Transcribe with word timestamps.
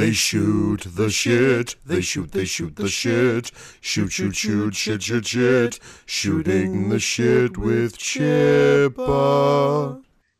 They 0.00 0.12
shoot 0.12 0.80
the 0.96 1.08
shit. 1.08 1.76
They 1.86 2.00
shoot, 2.00 2.32
they 2.32 2.44
shoot 2.44 2.74
the 2.74 2.88
shit. 2.88 3.52
Shoot, 3.80 4.10
shoot, 4.10 4.34
shoot, 4.34 4.74
shit, 4.74 5.02
shit, 5.02 5.26
shit. 5.26 5.78
Shooting 6.06 6.88
the 6.88 6.98
shit 6.98 7.56
with 7.56 7.96
Chippa. 7.98 8.98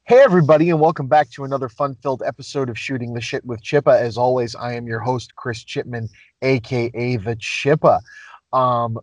Hey, 0.04 0.20
everybody, 0.22 0.70
and 0.70 0.80
welcome 0.80 1.06
back 1.06 1.30
to 1.30 1.44
another 1.44 1.68
fun 1.68 1.94
filled 2.02 2.22
episode 2.26 2.68
of 2.68 2.78
Shooting 2.78 3.14
the 3.14 3.20
Shit 3.20 3.44
with 3.44 3.62
Chippa. 3.62 3.96
As 4.00 4.16
always, 4.16 4.54
I 4.56 4.72
am 4.74 4.86
your 4.86 5.00
host, 5.00 5.36
Chris 5.36 5.62
Chipman, 5.62 6.08
aka 6.42 7.16
The 7.16 7.36
Chippa. 7.36 8.00
Um, 8.52 8.98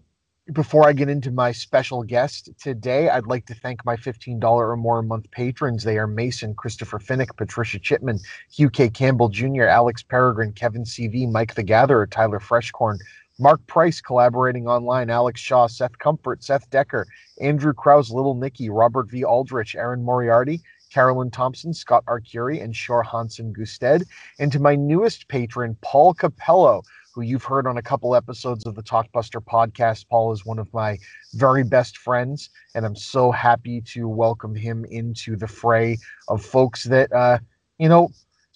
before 0.54 0.88
I 0.88 0.94
get 0.94 1.10
into 1.10 1.32
my 1.32 1.52
special 1.52 2.04
guest 2.04 2.50
today, 2.60 3.10
I'd 3.10 3.28
like 3.28 3.46
to 3.48 3.54
thank 3.54 3.84
my 3.86 3.98
$15 3.98 4.42
or 4.44 4.78
more 4.78 5.00
a 5.00 5.04
month 5.04 5.30
patrons. 5.32 5.84
They 5.84 5.98
are 5.98 6.08
Mason, 6.08 6.56
Christopher 6.56 7.00
Finnick, 7.00 7.36
Patricia 7.36 7.80
Chipman, 7.80 8.20
Hugh 8.50 8.70
K. 8.70 8.90
Campbell 8.90 9.30
Jr., 9.30 9.64
Alex 9.64 10.04
Peregrine, 10.04 10.54
Kevin 10.54 10.84
CV, 10.84 11.30
Mike 11.30 11.56
the 11.56 11.64
Gatherer, 11.64 12.08
Tyler 12.08 12.40
Freshcorn, 12.40 12.98
Mark 13.40 13.66
Price 13.68 14.00
collaborating 14.00 14.68
online, 14.68 15.10
Alex 15.10 15.42
Shaw, 15.42 15.68
Seth 15.68 15.98
Comfort, 16.00 16.44
Seth 16.44 16.70
Decker, 16.70 17.06
Andrew 17.42 17.74
Krause, 17.74 18.10
Little 18.10 18.34
Nicky, 18.34 18.70
Robert 18.70 19.10
V. 19.10 19.24
Aldrich, 19.26 19.76
Aaron 19.76 20.04
Moriarty, 20.04 20.62
Carolyn 20.92 21.30
Thompson, 21.30 21.74
Scott 21.74 22.06
Arcuri, 22.08 22.64
and 22.64 22.76
Shore 22.76 23.04
Hansen 23.04 23.52
Gusted. 23.52 24.06
And 24.40 24.52
to 24.52 24.60
my 24.60 24.76
newest 24.76 25.28
patron, 25.28 25.78
Paul 25.82 26.14
Capello, 26.14 26.84
who 27.18 27.24
you've 27.24 27.44
heard 27.44 27.66
on 27.66 27.78
a 27.78 27.82
couple 27.82 28.16
episodes 28.16 28.68
of 28.68 28.76
the 28.76 28.84
Talkbuster 28.84 29.44
podcast. 29.44 30.08
Paul 30.08 30.32
is 30.32 30.46
one 30.46 30.60
of 30.60 30.72
my 30.72 31.00
very 31.34 31.64
best 31.64 31.98
friends, 31.98 32.52
and 32.76 32.86
I'm 32.86 32.96
so 32.96 33.32
happy 33.32 33.82
to 33.94 34.08
welcome 34.08 34.54
him 34.54 34.86
into 34.92 35.36
the 35.36 35.48
fray 35.48 35.98
of 36.28 36.46
folks 36.46 36.84
that, 36.84 37.12
uh, 37.12 37.40
you 37.80 37.90
know, 37.90 38.10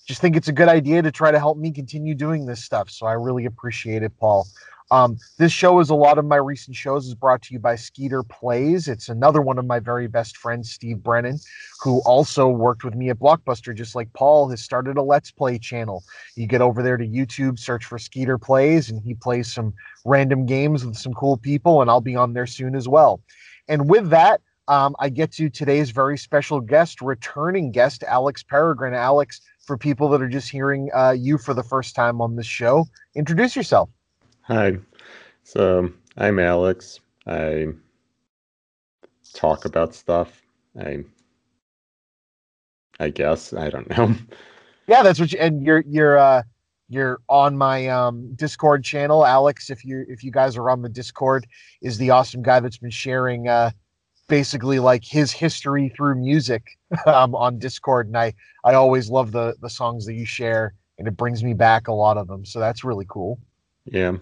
just 0.08 0.22
think 0.22 0.36
it's 0.36 0.48
a 0.48 0.54
good 0.54 0.68
idea 0.68 1.02
to 1.02 1.12
try 1.12 1.32
to 1.32 1.40
help 1.40 1.58
me 1.58 1.72
continue 1.72 2.14
doing 2.14 2.46
this 2.46 2.64
stuff. 2.64 2.92
So 2.92 3.08
I 3.08 3.14
really 3.14 3.46
appreciate 3.46 4.04
it, 4.04 4.16
Paul. 4.20 4.46
Um, 4.92 5.18
this 5.40 5.54
show, 5.54 5.80
as 5.80 5.90
a 5.90 5.96
lot 5.96 6.18
of 6.18 6.26
my 6.26 6.36
recent 6.36 6.76
shows, 6.76 7.08
is 7.08 7.16
brought 7.16 7.42
to 7.44 7.54
you 7.54 7.60
by 7.60 7.76
Skeeter 7.78 8.24
Plays. 8.24 8.90
It's 8.90 9.08
another 9.08 9.42
one 9.42 9.58
of 9.58 9.66
my 9.66 9.80
very 9.80 10.08
best 10.08 10.36
friends, 10.36 10.70
Steve 10.70 11.02
Brennan, 11.02 11.40
who 11.82 12.02
also 12.02 12.50
worked 12.50 12.84
with 12.84 12.94
me 12.94 13.10
at 13.10 13.18
Blockbuster, 13.18 13.74
just 13.74 13.96
like 13.96 14.12
Paul 14.12 14.50
has 14.50 14.62
started 14.62 14.98
a 14.98 15.02
Let's 15.02 15.32
Play 15.32 15.58
channel. 15.58 16.04
You 16.36 16.46
get 16.46 16.62
over 16.62 16.84
there 16.84 16.98
to 16.98 17.08
YouTube, 17.08 17.58
search 17.58 17.86
for 17.86 17.98
Skeeter 17.98 18.38
Plays, 18.38 18.90
and 18.90 19.02
he 19.02 19.14
plays 19.14 19.52
some 19.52 19.74
random 20.04 20.46
games 20.46 20.86
with 20.86 20.98
some 20.98 21.14
cool 21.14 21.38
people, 21.38 21.82
and 21.82 21.90
I'll 21.90 22.02
be 22.02 22.18
on 22.18 22.34
there 22.34 22.48
soon 22.48 22.76
as 22.76 22.90
well. 22.90 23.22
And 23.70 23.90
with 23.90 24.10
that, 24.10 24.42
um, 24.68 24.94
I 25.00 25.08
get 25.08 25.32
to 25.34 25.50
today's 25.50 25.92
very 25.92 26.18
special 26.18 26.60
guest, 26.60 27.02
returning 27.02 27.72
guest, 27.72 28.04
Alex 28.04 28.44
Peregrine. 28.44 28.94
Alex, 28.94 29.40
for 29.66 29.78
people 29.78 30.10
that 30.10 30.22
are 30.22 30.30
just 30.30 30.50
hearing 30.50 30.90
uh, 30.94 31.12
you 31.18 31.38
for 31.38 31.54
the 31.54 31.64
first 31.64 31.96
time 31.96 32.20
on 32.20 32.36
this 32.36 32.46
show, 32.46 32.86
introduce 33.16 33.56
yourself. 33.56 33.90
Hi. 34.44 34.78
So 35.44 35.92
I'm 36.18 36.40
Alex. 36.40 37.00
I 37.28 37.68
talk 39.34 39.66
about 39.66 39.94
stuff. 39.96 40.42
I 40.80 41.04
I 43.00 43.10
guess 43.10 43.54
I 43.54 43.70
don't 43.70 43.90
know. 43.90 44.16
Yeah, 44.88 45.04
that's 45.04 45.20
what 45.20 45.32
you 45.32 45.40
and 45.40 45.62
you're 45.64 45.84
you're 45.88 46.18
uh 46.18 46.44
you're 46.90 47.20
on 47.30 47.58
my 47.58 47.88
um 47.88 48.34
Discord 48.36 48.84
channel. 48.84 49.26
Alex, 49.26 49.70
if 49.70 49.86
you 49.86 50.06
if 50.08 50.24
you 50.24 50.32
guys 50.32 50.58
are 50.58 50.70
on 50.70 50.82
the 50.82 50.90
Discord, 50.90 51.48
is 51.82 51.98
the 51.98 52.10
awesome 52.10 52.42
guy 52.42 52.60
that's 52.60 52.78
been 52.80 52.90
sharing 52.90 53.48
uh 53.48 53.72
basically 54.28 54.80
like 54.80 55.04
his 55.06 55.32
history 55.32 55.90
through 55.96 56.16
music 56.16 56.64
um 57.06 57.36
on 57.36 57.60
Discord. 57.60 58.08
And 58.08 58.18
I 58.18 58.34
I 58.66 58.74
always 58.74 59.10
love 59.10 59.32
the 59.32 59.56
the 59.62 59.70
songs 59.70 60.06
that 60.08 60.16
you 60.16 60.26
share 60.26 60.74
and 60.98 61.08
it 61.08 61.16
brings 61.16 61.44
me 61.44 61.54
back 61.54 61.88
a 61.88 61.94
lot 61.94 62.18
of 62.18 62.28
them. 62.28 62.44
So 62.44 62.60
that's 62.60 62.84
really 62.84 63.06
cool. 63.08 63.40
Yeah. 63.86 64.18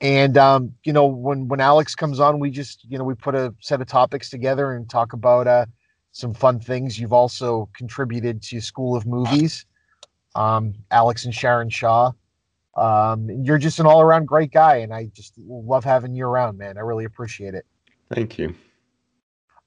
And 0.00 0.36
um, 0.36 0.74
you 0.84 0.92
know, 0.92 1.06
when 1.06 1.48
when 1.48 1.60
Alex 1.60 1.94
comes 1.94 2.20
on, 2.20 2.38
we 2.38 2.50
just 2.50 2.84
you 2.84 2.98
know 2.98 3.04
we 3.04 3.14
put 3.14 3.34
a 3.34 3.54
set 3.60 3.80
of 3.80 3.86
topics 3.86 4.28
together 4.28 4.74
and 4.74 4.88
talk 4.88 5.14
about 5.14 5.46
uh, 5.46 5.66
some 6.12 6.34
fun 6.34 6.60
things. 6.60 6.98
You've 6.98 7.14
also 7.14 7.68
contributed 7.74 8.42
to 8.42 8.60
School 8.60 8.94
of 8.94 9.06
Movies, 9.06 9.64
um, 10.34 10.74
Alex 10.90 11.24
and 11.24 11.34
Sharon 11.34 11.70
Shaw. 11.70 12.12
Um, 12.76 13.30
you're 13.42 13.56
just 13.56 13.80
an 13.80 13.86
all 13.86 14.02
around 14.02 14.26
great 14.26 14.52
guy, 14.52 14.76
and 14.76 14.92
I 14.92 15.06
just 15.14 15.32
love 15.38 15.82
having 15.82 16.14
you 16.14 16.26
around, 16.26 16.58
man. 16.58 16.76
I 16.76 16.80
really 16.80 17.06
appreciate 17.06 17.54
it. 17.54 17.64
Thank 18.12 18.38
you. 18.38 18.54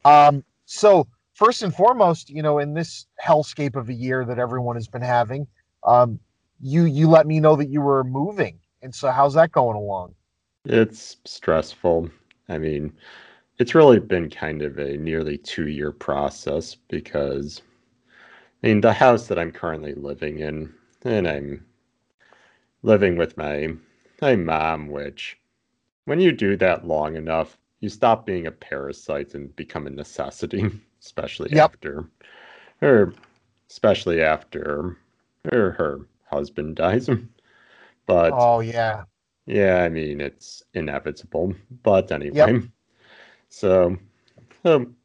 Um, 0.05 0.43
so 0.65 1.07
first 1.33 1.63
and 1.63 1.73
foremost, 1.73 2.29
you 2.29 2.43
know, 2.43 2.59
in 2.59 2.75
this 2.75 3.07
hellscape 3.23 3.75
of 3.75 3.89
a 3.89 3.93
year 3.93 4.25
that 4.25 4.37
everyone 4.37 4.75
has 4.75 4.87
been 4.87 5.01
having, 5.01 5.47
um, 5.85 6.19
you 6.61 6.83
you 6.83 7.09
let 7.09 7.25
me 7.25 7.39
know 7.39 7.55
that 7.55 7.69
you 7.69 7.81
were 7.81 8.03
moving, 8.03 8.59
and 8.83 8.93
so 8.93 9.09
how's 9.09 9.33
that 9.33 9.51
going 9.51 9.75
along? 9.75 10.13
It's 10.63 11.17
stressful. 11.25 12.11
I 12.47 12.57
mean, 12.59 12.93
it's 13.57 13.75
really 13.75 13.99
been 13.99 14.29
kind 14.29 14.61
of 14.61 14.77
a 14.79 14.97
nearly 14.97 15.37
two 15.37 15.67
year 15.67 15.91
process 15.91 16.75
because, 16.75 17.61
I 18.63 18.67
mean, 18.67 18.79
the 18.81 18.93
house 18.93 19.27
that 19.27 19.37
I'm 19.37 19.51
currently 19.51 19.93
living 19.93 20.39
in, 20.39 20.73
and 21.03 21.27
I'm 21.27 21.65
living 22.83 23.15
with 23.17 23.37
my 23.37 23.73
my 24.21 24.35
mom, 24.35 24.87
which 24.89 25.37
when 26.05 26.19
you 26.19 26.31
do 26.31 26.55
that 26.57 26.85
long 26.87 27.15
enough, 27.15 27.57
you 27.79 27.89
stop 27.89 28.25
being 28.25 28.47
a 28.47 28.51
parasite 28.51 29.35
and 29.35 29.55
become 29.55 29.87
a 29.87 29.91
necessity, 29.91 30.65
especially 31.01 31.51
Yep. 31.51 31.73
after 31.73 32.09
her, 32.81 33.13
especially 33.69 34.21
after 34.21 34.97
her, 35.45 35.71
her 35.73 36.01
husband 36.29 36.75
dies. 36.77 37.09
But 38.07 38.41
Oh 38.41 38.59
yeah, 38.61 39.05
yeah, 39.49 39.83
I 39.83 39.89
mean, 39.89 40.21
it's 40.21 40.61
inevitable. 40.75 41.55
But 41.81 42.11
anyway, 42.11 42.61
so 43.49 43.97
um, 44.63 44.95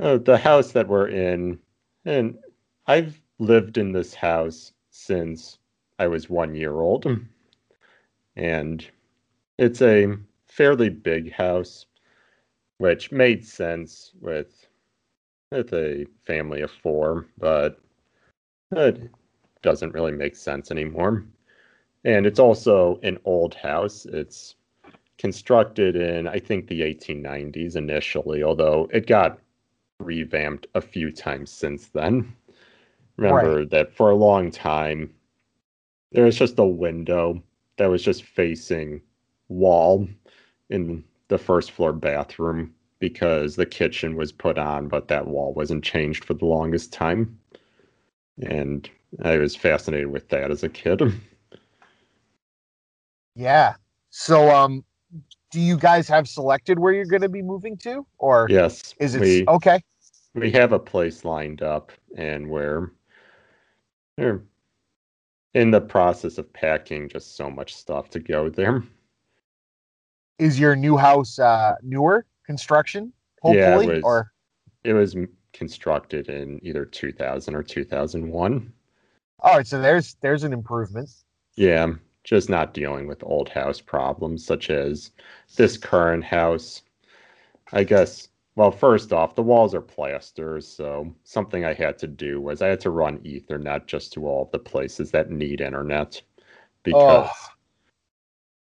uh, 0.00 0.18
the 0.18 0.36
house 0.36 0.72
that 0.72 0.86
we're 0.86 1.08
in, 1.08 1.58
and 2.04 2.38
I've 2.86 3.20
lived 3.38 3.78
in 3.78 3.92
this 3.92 4.14
house 4.14 4.72
since 4.90 5.58
I 5.98 6.06
was 6.08 6.28
one 6.28 6.54
year 6.54 6.80
old. 6.80 7.06
And 8.36 8.86
it's 9.56 9.80
a 9.80 10.14
fairly 10.46 10.90
big 10.90 11.32
house, 11.32 11.86
which 12.76 13.12
made 13.12 13.46
sense 13.46 14.12
with 14.20 14.68
with 15.52 15.72
a 15.72 16.04
family 16.26 16.60
of 16.60 16.70
four, 16.70 17.24
but 17.38 17.80
it 18.72 19.10
doesn't 19.62 19.94
really 19.94 20.12
make 20.12 20.36
sense 20.36 20.70
anymore. 20.70 21.24
And 22.06 22.24
it's 22.24 22.38
also 22.38 23.00
an 23.02 23.18
old 23.24 23.54
house. 23.54 24.06
It's 24.06 24.54
constructed 25.18 25.96
in, 25.96 26.28
I 26.28 26.38
think, 26.38 26.68
the 26.68 26.82
1890s 26.82 27.74
initially, 27.74 28.44
although 28.44 28.88
it 28.92 29.08
got 29.08 29.40
revamped 29.98 30.68
a 30.76 30.80
few 30.80 31.10
times 31.10 31.50
since 31.50 31.88
then. 31.88 32.32
Remember 33.16 33.64
that 33.64 33.92
for 33.92 34.10
a 34.10 34.14
long 34.14 34.52
time, 34.52 35.12
there 36.12 36.24
was 36.24 36.36
just 36.36 36.60
a 36.60 36.64
window 36.64 37.42
that 37.76 37.90
was 37.90 38.04
just 38.04 38.22
facing 38.22 39.02
wall 39.48 40.06
in 40.70 41.02
the 41.26 41.38
first 41.38 41.72
floor 41.72 41.92
bathroom 41.92 42.72
because 43.00 43.56
the 43.56 43.66
kitchen 43.66 44.14
was 44.14 44.30
put 44.30 44.58
on, 44.58 44.86
but 44.86 45.08
that 45.08 45.26
wall 45.26 45.52
wasn't 45.54 45.82
changed 45.82 46.24
for 46.24 46.34
the 46.34 46.46
longest 46.46 46.92
time. 46.92 47.36
And 48.42 48.88
I 49.22 49.38
was 49.38 49.56
fascinated 49.56 50.08
with 50.08 50.28
that 50.28 50.52
as 50.52 50.62
a 50.62 50.68
kid. 50.68 51.02
yeah. 53.36 53.74
So 54.10 54.50
um, 54.54 54.84
do 55.52 55.60
you 55.60 55.76
guys 55.76 56.08
have 56.08 56.28
selected 56.28 56.78
where 56.78 56.92
you're 56.92 57.04
going 57.04 57.22
to 57.22 57.28
be 57.28 57.42
moving 57.42 57.76
to, 57.78 58.04
or 58.18 58.48
yes, 58.50 58.94
is 58.98 59.14
it 59.14 59.20
we 59.20 59.46
okay? 59.46 59.80
we 60.34 60.50
have 60.52 60.72
a 60.72 60.78
place 60.78 61.24
lined 61.24 61.62
up, 61.62 61.92
and 62.16 62.48
we're 62.48 62.90
we're 64.18 64.42
in 65.54 65.70
the 65.70 65.80
process 65.80 66.38
of 66.38 66.52
packing 66.52 67.08
just 67.08 67.36
so 67.36 67.50
much 67.50 67.74
stuff 67.74 68.10
to 68.10 68.18
go 68.18 68.48
there. 68.48 68.82
Is 70.38 70.58
your 70.58 70.74
new 70.76 70.96
house 70.96 71.38
uh, 71.38 71.74
newer 71.82 72.26
construction? 72.44 73.12
Yeah, 73.44 73.80
it 73.80 73.86
was- 73.86 74.02
or 74.02 74.32
It 74.84 74.92
was 74.94 75.16
constructed 75.52 76.28
in 76.28 76.60
either 76.62 76.84
2000 76.84 77.54
or 77.54 77.62
2001. 77.62 78.72
all 79.40 79.56
right. 79.56 79.66
So 79.66 79.80
there's 79.80 80.16
there's 80.20 80.42
an 80.44 80.52
improvement. 80.52 81.08
Yeah, 81.54 81.92
just 82.26 82.50
not 82.50 82.74
dealing 82.74 83.06
with 83.06 83.22
old 83.22 83.48
house 83.48 83.80
problems 83.80 84.44
such 84.44 84.68
as 84.68 85.12
this 85.54 85.78
current 85.78 86.24
house. 86.24 86.82
I 87.72 87.84
guess, 87.84 88.28
well, 88.56 88.72
first 88.72 89.12
off, 89.12 89.36
the 89.36 89.42
walls 89.42 89.74
are 89.74 89.80
plaster, 89.80 90.60
so 90.60 91.14
something 91.22 91.64
I 91.64 91.72
had 91.72 91.98
to 91.98 92.08
do 92.08 92.40
was 92.40 92.60
I 92.60 92.66
had 92.66 92.80
to 92.80 92.90
run 92.90 93.18
Ethernet 93.18 93.86
just 93.86 94.12
to 94.14 94.26
all 94.26 94.42
of 94.42 94.50
the 94.50 94.58
places 94.58 95.12
that 95.12 95.30
need 95.30 95.60
internet 95.60 96.20
because 96.82 97.30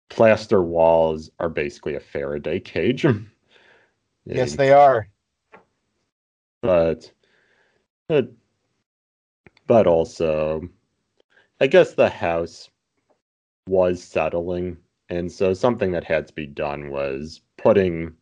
plaster 0.09 0.61
walls 0.61 1.29
are 1.39 1.49
basically 1.49 1.95
a 1.95 2.01
Faraday 2.01 2.59
cage. 2.59 3.05
yes, 4.25 4.55
they 4.55 4.73
are. 4.73 5.07
But, 6.61 7.09
but, 8.09 8.29
but 9.67 9.87
also, 9.87 10.67
I 11.61 11.67
guess 11.67 11.93
the 11.93 12.09
house 12.09 12.69
was 13.67 14.03
settling, 14.03 14.77
and 15.09 15.31
so 15.31 15.53
something 15.53 15.91
that 15.91 16.03
had 16.03 16.27
to 16.27 16.33
be 16.33 16.45
done 16.45 16.89
was 16.89 17.41
putting 17.57 18.13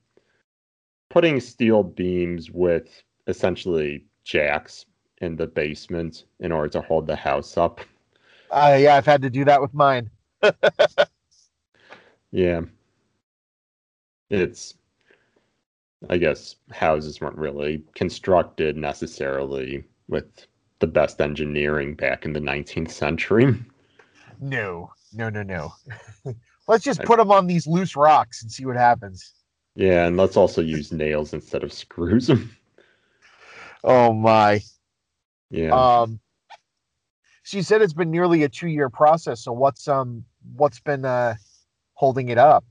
putting 1.10 1.40
steel 1.40 1.84
beams 1.84 2.52
with 2.52 3.04
essentially 3.28 4.06
jacks 4.24 4.86
in 5.22 5.36
the 5.36 5.48
basement 5.48 6.26
in 6.40 6.52
order 6.52 6.70
to 6.70 6.82
hold 6.82 7.08
the 7.08 7.16
house 7.16 7.58
up. 7.58 7.80
Uh, 8.52 8.78
yeah, 8.80 8.96
I've 8.96 9.06
had 9.06 9.22
to 9.22 9.30
do 9.30 9.46
that 9.46 9.62
with 9.62 9.74
mine. 9.74 10.10
yeah. 12.32 12.62
It's, 14.30 14.76
I 16.10 16.18
guess, 16.18 16.56
houses 16.72 17.22
weren't 17.22 17.38
really 17.38 17.84
constructed 17.96 18.76
necessarily 18.76 19.84
with 20.08 20.48
the 20.80 20.88
best 20.88 21.22
engineering 21.22 21.96
back 21.96 22.26
in 22.26 22.34
the 22.34 22.40
19th 22.40 22.92
century. 22.92 23.56
No, 24.42 24.92
no, 25.16 25.30
no, 25.30 25.44
no. 25.44 25.74
Let's 26.68 26.84
just 26.84 27.04
put 27.04 27.18
them 27.18 27.32
on 27.32 27.48
these 27.48 27.68
loose 27.68 27.96
rocks 27.96 28.42
and 28.42 28.52
see 28.52 28.66
what 28.66 28.76
happens. 28.76 29.34
Yeah, 29.76 30.08
and 30.08 30.16
let's 30.16 30.38
also 30.38 30.62
use 30.62 30.92
nails 30.92 31.34
instead 31.34 31.64
of 31.64 31.72
screws. 31.72 32.32
oh 33.84 34.14
my. 34.14 34.62
Yeah. 35.50 35.72
Um 36.02 36.20
so 37.44 37.58
you 37.58 37.64
said 37.64 37.82
it's 37.82 37.94
been 37.94 38.10
nearly 38.10 38.44
a 38.44 38.50
two 38.50 38.70
year 38.70 38.90
process. 38.90 39.44
So 39.44 39.52
what's 39.52 39.88
um 39.88 40.24
what's 40.56 40.80
been 40.80 41.06
uh 41.06 41.36
holding 41.94 42.30
it 42.30 42.38
up? 42.38 42.66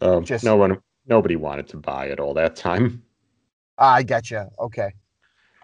Um, 0.00 0.24
Just 0.24 0.44
no 0.44 0.56
one 0.56 0.78
nobody 1.06 1.36
wanted 1.36 1.68
to 1.68 1.78
buy 1.78 2.06
it 2.06 2.20
all 2.20 2.34
that 2.34 2.54
time. 2.54 3.02
I 3.78 4.02
gotcha. 4.02 4.50
Okay. 4.58 4.92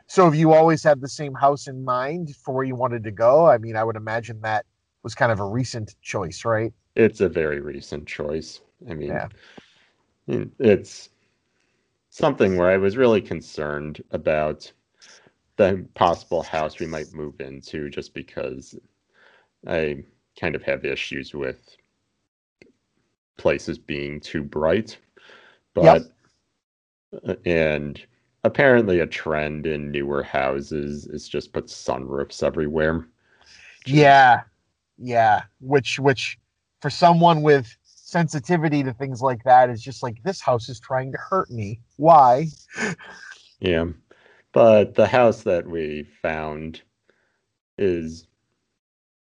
So 0.07 0.25
have 0.25 0.35
you 0.35 0.55
always 0.55 0.83
had 0.83 1.03
the 1.03 1.09
same 1.09 1.35
house 1.35 1.69
in 1.69 1.85
mind 1.85 2.35
for 2.35 2.55
where 2.55 2.65
you 2.65 2.75
wanted 2.75 3.05
to 3.05 3.11
go? 3.11 3.47
I 3.47 3.59
mean, 3.59 3.77
I 3.77 3.85
would 3.85 3.97
imagine 3.97 4.41
that 4.41 4.65
was 5.09 5.15
kind 5.15 5.33
of 5.33 5.41
a 5.41 5.45
recent 5.45 5.95
choice, 6.03 6.45
right? 6.45 6.71
It's 6.95 7.23
a 7.23 7.31
very 7.31 7.61
recent 7.61 8.07
choice. 8.07 8.61
I 8.91 8.93
mean, 8.93 9.09
yeah. 9.09 10.45
it's 10.59 11.09
something 12.11 12.59
where 12.59 12.69
I 12.69 12.77
was 12.77 12.99
really 12.99 13.23
concerned 13.23 14.05
about 14.11 14.71
the 15.57 15.87
possible 15.95 16.43
house 16.43 16.79
we 16.79 16.85
might 16.85 17.15
move 17.15 17.41
into 17.41 17.89
just 17.89 18.13
because 18.13 18.79
I 19.67 20.05
kind 20.39 20.55
of 20.55 20.63
have 20.65 20.85
issues 20.85 21.33
with 21.33 21.75
places 23.39 23.79
being 23.79 24.21
too 24.21 24.43
bright. 24.43 24.99
But 25.73 25.85
yep. 25.85 26.03
Uh, 27.27 27.35
and 27.47 27.99
apparently 28.45 29.01
a 29.01 29.07
trend 29.07 29.67
in 29.67 29.91
newer 29.91 30.23
houses 30.23 31.07
is 31.07 31.27
just 31.27 31.55
put 31.55 31.69
sunroofs 31.69 32.43
everywhere. 32.43 33.09
Yeah. 33.87 34.43
Yeah, 34.99 35.43
which 35.61 35.99
which 35.99 36.39
for 36.81 36.91
someone 36.91 37.43
with 37.43 37.75
sensitivity 37.85 38.83
to 38.83 38.93
things 38.93 39.21
like 39.21 39.45
that 39.45 39.71
is 39.71 39.83
just 39.83 40.03
like 40.03 40.23
this 40.23 40.41
house 40.41 40.69
is 40.69 40.81
trying 40.81 41.13
to 41.13 41.19
hurt 41.19 41.51
me. 41.51 41.81
Why? 41.97 42.47
Yeah. 43.61 43.87
But 44.53 44.95
the 44.95 45.07
house 45.07 45.43
that 45.43 45.67
we 45.67 46.05
found 46.23 46.83
is 47.77 48.27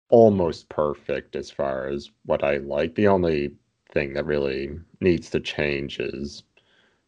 almost 0.09 0.69
perfect 0.69 1.35
as 1.35 1.51
far 1.51 1.87
as 1.87 2.09
what 2.25 2.43
I 2.43 2.57
like. 2.57 2.95
The 2.95 3.07
only 3.07 3.51
thing 3.91 4.13
that 4.13 4.25
really 4.25 4.79
needs 5.01 5.29
to 5.31 5.39
change 5.39 5.99
is 5.99 6.43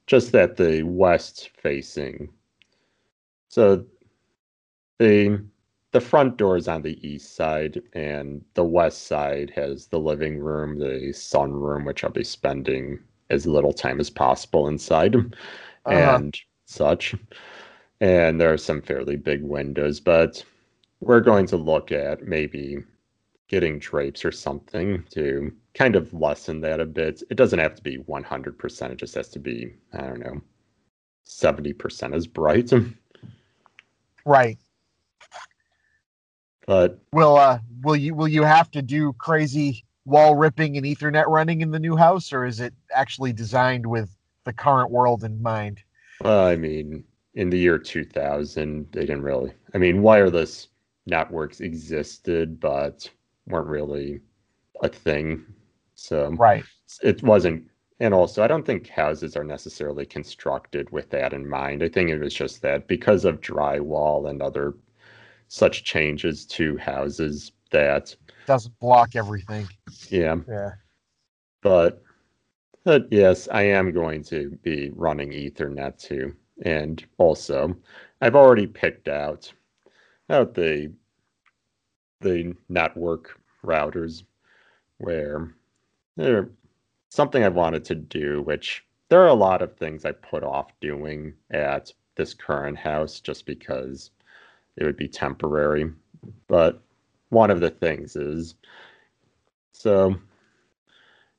just 0.07 0.31
that 0.33 0.57
the 0.57 0.83
west 0.83 1.49
facing. 1.55 2.29
So 3.47 3.85
the 4.97 5.45
the 5.91 6.01
front 6.01 6.37
door 6.37 6.55
is 6.57 6.67
on 6.67 6.81
the 6.81 7.07
east 7.07 7.35
side 7.35 7.81
and 7.93 8.43
the 8.53 8.63
west 8.63 9.07
side 9.07 9.51
has 9.55 9.87
the 9.87 9.99
living 9.99 10.37
room, 10.39 10.77
the 10.77 11.09
sunroom, 11.11 11.85
which 11.85 12.03
I'll 12.03 12.11
be 12.11 12.23
spending 12.23 12.99
as 13.29 13.45
little 13.45 13.73
time 13.73 13.99
as 13.99 14.09
possible 14.09 14.67
inside 14.67 15.15
uh-huh. 15.85 16.15
and 16.17 16.39
such 16.65 17.15
and 18.01 18.39
there 18.39 18.53
are 18.53 18.57
some 18.57 18.81
fairly 18.81 19.15
big 19.15 19.43
windows, 19.43 19.99
but 19.99 20.43
we're 21.01 21.19
going 21.19 21.45
to 21.47 21.57
look 21.57 21.91
at 21.91 22.23
maybe 22.23 22.77
getting 23.47 23.79
drapes 23.79 24.23
or 24.23 24.31
something 24.31 25.03
to 25.09 25.51
kind 25.73 25.95
of 25.95 26.13
lessen 26.13 26.61
that 26.61 26.79
a 26.79 26.85
bit. 26.85 27.23
It 27.29 27.35
doesn't 27.35 27.59
have 27.59 27.75
to 27.75 27.81
be 27.81 27.97
100%, 27.97 28.91
it 28.91 28.97
just 28.97 29.15
has 29.15 29.29
to 29.29 29.39
be, 29.39 29.73
I 29.93 30.01
don't 30.01 30.19
know, 30.19 30.41
70% 31.27 32.15
as 32.15 32.27
bright. 32.27 32.71
Right. 34.25 34.57
But 36.69 36.99
will 37.13 37.35
uh 37.35 37.57
will 37.81 37.95
you 37.95 38.13
will 38.13 38.27
you 38.27 38.43
have 38.43 38.69
to 38.71 38.83
do 38.83 39.11
crazy 39.13 39.83
wall 40.05 40.35
ripping 40.35 40.77
and 40.77 40.85
ethernet 40.85 41.25
running 41.27 41.61
in 41.61 41.71
the 41.71 41.79
new 41.79 41.95
house 41.95 42.31
or 42.31 42.45
is 42.45 42.59
it 42.59 42.75
actually 42.93 43.33
designed 43.33 43.87
with 43.87 44.15
the 44.43 44.53
current 44.53 44.91
world 44.91 45.23
in 45.23 45.41
mind? 45.41 45.81
Well, 46.21 46.45
I 46.45 46.55
mean, 46.57 47.03
in 47.33 47.49
the 47.49 47.57
year 47.57 47.79
2000 47.79 48.87
they 48.91 49.01
didn't 49.01 49.23
really 49.23 49.51
i 49.73 49.79
mean 49.79 50.03
wireless 50.03 50.67
networks 51.07 51.59
existed 51.59 52.59
but 52.59 53.09
weren't 53.47 53.67
really 53.67 54.19
a 54.83 54.89
thing 54.89 55.43
so 55.95 56.29
right 56.33 56.63
it 57.01 57.23
wasn't 57.23 57.63
and 57.99 58.13
also 58.13 58.43
i 58.43 58.47
don't 58.47 58.65
think 58.65 58.87
houses 58.89 59.35
are 59.35 59.43
necessarily 59.43 60.05
constructed 60.05 60.87
with 60.91 61.09
that 61.09 61.33
in 61.33 61.49
mind 61.49 61.81
i 61.81 61.89
think 61.89 62.11
it 62.11 62.19
was 62.19 62.33
just 62.33 62.61
that 62.61 62.87
because 62.87 63.25
of 63.25 63.41
drywall 63.41 64.29
and 64.29 64.41
other 64.41 64.75
such 65.49 65.83
changes 65.83 66.45
to 66.45 66.77
houses 66.77 67.51
that 67.71 68.15
doesn't 68.45 68.79
block 68.79 69.15
everything. 69.15 69.67
Yeah. 70.09 70.37
Yeah. 70.47 70.71
But, 71.61 72.01
but 72.85 73.07
yes 73.11 73.49
i 73.51 73.63
am 73.63 73.91
going 73.91 74.23
to 74.23 74.57
be 74.63 74.91
running 74.95 75.31
ethernet 75.31 75.99
too. 75.99 76.33
And 76.63 77.05
also, 77.17 77.75
I've 78.21 78.35
already 78.35 78.67
picked 78.67 79.07
out 79.07 79.51
out 80.29 80.53
the 80.53 80.93
the 82.21 82.55
network 82.69 83.39
routers 83.63 84.23
where 84.97 85.53
there 86.15 86.49
something 87.09 87.43
I 87.43 87.49
wanted 87.49 87.85
to 87.85 87.95
do, 87.95 88.41
which 88.43 88.85
there 89.09 89.21
are 89.21 89.27
a 89.27 89.33
lot 89.33 89.61
of 89.61 89.75
things 89.75 90.05
I 90.05 90.11
put 90.11 90.43
off 90.43 90.71
doing 90.79 91.33
at 91.49 91.91
this 92.15 92.33
current 92.33 92.77
house 92.77 93.19
just 93.19 93.45
because 93.45 94.11
it 94.79 94.85
would 94.85 94.97
be 94.97 95.07
temporary. 95.07 95.91
But 96.47 96.81
one 97.29 97.51
of 97.51 97.59
the 97.59 97.69
things 97.69 98.15
is 98.15 98.55
so 99.71 100.15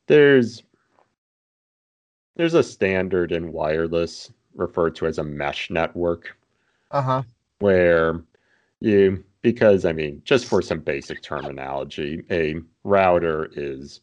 there's 0.07 0.63
there's 2.37 2.55
a 2.55 2.63
standard 2.63 3.33
in 3.33 3.53
wireless 3.53 4.33
referred 4.55 4.95
to 4.97 5.07
as 5.07 5.19
a 5.19 5.25
mesh 5.25 5.71
network. 5.71 6.37
Uh 6.91 7.03
huh. 7.03 7.23
Where 7.59 8.23
you, 8.81 9.25
because 9.43 9.85
I 9.85 9.93
mean, 9.93 10.23
just 10.25 10.47
for 10.47 10.63
some 10.63 10.81
basic 10.81 11.23
terminology, 11.23 12.23
a 12.31 12.57
router 12.85 13.51
is 13.55 14.01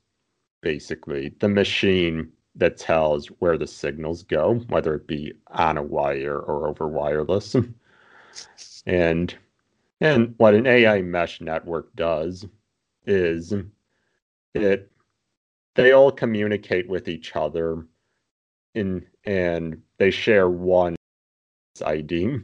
basically 0.62 1.34
the 1.40 1.48
machine 1.48 2.32
that 2.56 2.78
tells 2.78 3.28
where 3.40 3.58
the 3.58 3.68
signals 3.68 4.24
go, 4.24 4.56
whether 4.70 4.96
it 4.96 5.08
be 5.08 5.34
on 5.48 5.78
a 5.78 5.84
wire 5.84 6.40
or 6.40 6.68
over 6.68 6.88
wireless. 6.88 7.56
And 8.86 9.36
and 10.00 10.36
what 10.38 10.54
an 10.54 10.68
AI 10.68 11.02
mesh 11.02 11.42
network 11.42 11.96
does 11.96 12.46
is 13.06 13.54
it 14.54 14.92
they 15.76 15.92
all 15.92 16.12
communicate 16.12 16.90
with 16.90 17.08
each 17.08 17.36
other 17.36 17.86
in 18.76 19.06
and 19.26 19.82
they 19.98 20.12
share 20.12 20.50
one 20.50 20.96
ID 21.86 22.40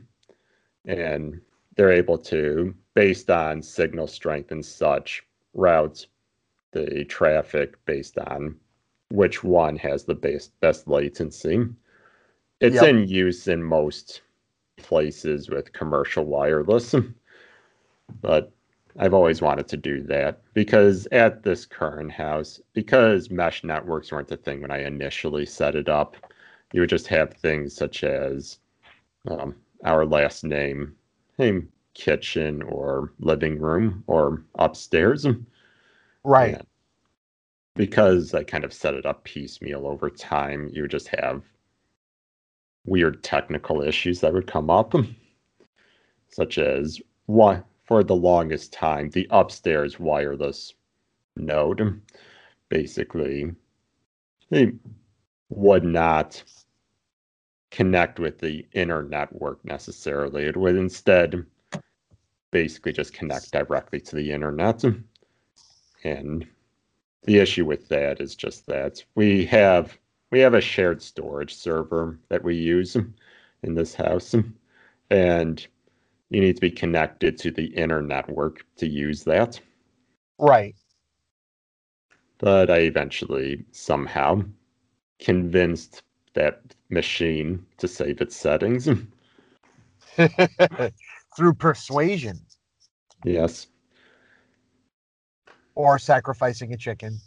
and 0.86 1.42
they're 1.76 1.92
able 1.92 2.18
to, 2.18 2.76
based 2.94 3.30
on 3.30 3.62
signal 3.62 4.08
strength 4.08 4.52
and 4.52 4.64
such, 4.64 5.24
route 5.54 6.06
the 6.72 7.06
traffic 7.06 7.84
based 7.86 8.18
on 8.18 8.56
which 9.10 9.44
one 9.44 9.78
has 9.78 10.04
the 10.04 10.16
best 10.16 10.60
best 10.60 10.88
latency. 10.88 11.66
It's 12.60 12.76
yep. 12.76 12.86
in 12.86 13.08
use 13.08 13.48
in 13.48 13.62
most 13.62 14.22
places 14.77 15.50
with 15.50 15.74
commercial 15.74 16.25
wireless, 16.25 16.96
but 18.22 18.51
I've 18.98 19.13
always 19.13 19.42
wanted 19.42 19.68
to 19.70 19.77
do 19.77 20.03
that 20.03 20.42
because 20.53 21.08
at 21.12 21.44
this 21.44 21.65
current 21.65 22.12
house, 22.12 22.62
because 22.74 23.30
mesh 23.32 23.63
networks 23.63 24.12
weren't 24.12 24.27
the 24.27 24.38
thing 24.38 24.62
when 24.62 24.72
I 24.72 24.84
initially 24.84 25.46
set 25.46 25.75
it 25.75 25.89
up, 25.89 26.15
you 26.74 26.82
would 26.82 26.89
just 26.89 27.08
have 27.08 27.34
things 27.34 27.75
such 27.75 28.03
as 28.03 28.60
um, 29.27 29.56
our 29.84 30.06
last 30.06 30.44
name, 30.44 30.96
name 31.38 31.70
kitchen 31.94 32.62
or 32.63 33.12
living 33.20 33.60
room 33.60 34.03
or 34.08 34.44
upstairs. 34.56 35.25
Right. 36.24 36.62
because 37.75 38.34
I 38.34 38.44
kind 38.44 38.63
of 38.63 38.74
set 38.74 38.94
it 38.94 39.06
up 39.06 39.24
piecemeal 39.24 39.88
over 39.88 40.10
time, 40.10 40.70
you 40.72 40.84
would 40.84 40.92
just 40.92 41.08
have 41.10 41.44
weird 42.86 43.24
technical 43.24 43.82
issues 43.82 44.20
that 44.20 44.34
would 44.34 44.48
come 44.48 44.70
up, 44.70 44.94
such 46.30 46.58
as 46.58 47.02
one 47.25 47.63
for 47.86 48.04
the 48.04 48.16
longest 48.16 48.74
time, 48.74 49.10
the 49.10 49.28
upstairs 49.30 50.00
wireless 50.00 50.74
node 51.36 52.02
basically 52.70 53.52
they 54.50 54.72
would 55.50 55.84
not 55.84 56.44
connect 57.72 58.20
with 58.20 58.40
the 58.40 58.66
inner 58.74 59.04
network 59.04 59.63
necessarily. 59.63 60.46
It 60.46 60.58
would 60.58 60.75
instead 60.75 61.46
basically 62.52 62.92
just 62.92 63.13
connect 63.13 63.52
directly 63.52 64.00
to 64.02 64.16
the 64.16 64.32
internet. 64.32 64.84
And 66.04 66.48
the 67.24 67.38
issue 67.38 67.66
with 67.66 67.88
that 67.90 68.22
is 68.22 68.36
just 68.36 68.66
that 68.68 69.04
we 69.16 69.46
have 69.46 69.98
we 70.34 70.40
have 70.40 70.56
a 70.56 70.62
shared 70.62 71.00
storage 71.00 71.54
server 71.54 72.18
that 72.30 72.44
we 72.44 72.56
use 72.56 72.96
in 72.96 73.75
this 73.75 73.94
house 73.94 74.34
and 75.12 75.68
you 76.32 76.42
need 76.42 76.56
to 76.56 76.60
be 76.60 76.72
connected 76.72 77.38
to 77.38 77.52
the 77.52 77.66
inner 77.66 78.02
network 78.02 78.66
to 78.78 78.88
use 78.88 79.24
that. 79.25 79.62
Right. 80.40 80.74
But 82.40 82.72
I 82.72 82.80
eventually 82.80 83.63
somehow 83.74 84.42
convinced 85.20 86.02
that 86.34 86.63
machine 86.90 87.63
to 87.78 87.88
save 87.88 88.20
its 88.20 88.36
settings. 88.36 88.90
Through 91.38 91.54
persuasion. 91.60 92.40
Yes. 93.24 93.68
Or 95.75 96.00
sacrificing 96.00 96.74
a 96.74 96.78
chicken. 96.78 97.20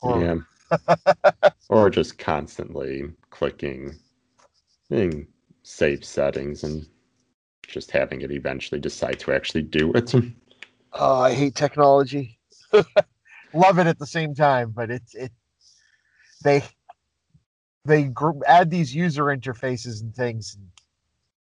Or... 0.00 0.24
Yeah. 0.24 0.36
or 1.68 1.90
just 1.90 2.18
constantly 2.18 3.04
clicking 3.30 3.96
save 5.62 6.04
settings 6.04 6.64
and 6.64 6.86
just 7.66 7.90
having 7.90 8.22
it 8.22 8.30
eventually 8.30 8.80
decide 8.80 9.18
to 9.20 9.32
actually 9.32 9.62
do 9.62 9.92
it. 9.92 10.14
Oh, 10.94 11.20
I 11.20 11.34
hate 11.34 11.54
technology. 11.54 12.38
Love 13.52 13.78
it 13.78 13.86
at 13.86 13.98
the 13.98 14.06
same 14.06 14.34
time, 14.34 14.70
but 14.74 14.90
it's 14.90 15.14
it 15.14 15.30
they 16.42 16.62
they 17.84 18.04
gr- 18.04 18.42
add 18.46 18.70
these 18.70 18.94
user 18.94 19.24
interfaces 19.24 20.00
and 20.00 20.14
things 20.14 20.56
and 20.56 20.66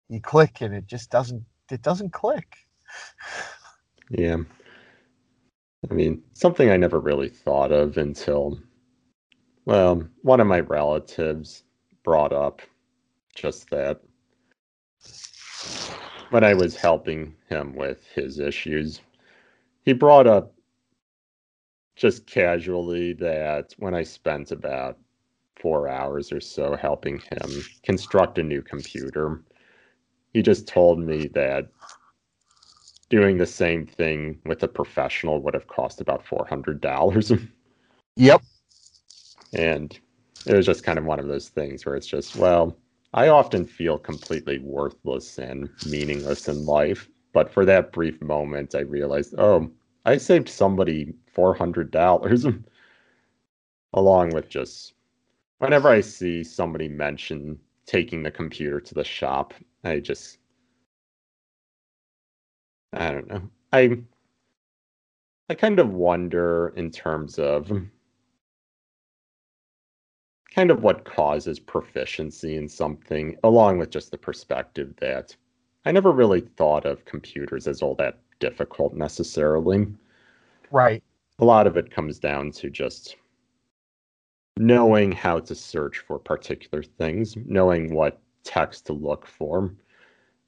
you 0.09 0.19
click 0.19 0.59
and 0.59 0.75
it 0.75 0.88
just 0.88 1.09
doesn't 1.09 1.43
it 1.71 1.81
doesn't 1.81 2.11
click. 2.11 2.53
Yeah. 4.09 4.38
I 5.89 5.93
mean, 5.93 6.21
something 6.33 6.69
I 6.69 6.77
never 6.77 6.99
really 6.99 7.29
thought 7.29 7.71
of 7.71 7.97
until 7.97 8.59
well, 9.69 10.03
one 10.23 10.39
of 10.39 10.47
my 10.47 10.61
relatives 10.61 11.61
brought 12.03 12.33
up 12.33 12.63
just 13.35 13.69
that 13.69 14.01
when 16.31 16.43
I 16.43 16.55
was 16.55 16.75
helping 16.75 17.35
him 17.49 17.75
with 17.75 18.03
his 18.07 18.39
issues. 18.39 19.01
He 19.85 19.93
brought 19.93 20.25
up 20.25 20.55
just 21.95 22.25
casually 22.25 23.13
that 23.13 23.75
when 23.77 23.93
I 23.93 24.01
spent 24.01 24.51
about 24.51 24.97
four 25.55 25.88
hours 25.88 26.31
or 26.31 26.39
so 26.39 26.75
helping 26.75 27.19
him 27.19 27.63
construct 27.83 28.39
a 28.39 28.43
new 28.43 28.63
computer, 28.63 29.43
he 30.33 30.41
just 30.41 30.67
told 30.67 30.97
me 30.97 31.27
that 31.35 31.67
doing 33.11 33.38
the 33.38 33.45
same 33.45 33.85
thing 33.85 34.39
with 34.47 34.63
a 34.63 34.67
professional 34.67 35.43
would 35.43 35.53
have 35.53 35.67
cost 35.67 36.01
about 36.01 36.25
$400. 36.25 37.49
Yep. 38.15 38.41
And 39.53 39.98
it 40.46 40.53
was 40.53 40.65
just 40.65 40.84
kind 40.84 41.00
of 41.00 41.06
one 41.06 41.20
of 41.20 41.27
those 41.27 41.50
things 41.50 41.86
where 41.86 41.96
it's 41.96 42.08
just, 42.08 42.36
well, 42.36 42.75
I 43.13 43.29
often 43.29 43.65
feel 43.65 43.98
completely 43.98 44.60
worthless 44.60 45.38
and 45.38 45.70
meaningless 45.86 46.48
in 46.48 46.65
life. 46.65 47.10
But 47.34 47.51
for 47.51 47.65
that 47.65 47.91
brief 47.91 48.22
moment, 48.22 48.75
I 48.75 48.82
realized, 48.82 49.36
oh, 49.38 49.70
I 50.06 50.18
saved 50.18 50.50
somebody 50.50 51.13
$400 51.36 52.63
along 53.94 54.29
with 54.29 54.50
just 54.50 54.94
whenever 55.60 55.89
I 55.89 56.01
see 56.01 56.44
somebody 56.44 56.88
mention 56.88 57.60
taking 57.86 58.24
the 58.24 58.32
computer 58.32 58.79
to 58.79 58.94
the 58.94 59.03
shop, 59.03 59.53
I 59.84 60.00
just, 60.00 60.38
I 62.94 63.12
don't 63.12 63.27
know. 63.27 63.50
I, 63.74 64.00
I 65.50 65.56
kind 65.56 65.79
of 65.79 65.94
wonder 65.94 66.74
in 66.75 66.91
terms 66.91 67.39
of 67.39 67.72
kind 70.53 70.72
of 70.72 70.84
what 70.84 71.06
causes 71.06 71.60
proficiency 71.60 72.56
in 72.56 72.68
something, 72.68 73.36
along 73.44 73.77
with 73.77 73.89
just 73.89 74.12
the 74.12 74.18
perspective 74.18 74.94
that 74.98 75.36
I 75.86 75.91
never 75.91 76.12
really 76.12 76.41
thought 76.41 76.86
of 76.86 77.06
computers 77.06 77.68
as 77.68 77.82
all 77.82 77.96
that 77.96 78.20
difficult 78.39 78.94
necessarily. 78.94 79.88
Right. 80.72 81.03
A 81.39 81.46
lot 81.46 81.68
of 81.68 81.77
it 81.77 81.91
comes 81.91 82.20
down 82.20 82.51
to 82.53 82.70
just 82.70 83.15
knowing 84.58 85.12
how 85.12 85.39
to 85.39 85.56
search 85.56 86.00
for 86.00 86.20
particular 86.20 86.84
things, 86.84 87.38
knowing 87.46 87.94
what 87.94 88.22
text 88.44 88.86
to 88.88 88.94
look 88.94 89.25
for, 89.25 89.74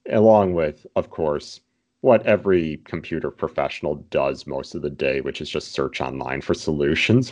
along 0.10 0.54
with, 0.54 0.86
of 0.96 1.10
course, 1.10 1.62
what 2.02 2.26
every 2.26 2.82
computer 2.84 3.32
professional 3.32 3.96
does 4.10 4.48
most 4.48 4.76
of 4.76 4.82
the 4.82 4.90
day, 4.90 5.22
which 5.22 5.40
is 5.40 5.50
just 5.50 5.72
search 5.72 6.02
online 6.02 6.42
for 6.42 6.54
solutions. 6.54 7.32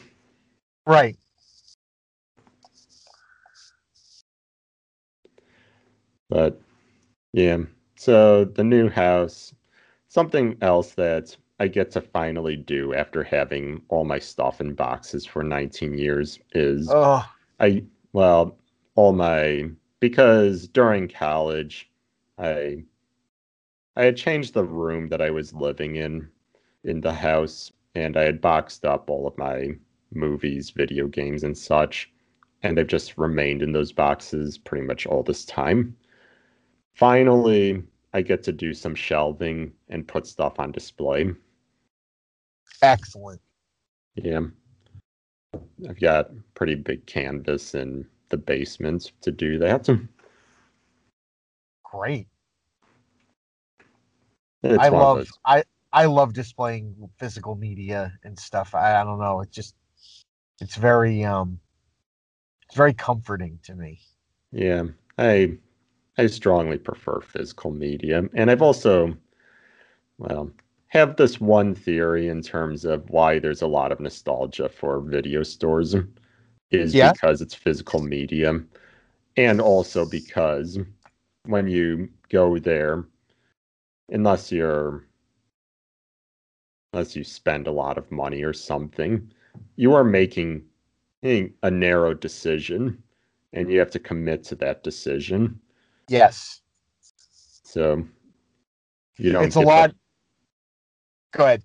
Right. 0.86 1.18
But 6.30 6.62
yeah, 7.34 7.58
so 7.96 8.46
the 8.46 8.64
new 8.64 8.88
house, 8.88 9.54
something 10.08 10.58
else 10.62 10.94
that 10.94 11.36
I 11.60 11.68
get 11.68 11.92
to 11.92 12.02
finally 12.02 12.56
do 12.56 12.94
after 12.94 13.24
having 13.24 13.82
all 13.90 14.06
my 14.06 14.20
stuff 14.20 14.62
in 14.62 14.74
boxes 14.74 15.26
for 15.26 15.44
19 15.44 15.98
years 15.98 16.40
is 16.54 16.88
oh. 16.92 17.26
I, 17.60 17.84
well, 18.14 18.58
all 18.96 19.12
my, 19.12 19.70
because 20.00 20.68
during 20.68 21.08
college, 21.08 21.90
I, 22.38 22.84
I 23.96 24.04
had 24.04 24.16
changed 24.16 24.54
the 24.54 24.64
room 24.64 25.10
that 25.10 25.22
I 25.22 25.32
was 25.32 25.54
living 25.54 25.98
in, 25.98 26.30
in 26.84 27.02
the 27.02 27.14
house, 27.14 27.72
and 27.96 28.16
I 28.16 28.24
had 28.24 28.40
boxed 28.40 28.86
up 28.86 29.10
all 29.10 29.28
of 29.28 29.38
my 29.38 29.72
movies, 30.14 30.70
video 30.70 31.08
games, 31.08 31.44
and 31.44 31.58
such. 31.58 32.10
And 32.64 32.78
they've 32.78 32.88
just 32.88 33.18
remained 33.18 33.62
in 33.62 33.74
those 33.74 33.92
boxes 33.92 34.58
pretty 34.58 34.86
much 34.86 35.06
all 35.06 35.24
this 35.24 35.44
time 35.44 35.96
finally 37.00 37.82
I 38.13 38.22
get 38.22 38.44
to 38.44 38.51
do 38.51 38.74
some 38.74 38.94
shelving 38.94 39.72
and 39.88 40.06
put 40.06 40.27
stuff 40.27 40.60
on 40.60 40.74
display. 40.74 41.32
Excellent. 42.82 43.39
Yeah. 44.15 44.41
I've 45.88 46.00
got 46.00 46.29
pretty 46.56 46.75
big 46.75 47.06
canvas 47.06 47.74
in 47.74 48.06
the 48.27 48.38
basement 48.38 49.13
to 49.22 49.32
do 49.32 49.58
that. 49.60 49.88
Great. 51.84 52.27
It's 54.63 54.77
I 54.77 54.89
love 54.89 55.27
I 55.46 55.63
I 55.94 56.06
love 56.06 56.34
displaying 56.34 57.10
physical 57.18 57.56
media 57.56 58.12
and 58.25 58.38
stuff. 58.38 58.75
I, 58.75 59.00
I 59.00 59.03
don't 59.06 59.20
know. 59.20 59.39
It's 59.39 59.56
just 59.56 59.74
it's 60.60 60.75
very 60.75 61.24
um 61.24 61.60
it's 62.68 62.75
very 62.75 62.94
comforting 62.94 63.60
to 63.63 63.75
me. 63.75 64.01
Yeah. 64.51 64.84
I 65.18 65.58
I 66.20 66.28
strongly 66.28 66.78
prefer 66.78 67.22
physical 67.22 67.72
media. 67.72 68.24
And 68.34 68.52
I've 68.52 68.62
also, 68.62 69.16
well, 70.18 70.52
have 70.88 71.16
this 71.16 71.40
one 71.40 71.74
theory 71.74 72.28
in 72.28 72.42
terms 72.42 72.84
of 72.84 73.10
why 73.10 73.40
there's 73.40 73.62
a 73.62 73.68
lot 73.68 73.94
of 73.94 74.02
nostalgia 74.02 74.68
for 74.68 75.00
video 75.00 75.44
stores 75.44 75.96
is 76.72 76.94
yeah. 76.94 77.14
because 77.14 77.42
it's 77.42 77.56
physical 77.56 78.02
media. 78.02 78.60
And 79.38 79.62
also 79.62 80.06
because 80.06 80.78
when 81.46 81.70
you 81.70 82.10
go 82.28 82.60
there, 82.60 83.06
unless 84.10 84.52
you're 84.52 85.06
unless 86.92 87.16
you 87.16 87.24
spend 87.24 87.68
a 87.68 87.72
lot 87.72 87.98
of 87.98 88.12
money 88.12 88.44
or 88.44 88.52
something, 88.52 89.32
you 89.78 89.94
are 89.94 90.04
making 90.04 90.64
a 91.24 91.72
narrow 91.72 92.14
decision 92.14 93.02
and 93.54 93.72
you 93.72 93.80
have 93.80 93.92
to 93.92 94.00
commit 94.00 94.44
to 94.44 94.56
that 94.56 94.84
decision. 94.84 95.58
Yes. 96.10 96.62
So 97.63 98.06
you 99.18 99.32
don't. 99.32 99.46
It's 99.46 99.56
a 99.56 99.62
lot. 99.62 99.92
The, 99.92 99.96
Go 101.38 101.46
ahead. 101.46 101.63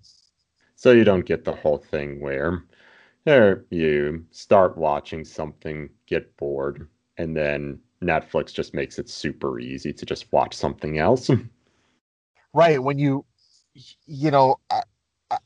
So 0.77 0.93
you 0.93 1.05
don't 1.05 1.25
get 1.25 1.45
the 1.45 1.53
whole 1.55 1.79
thing 1.79 2.21
where 2.21 2.63
there 3.25 3.65
you 3.71 4.27
start 4.31 4.77
watching 4.77 5.25
something, 5.25 5.89
get 6.07 6.37
bored, 6.37 6.89
and 7.17 7.35
then 7.35 7.81
Netflix 8.03 8.53
just 8.53 8.75
makes 8.75 8.99
it 8.99 9.09
super 9.09 9.59
easy 9.59 9.93
to 9.95 10.05
just 10.05 10.31
watch 10.33 10.55
something 10.55 10.99
else. 10.99 11.31
Right. 12.57 12.81
When 12.81 13.01
you, 13.01 13.25
you 14.07 14.31
know, 14.31 14.61
I, 14.71 14.83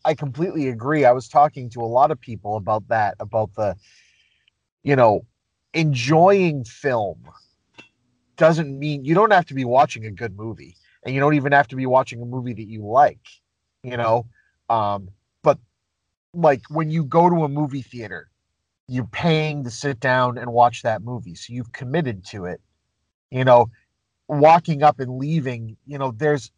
I 0.05 0.15
completely 0.15 0.69
agree. 0.69 1.07
I 1.07 1.13
was 1.13 1.27
talking 1.27 1.71
to 1.71 1.81
a 1.81 1.89
lot 1.89 2.11
of 2.11 2.21
people 2.21 2.57
about 2.57 2.87
that, 2.89 3.15
about 3.19 3.55
the, 3.55 3.77
you 4.83 4.95
know, 4.95 5.23
enjoying 5.73 6.65
film 6.65 7.31
doesn't 8.39 8.79
mean 8.79 9.05
you 9.05 9.15
don't 9.15 9.33
have 9.33 9.47
to 9.47 9.55
be 9.55 9.65
watching 9.65 10.07
a 10.07 10.11
good 10.11 10.37
movie 10.37 10.77
and 11.05 11.15
you 11.15 11.21
don't 11.21 11.35
even 11.35 11.53
have 11.53 11.69
to 11.69 11.77
be 11.77 11.87
watching 11.87 12.23
a 12.23 12.25
movie 12.25 12.55
that 12.55 12.67
you 12.67 12.87
like, 12.87 13.27
you 13.83 13.97
know. 13.97 14.27
Um, 14.71 15.11
but 15.43 15.59
like 16.33 16.63
when 16.71 16.91
you 16.91 17.05
go 17.05 17.29
to 17.29 17.45
a 17.45 17.49
movie 17.49 17.83
theater, 17.83 18.31
you're 18.87 19.05
paying 19.05 19.65
to 19.65 19.71
sit 19.71 20.01
down 20.01 20.39
and 20.39 20.53
watch 20.53 20.83
that 20.83 21.03
movie. 21.03 21.35
So 21.35 21.53
you've 21.53 21.73
committed 21.73 22.25
to 22.27 22.47
it. 22.47 22.61
You 23.31 23.45
know, 23.45 23.71
walking 24.29 24.83
up 24.83 25.01
and 25.01 25.19
leaving, 25.19 25.77
you 25.87 25.99
know, 25.99 26.13
there's 26.13 26.51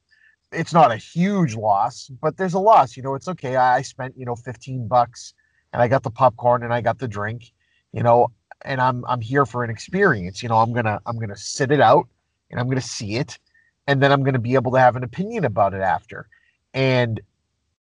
it's 0.52 0.72
not 0.72 0.92
a 0.92 0.96
huge 0.96 1.54
loss, 1.56 2.10
but 2.20 2.37
there's 2.37 2.54
a 2.54 2.58
loss. 2.58 2.96
You 2.96 3.02
know, 3.02 3.14
it's 3.14 3.28
okay. 3.28 3.56
I 3.56 3.82
spent, 3.82 4.14
you 4.16 4.25
know, 4.25 4.37
15 4.37 4.88
bucks 4.88 5.34
and 5.72 5.80
I 5.82 5.88
got 5.88 6.02
the 6.02 6.10
popcorn 6.10 6.62
and 6.62 6.75
I 6.75 6.80
got 6.80 6.99
the 6.99 7.08
drink, 7.08 7.52
you 7.92 8.02
know, 8.02 8.32
and 8.62 8.81
I'm 8.81 9.05
I'm 9.07 9.21
here 9.21 9.47
for 9.47 9.64
an 9.64 9.71
experience. 9.71 10.43
You 10.43 10.49
know, 10.49 10.59
I'm 10.59 10.73
gonna 10.73 11.00
I'm 11.07 11.19
gonna 11.19 11.37
sit 11.37 11.71
it 11.71 11.81
out 11.81 12.09
and 12.50 12.61
I'm 12.61 12.69
gonna 12.69 12.81
see 12.81 13.17
it, 13.17 13.38
and 13.87 14.02
then 14.02 14.12
I'm 14.12 14.23
gonna 14.23 14.38
be 14.38 14.55
able 14.55 14.73
to 14.73 14.81
have 14.81 14.97
an 14.97 15.05
opinion 15.05 15.45
about 15.45 15.75
it 15.75 15.83
after. 15.83 16.29
And 16.75 17.21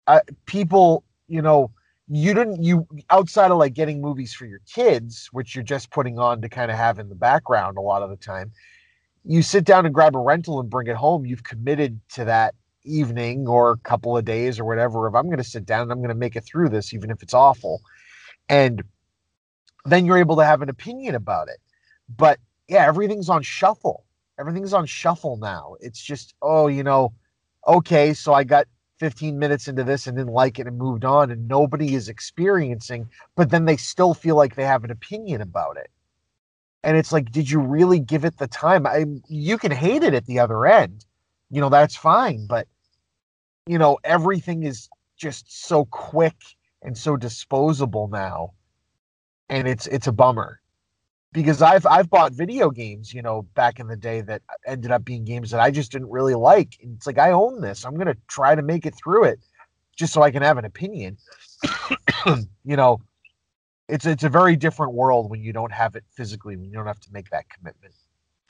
uh, 0.08 0.22
people, 0.46 1.04
you 1.28 1.42
know, 1.42 1.72
you 2.08 2.34
didn't 2.34 2.64
you 2.64 2.88
outside 3.10 3.52
of 3.52 3.58
like 3.58 3.74
getting 3.74 4.02
movies 4.02 4.34
for 4.34 4.46
your 4.46 4.62
kids, 4.72 5.30
which 5.32 5.56
you're 5.56 5.64
just 5.64 5.92
putting 5.92 6.20
on 6.20 6.42
to 6.42 6.50
kind 6.50 6.72
of 6.72 6.78
have 6.78 7.00
in 7.00 7.10
the 7.10 7.16
background 7.16 7.78
a 7.78 7.82
lot 7.82 8.02
of 8.02 8.10
the 8.10 8.18
time 8.18 8.52
you 9.26 9.42
sit 9.42 9.64
down 9.64 9.86
and 9.86 9.94
grab 9.94 10.16
a 10.16 10.20
rental 10.20 10.60
and 10.60 10.70
bring 10.70 10.88
it 10.88 10.96
home, 10.96 11.26
you've 11.26 11.44
committed 11.44 12.00
to 12.10 12.26
that 12.26 12.56
evening 12.84 13.48
or 13.48 13.72
a 13.72 13.78
couple 13.78 14.18
of 14.18 14.26
days 14.26 14.60
or 14.60 14.66
whatever. 14.66 15.08
If 15.08 15.14
I'm 15.14 15.26
going 15.26 15.38
to 15.38 15.44
sit 15.44 15.66
down 15.66 15.84
and 15.84 15.92
I'm 15.92 16.00
going 16.00 16.10
to 16.10 16.16
make 16.16 16.36
it 16.36 16.42
through 16.42 16.70
this, 16.70 16.94
even 16.94 17.12
if 17.12 17.22
it's 17.22 17.34
awful, 17.34 17.82
and 18.50 18.84
then 19.86 20.06
you're 20.06 20.18
able 20.18 20.36
to 20.38 20.46
have 20.46 20.62
an 20.62 20.70
opinion 20.70 21.16
about 21.16 21.48
it. 21.48 21.60
But 22.16 22.40
yeah, 22.68 22.86
everything's 22.86 23.30
on 23.30 23.44
shuffle. 23.44 24.06
Everything's 24.40 24.74
on 24.74 24.86
shuffle 24.86 25.38
now. 25.38 25.76
It's 25.82 26.02
just, 26.02 26.34
oh, 26.42 26.68
you 26.68 26.84
know, 26.84 27.14
okay, 27.68 28.14
so 28.14 28.34
I 28.34 28.44
got 28.44 28.68
15 29.00 29.38
minutes 29.40 29.68
into 29.68 29.84
this 29.84 30.08
and 30.08 30.18
didn't 30.18 30.34
like 30.34 30.60
it 30.60 30.68
and 30.68 30.78
moved 30.78 31.06
on, 31.06 31.32
and 31.32 31.48
nobody 31.48 31.96
is 31.96 32.10
experiencing, 32.10 33.10
but 33.36 33.50
then 33.50 33.66
they 33.66 33.78
still 33.78 34.14
feel 34.14 34.36
like 34.36 34.56
they 34.56 34.66
have 34.66 34.84
an 34.84 34.92
opinion 34.92 35.42
about 35.42 35.78
it 35.78 35.90
and 36.84 36.98
it's 36.98 37.12
like 37.12 37.32
did 37.32 37.50
you 37.50 37.60
really 37.60 38.00
give 38.00 38.26
it 38.26 38.38
the 38.38 38.48
time 38.48 38.86
i 38.88 39.06
you 39.28 39.58
can 39.58 39.72
hate 39.72 40.04
it 40.04 40.14
at 40.14 40.26
the 40.26 40.40
other 40.40 40.66
end 40.66 41.06
you 41.50 41.62
know 41.62 41.70
that's 41.70 41.96
fine 41.96 42.46
but 42.48 42.68
you 43.68 43.78
know 43.78 43.98
everything 44.04 44.64
is 44.64 44.90
just 45.18 45.66
so 45.66 45.86
quick 45.86 46.36
and 46.82 46.98
so 46.98 47.16
disposable 47.16 48.08
now 48.08 48.52
and 49.52 49.68
it's 49.68 49.86
it's 49.88 50.08
a 50.08 50.12
bummer. 50.12 50.60
Because 51.34 51.62
i've 51.62 51.86
i've 51.86 52.10
bought 52.10 52.34
video 52.34 52.70
games 52.72 53.14
you 53.14 53.22
know 53.22 53.44
back 53.54 53.80
in 53.80 53.88
the 53.88 53.96
day 53.96 54.20
that 54.22 54.42
ended 54.66 54.92
up 54.92 55.06
being 55.06 55.24
games 55.24 55.52
that 55.52 55.62
i 55.62 55.70
just 55.70 55.92
didn't 55.92 56.10
really 56.10 56.36
like. 56.36 56.78
And 56.82 56.96
it's 56.96 57.06
like 57.06 57.20
i 57.20 57.32
own 57.32 57.62
this. 57.62 57.86
I'm 57.86 57.94
going 57.94 58.08
to 58.08 58.18
try 58.28 58.56
to 58.56 58.64
make 58.64 58.86
it 58.86 58.96
through 58.96 59.26
it 59.26 59.40
just 59.96 60.14
so 60.14 60.24
i 60.24 60.32
can 60.32 60.42
have 60.42 60.58
an 60.58 60.66
opinion. 60.66 61.18
You 62.64 62.76
know 62.76 63.00
it's 63.90 64.06
it's 64.06 64.24
a 64.24 64.30
very 64.30 64.56
different 64.56 64.94
world 64.94 65.30
when 65.32 65.42
you 65.42 65.52
don't 65.52 65.72
have 65.72 65.96
it 65.96 66.04
physically 66.16 66.56
when 66.56 66.66
you 66.66 66.74
don't 66.74 66.86
have 66.86 67.00
to 67.00 67.10
make 67.12 67.30
that 67.32 67.50
commitment. 67.50 67.94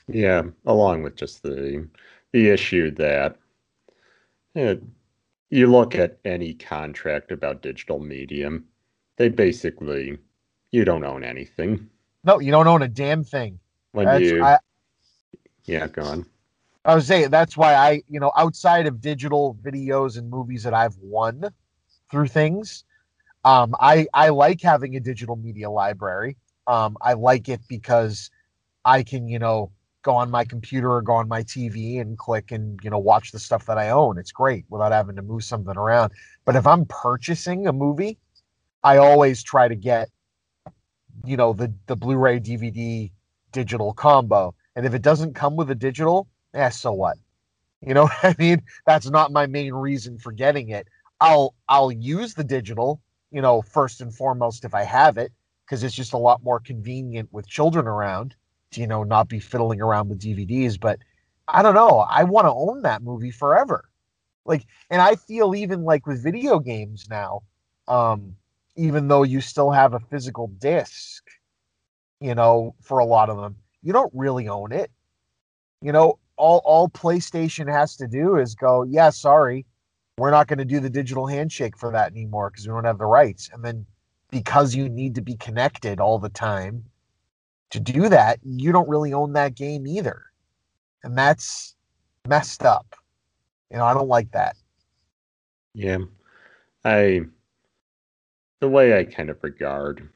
Yeah 0.06 0.42
along 0.66 1.02
with 1.02 1.16
just 1.16 1.42
the 1.42 1.88
the 2.32 2.48
issue 2.50 2.90
that 2.92 3.36
you, 4.54 4.86
you 5.48 5.66
look 5.66 5.94
at 5.94 6.18
any 6.26 6.52
contract 6.52 7.32
about 7.32 7.62
digital 7.62 7.98
medium 7.98 8.66
they 9.16 9.30
basically 9.30 10.18
you 10.72 10.84
don't 10.84 11.04
own 11.04 11.22
anything 11.22 11.88
no 12.24 12.40
you 12.40 12.50
don't 12.50 12.66
own 12.66 12.82
a 12.82 12.88
damn 12.88 13.22
thing 13.22 13.58
when 13.92 14.06
that's, 14.06 14.24
you 14.24 14.42
I, 14.42 14.58
yeah 15.64 15.86
go 15.86 16.02
on 16.02 16.26
i 16.84 16.94
was 16.94 17.06
saying 17.06 17.30
that's 17.30 17.56
why 17.56 17.74
i 17.74 18.02
you 18.08 18.18
know 18.18 18.32
outside 18.36 18.86
of 18.86 19.00
digital 19.00 19.56
videos 19.62 20.18
and 20.18 20.28
movies 20.28 20.64
that 20.64 20.74
i've 20.74 20.96
won 20.98 21.44
through 22.10 22.26
things 22.26 22.84
um, 23.44 23.74
I 23.80 24.06
I 24.14 24.28
like 24.28 24.60
having 24.60 24.96
a 24.96 25.00
digital 25.00 25.36
media 25.36 25.68
library. 25.70 26.36
Um, 26.66 26.96
I 27.00 27.14
like 27.14 27.48
it 27.48 27.60
because 27.68 28.30
I 28.84 29.02
can 29.02 29.28
you 29.28 29.38
know 29.38 29.72
go 30.02 30.14
on 30.14 30.30
my 30.30 30.44
computer 30.44 30.92
or 30.92 31.02
go 31.02 31.14
on 31.14 31.28
my 31.28 31.42
TV 31.42 32.00
and 32.00 32.18
click 32.18 32.52
and 32.52 32.78
you 32.82 32.90
know 32.90 32.98
watch 32.98 33.32
the 33.32 33.38
stuff 33.38 33.66
that 33.66 33.78
I 33.78 33.90
own. 33.90 34.18
It's 34.18 34.32
great 34.32 34.64
without 34.68 34.92
having 34.92 35.16
to 35.16 35.22
move 35.22 35.44
something 35.44 35.76
around. 35.76 36.12
But 36.44 36.56
if 36.56 36.66
I'm 36.66 36.86
purchasing 36.86 37.66
a 37.66 37.72
movie, 37.72 38.18
I 38.84 38.98
always 38.98 39.42
try 39.42 39.68
to 39.68 39.76
get 39.76 40.08
you 41.24 41.36
know 41.36 41.52
the 41.52 41.72
the 41.86 41.96
Blu-ray 41.96 42.40
DVD 42.40 43.10
digital 43.52 43.92
combo. 43.92 44.54
And 44.74 44.86
if 44.86 44.94
it 44.94 45.02
doesn't 45.02 45.34
come 45.34 45.56
with 45.56 45.70
a 45.70 45.74
digital, 45.74 46.28
eh, 46.54 46.70
so 46.70 46.92
what? 46.92 47.18
You 47.80 47.94
know 47.94 48.02
what 48.22 48.24
I 48.24 48.34
mean? 48.38 48.62
That's 48.86 49.10
not 49.10 49.32
my 49.32 49.46
main 49.46 49.74
reason 49.74 50.18
for 50.18 50.32
getting 50.32 50.70
it. 50.70 50.88
I'll 51.20 51.54
I'll 51.68 51.92
use 51.92 52.34
the 52.34 52.44
digital 52.44 53.00
you 53.32 53.40
know, 53.40 53.62
first 53.62 54.00
and 54.00 54.14
foremost 54.14 54.64
if 54.64 54.74
I 54.74 54.84
have 54.84 55.18
it, 55.18 55.32
because 55.64 55.82
it's 55.82 55.94
just 55.94 56.12
a 56.12 56.18
lot 56.18 56.44
more 56.44 56.60
convenient 56.60 57.32
with 57.32 57.48
children 57.48 57.88
around 57.88 58.36
to, 58.72 58.80
you 58.80 58.86
know, 58.86 59.02
not 59.02 59.28
be 59.28 59.40
fiddling 59.40 59.80
around 59.80 60.10
with 60.10 60.20
DVDs. 60.20 60.78
But 60.78 60.98
I 61.48 61.62
don't 61.62 61.74
know. 61.74 61.98
I 61.98 62.24
want 62.24 62.44
to 62.44 62.52
own 62.52 62.82
that 62.82 63.02
movie 63.02 63.30
forever. 63.30 63.88
Like, 64.44 64.66
and 64.90 65.00
I 65.00 65.16
feel 65.16 65.54
even 65.54 65.82
like 65.82 66.06
with 66.06 66.22
video 66.22 66.58
games 66.58 67.06
now, 67.08 67.42
um, 67.88 68.36
even 68.76 69.08
though 69.08 69.22
you 69.22 69.40
still 69.40 69.70
have 69.70 69.94
a 69.94 70.00
physical 70.00 70.48
disc, 70.58 71.24
you 72.20 72.34
know, 72.34 72.74
for 72.80 72.98
a 72.98 73.04
lot 73.04 73.30
of 73.30 73.36
them, 73.36 73.56
you 73.82 73.92
don't 73.92 74.12
really 74.14 74.48
own 74.48 74.72
it. 74.72 74.90
You 75.80 75.92
know, 75.92 76.18
all 76.36 76.62
all 76.64 76.88
PlayStation 76.88 77.70
has 77.70 77.96
to 77.96 78.06
do 78.06 78.36
is 78.36 78.54
go, 78.54 78.84
yeah, 78.84 79.10
sorry, 79.10 79.66
we're 80.18 80.30
not 80.30 80.46
going 80.46 80.58
to 80.58 80.64
do 80.64 80.80
the 80.80 80.90
digital 80.90 81.26
handshake 81.26 81.76
for 81.76 81.90
that 81.92 82.12
anymore 82.12 82.50
because 82.50 82.66
we 82.66 82.72
don't 82.72 82.84
have 82.84 82.98
the 82.98 83.06
rights. 83.06 83.50
And 83.52 83.64
then 83.64 83.86
because 84.30 84.74
you 84.74 84.88
need 84.88 85.14
to 85.16 85.22
be 85.22 85.36
connected 85.36 86.00
all 86.00 86.18
the 86.18 86.28
time 86.28 86.84
to 87.70 87.80
do 87.80 88.08
that, 88.08 88.38
you 88.44 88.72
don't 88.72 88.88
really 88.88 89.12
own 89.12 89.32
that 89.32 89.54
game 89.54 89.86
either. 89.86 90.22
And 91.02 91.16
that's 91.16 91.74
messed 92.28 92.62
up. 92.62 92.94
You 93.70 93.78
know, 93.78 93.84
I 93.84 93.94
don't 93.94 94.08
like 94.08 94.30
that. 94.32 94.56
Yeah. 95.74 95.98
I 96.84 97.22
the 98.62 98.68
way 98.68 98.96
I 98.96 99.02
kind 99.02 99.28
of 99.28 99.42
regard 99.42 100.08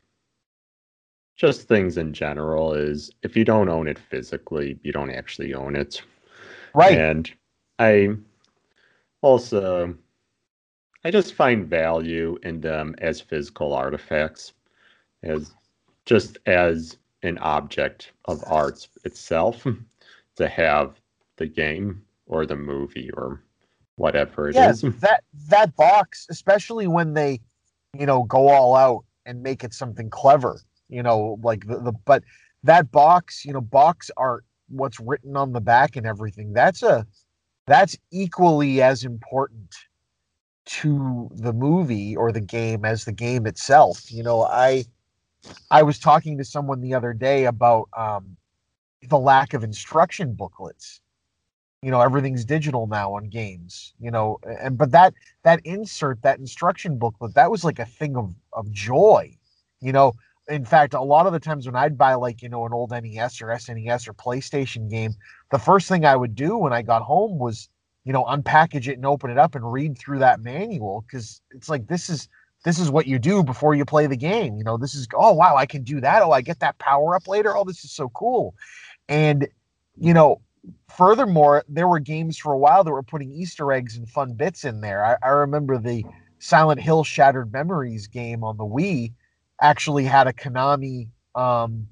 just 1.34 1.66
things 1.66 1.98
in 1.98 2.14
general 2.14 2.74
is 2.74 3.10
if 3.24 3.36
you 3.36 3.44
don't 3.44 3.68
own 3.68 3.88
it 3.88 3.98
physically, 3.98 4.78
you 4.84 4.92
don't 4.92 5.10
actually 5.10 5.52
own 5.52 5.74
it. 5.74 6.00
Right. 6.72 6.96
And 6.96 7.28
I 7.80 8.10
also, 9.20 9.96
I 11.02 11.10
just 11.10 11.34
find 11.34 11.66
value 11.66 12.38
in 12.44 12.60
them 12.60 12.94
as 12.98 13.20
physical 13.20 13.74
artifacts, 13.74 14.52
as 15.24 15.52
just 16.04 16.38
as 16.46 16.98
an 17.24 17.38
object 17.38 18.12
of 18.26 18.44
arts 18.46 18.90
itself, 19.04 19.66
to 20.36 20.48
have 20.48 21.00
the 21.36 21.48
game 21.48 22.00
or 22.26 22.46
the 22.46 22.54
movie 22.54 23.10
or 23.10 23.42
whatever 23.96 24.50
it 24.50 24.54
yeah, 24.54 24.70
is. 24.70 24.82
That 24.82 25.24
that 25.48 25.74
box, 25.74 26.28
especially 26.30 26.86
when 26.86 27.12
they, 27.12 27.40
you 27.98 28.06
know, 28.06 28.22
go 28.24 28.48
all 28.48 28.76
out 28.76 29.04
and 29.24 29.42
make 29.42 29.64
it 29.64 29.74
something 29.74 30.10
clever, 30.10 30.60
you 30.88 31.02
know, 31.02 31.38
like 31.42 31.66
the, 31.66 31.78
the 31.78 31.92
but 32.04 32.22
that 32.62 32.90
box, 32.90 33.44
you 33.44 33.52
know, 33.52 33.60
box 33.60 34.10
art, 34.16 34.44
what's 34.68 34.98
written 35.00 35.36
on 35.36 35.52
the 35.52 35.60
back 35.60 35.96
and 35.96 36.06
everything, 36.06 36.52
that's 36.52 36.82
a 36.82 37.06
that's 37.66 37.96
equally 38.12 38.82
as 38.82 39.04
important 39.04 39.74
to 40.66 41.28
the 41.34 41.52
movie 41.52 42.16
or 42.16 42.32
the 42.32 42.40
game 42.40 42.84
as 42.84 43.04
the 43.04 43.12
game 43.12 43.46
itself. 43.46 44.10
You 44.10 44.22
know, 44.22 44.42
I 44.42 44.84
I 45.70 45.82
was 45.82 45.98
talking 45.98 46.38
to 46.38 46.44
someone 46.44 46.80
the 46.80 46.94
other 46.94 47.12
day 47.12 47.44
about 47.44 47.88
um, 47.96 48.36
the 49.08 49.18
lack 49.18 49.54
of 49.54 49.62
instruction 49.62 50.34
booklets. 50.34 51.00
You 51.82 51.90
know, 51.90 52.00
everything's 52.00 52.44
digital 52.44 52.86
now 52.86 53.14
on 53.14 53.28
games. 53.28 53.94
You 54.00 54.10
know, 54.10 54.38
and 54.60 54.76
but 54.78 54.90
that 54.92 55.14
that 55.42 55.60
insert, 55.64 56.22
that 56.22 56.38
instruction 56.38 56.98
booklet, 56.98 57.34
that 57.34 57.50
was 57.50 57.64
like 57.64 57.78
a 57.78 57.86
thing 57.86 58.16
of 58.16 58.34
of 58.52 58.70
joy. 58.70 59.36
You 59.80 59.92
know, 59.92 60.12
in 60.48 60.64
fact, 60.64 60.94
a 60.94 61.00
lot 61.00 61.26
of 61.26 61.32
the 61.32 61.40
times 61.40 61.66
when 61.66 61.76
I'd 61.76 61.98
buy 61.98 62.14
like, 62.14 62.42
you 62.42 62.48
know, 62.48 62.66
an 62.66 62.72
old 62.72 62.90
NES 62.90 63.42
or 63.42 63.46
SNES 63.48 64.08
or 64.08 64.14
PlayStation 64.14 64.88
game, 64.88 65.14
the 65.50 65.58
first 65.58 65.88
thing 65.88 66.04
I 66.04 66.16
would 66.16 66.34
do 66.34 66.56
when 66.56 66.72
I 66.72 66.82
got 66.82 67.02
home 67.02 67.38
was, 67.38 67.68
you 68.04 68.12
know, 68.12 68.24
unpackage 68.24 68.88
it 68.88 68.94
and 68.94 69.06
open 69.06 69.30
it 69.30 69.38
up 69.38 69.54
and 69.54 69.70
read 69.72 69.98
through 69.98 70.20
that 70.20 70.40
manual 70.40 71.04
because 71.06 71.40
it's 71.50 71.68
like 71.68 71.88
this 71.88 72.08
is 72.08 72.28
this 72.64 72.78
is 72.78 72.90
what 72.90 73.06
you 73.06 73.18
do 73.18 73.42
before 73.42 73.74
you 73.74 73.84
play 73.84 74.06
the 74.06 74.16
game. 74.16 74.56
You 74.56 74.64
know, 74.64 74.76
this 74.76 74.94
is 74.94 75.08
oh 75.14 75.32
wow, 75.32 75.56
I 75.56 75.66
can 75.66 75.82
do 75.82 76.00
that. 76.00 76.22
Oh, 76.22 76.30
I 76.30 76.40
get 76.42 76.60
that 76.60 76.78
power 76.78 77.16
up 77.16 77.26
later. 77.26 77.56
Oh, 77.56 77.64
this 77.64 77.84
is 77.84 77.92
so 77.92 78.08
cool. 78.10 78.54
And 79.08 79.48
you 79.98 80.14
know, 80.14 80.40
furthermore, 80.96 81.64
there 81.68 81.88
were 81.88 81.98
games 81.98 82.38
for 82.38 82.52
a 82.52 82.58
while 82.58 82.84
that 82.84 82.90
were 82.90 83.02
putting 83.02 83.32
Easter 83.32 83.72
eggs 83.72 83.96
and 83.96 84.08
fun 84.08 84.34
bits 84.34 84.64
in 84.64 84.80
there. 84.80 85.04
I, 85.04 85.16
I 85.22 85.28
remember 85.30 85.78
the 85.78 86.04
Silent 86.38 86.80
Hill 86.80 87.04
Shattered 87.04 87.52
Memories 87.52 88.06
game 88.06 88.44
on 88.44 88.56
the 88.56 88.64
Wii 88.64 89.12
actually 89.60 90.04
had 90.04 90.26
a 90.26 90.32
Konami 90.32 91.08
um, 91.34 91.88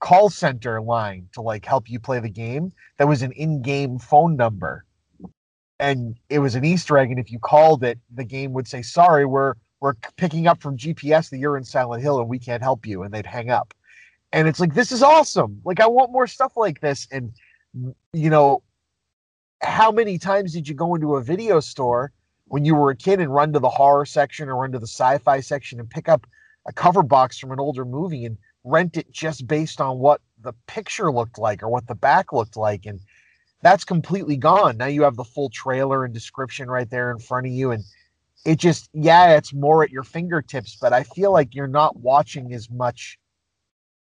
call 0.00 0.30
center 0.30 0.80
line 0.80 1.28
to 1.32 1.40
like 1.40 1.64
help 1.64 1.88
you 1.88 1.98
play 1.98 2.20
the 2.20 2.28
game 2.28 2.72
that 2.98 3.08
was 3.08 3.22
an 3.22 3.32
in-game 3.32 3.98
phone 3.98 4.36
number. 4.36 4.84
And 5.78 6.16
it 6.30 6.38
was 6.38 6.54
an 6.54 6.64
easter 6.64 6.96
egg 6.96 7.10
and 7.10 7.20
if 7.20 7.30
you 7.30 7.38
called 7.38 7.84
it 7.84 7.98
the 8.14 8.24
game 8.24 8.54
would 8.54 8.66
say 8.66 8.80
sorry 8.80 9.26
we're 9.26 9.54
we're 9.80 9.92
picking 10.16 10.46
up 10.46 10.62
from 10.62 10.78
gps 10.78 11.28
that 11.28 11.36
you're 11.36 11.58
in 11.58 11.64
silent 11.64 12.02
hill 12.02 12.18
and 12.18 12.30
we 12.30 12.38
can't 12.38 12.62
help 12.62 12.86
you 12.86 13.02
and 13.02 13.12
they'd 13.12 13.26
hang 13.26 13.50
up. 13.50 13.74
And 14.32 14.48
it's 14.48 14.60
like 14.60 14.74
this 14.74 14.90
is 14.90 15.02
awesome. 15.02 15.60
Like 15.64 15.80
i 15.80 15.86
want 15.86 16.12
more 16.12 16.26
stuff 16.26 16.56
like 16.56 16.80
this. 16.80 17.06
And 17.10 17.32
you 18.12 18.30
know 18.30 18.62
how 19.62 19.90
many 19.90 20.18
times 20.18 20.52
did 20.52 20.68
you 20.68 20.74
go 20.74 20.94
into 20.94 21.16
a 21.16 21.22
video 21.22 21.60
store 21.60 22.12
when 22.48 22.64
you 22.64 22.74
were 22.74 22.90
a 22.90 22.96
kid 22.96 23.20
and 23.20 23.32
run 23.32 23.52
to 23.52 23.58
the 23.58 23.68
horror 23.68 24.06
section 24.06 24.48
or 24.48 24.56
run 24.56 24.72
to 24.72 24.78
the 24.78 24.86
sci-fi 24.86 25.40
section 25.40 25.80
and 25.80 25.90
pick 25.90 26.08
up 26.08 26.26
a 26.66 26.72
cover 26.72 27.02
box 27.02 27.38
from 27.38 27.52
an 27.52 27.60
older 27.60 27.84
movie 27.84 28.24
and 28.24 28.36
rent 28.64 28.96
it 28.96 29.10
just 29.10 29.46
based 29.46 29.80
on 29.80 29.98
what 29.98 30.20
the 30.42 30.52
picture 30.66 31.10
looked 31.10 31.38
like 31.38 31.62
or 31.62 31.68
what 31.68 31.86
the 31.86 31.94
back 31.94 32.32
looked 32.32 32.56
like? 32.56 32.86
And 32.86 33.00
that's 33.62 33.84
completely 33.84 34.36
gone. 34.36 34.76
Now 34.76 34.86
you 34.86 35.02
have 35.02 35.16
the 35.16 35.24
full 35.24 35.50
trailer 35.50 36.04
and 36.04 36.12
description 36.12 36.68
right 36.68 36.88
there 36.88 37.10
in 37.10 37.18
front 37.18 37.46
of 37.46 37.52
you 37.52 37.72
and 37.72 37.84
it 38.46 38.58
just 38.58 38.88
yeah 38.92 39.36
it's 39.36 39.52
more 39.52 39.82
at 39.82 39.90
your 39.90 40.04
fingertips 40.04 40.76
but 40.80 40.92
i 40.92 41.02
feel 41.02 41.32
like 41.32 41.54
you're 41.54 41.66
not 41.66 41.96
watching 41.96 42.52
as 42.54 42.70
much 42.70 43.18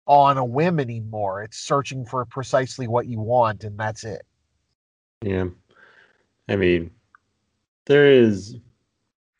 on 0.07 0.37
a 0.37 0.45
whim 0.45 0.79
anymore. 0.81 1.43
It's 1.43 1.59
searching 1.59 2.05
for 2.05 2.25
precisely 2.25 2.87
what 2.87 3.07
you 3.07 3.21
want 3.21 3.65
and 3.65 3.79
that's 3.79 4.05
it. 4.05 4.23
Yeah. 5.23 5.47
I 6.49 6.57
mean 6.57 6.91
there 7.87 8.11
is 8.11 8.57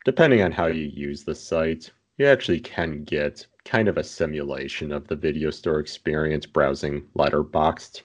depending 0.05 0.43
on 0.43 0.53
how 0.53 0.67
you 0.67 0.85
use 0.85 1.25
the 1.25 1.35
site 1.35 1.91
you 2.19 2.27
actually 2.27 2.61
can 2.61 3.05
get 3.05 3.47
kind 3.65 3.89
of 3.89 3.97
a 3.97 4.05
simulation 4.05 4.93
of 4.93 5.07
the 5.09 5.17
video 5.17 5.51
store 5.51 5.81
experience 5.81 6.47
browsing 6.47 7.03
letterboxd 7.17 8.03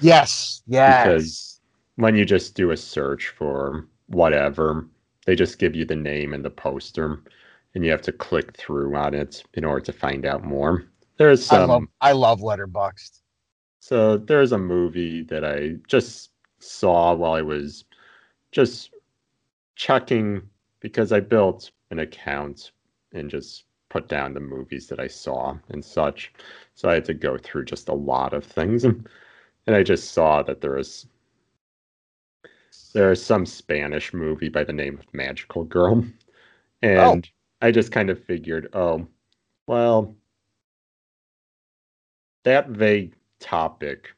yes 0.00 0.62
yes. 0.66 1.04
Because 1.04 1.60
when 1.96 2.16
you 2.16 2.24
just 2.24 2.54
do 2.54 2.70
a 2.70 2.76
search 2.76 3.28
for 3.28 3.86
whatever 4.06 4.88
they 5.26 5.34
just 5.34 5.58
give 5.58 5.74
you 5.74 5.84
the 5.84 5.96
name 5.96 6.34
and 6.34 6.44
the 6.44 6.50
poster 6.50 7.22
and 7.74 7.84
you 7.84 7.90
have 7.90 8.02
to 8.02 8.12
click 8.12 8.56
through 8.56 8.94
on 8.94 9.14
it 9.14 9.42
in 9.54 9.64
order 9.64 9.84
to 9.84 9.92
find 9.92 10.26
out 10.26 10.44
more 10.44 10.84
there's 11.16 11.44
some 11.44 11.70
I 11.70 11.72
love, 11.72 11.84
I 12.00 12.12
love 12.12 12.40
letterboxd 12.40 13.20
so 13.80 14.16
there's 14.16 14.52
a 14.52 14.58
movie 14.58 15.22
that 15.24 15.44
i 15.44 15.76
just 15.88 16.30
saw 16.58 17.14
while 17.14 17.32
i 17.32 17.42
was 17.42 17.84
just 18.52 18.90
checking 19.76 20.42
because 20.80 21.12
i 21.12 21.20
built 21.20 21.70
an 21.90 21.98
account 21.98 22.72
and 23.12 23.30
just 23.30 23.64
put 23.94 24.08
down 24.08 24.34
the 24.34 24.40
movies 24.40 24.88
that 24.88 24.98
I 24.98 25.06
saw 25.06 25.56
and 25.68 25.82
such. 25.82 26.32
So 26.74 26.88
I 26.88 26.94
had 26.94 27.04
to 27.04 27.14
go 27.14 27.38
through 27.38 27.66
just 27.66 27.88
a 27.88 27.94
lot 27.94 28.34
of 28.34 28.44
things. 28.44 28.84
And, 28.84 29.08
and 29.68 29.76
I 29.76 29.84
just 29.84 30.10
saw 30.10 30.42
that 30.42 30.60
there 30.60 30.76
is 30.76 31.06
there 32.92 33.12
is 33.12 33.24
some 33.24 33.46
Spanish 33.46 34.12
movie 34.12 34.48
by 34.48 34.64
the 34.64 34.72
name 34.72 34.98
of 34.98 35.14
Magical 35.14 35.62
Girl. 35.62 36.04
Oh. 36.04 36.86
And 36.86 37.30
oh. 37.62 37.66
I 37.66 37.70
just 37.70 37.92
kind 37.92 38.10
of 38.10 38.22
figured, 38.22 38.68
oh, 38.72 39.06
well, 39.68 40.14
that 42.44 42.68
vague 42.68 43.14
topic 43.40 44.10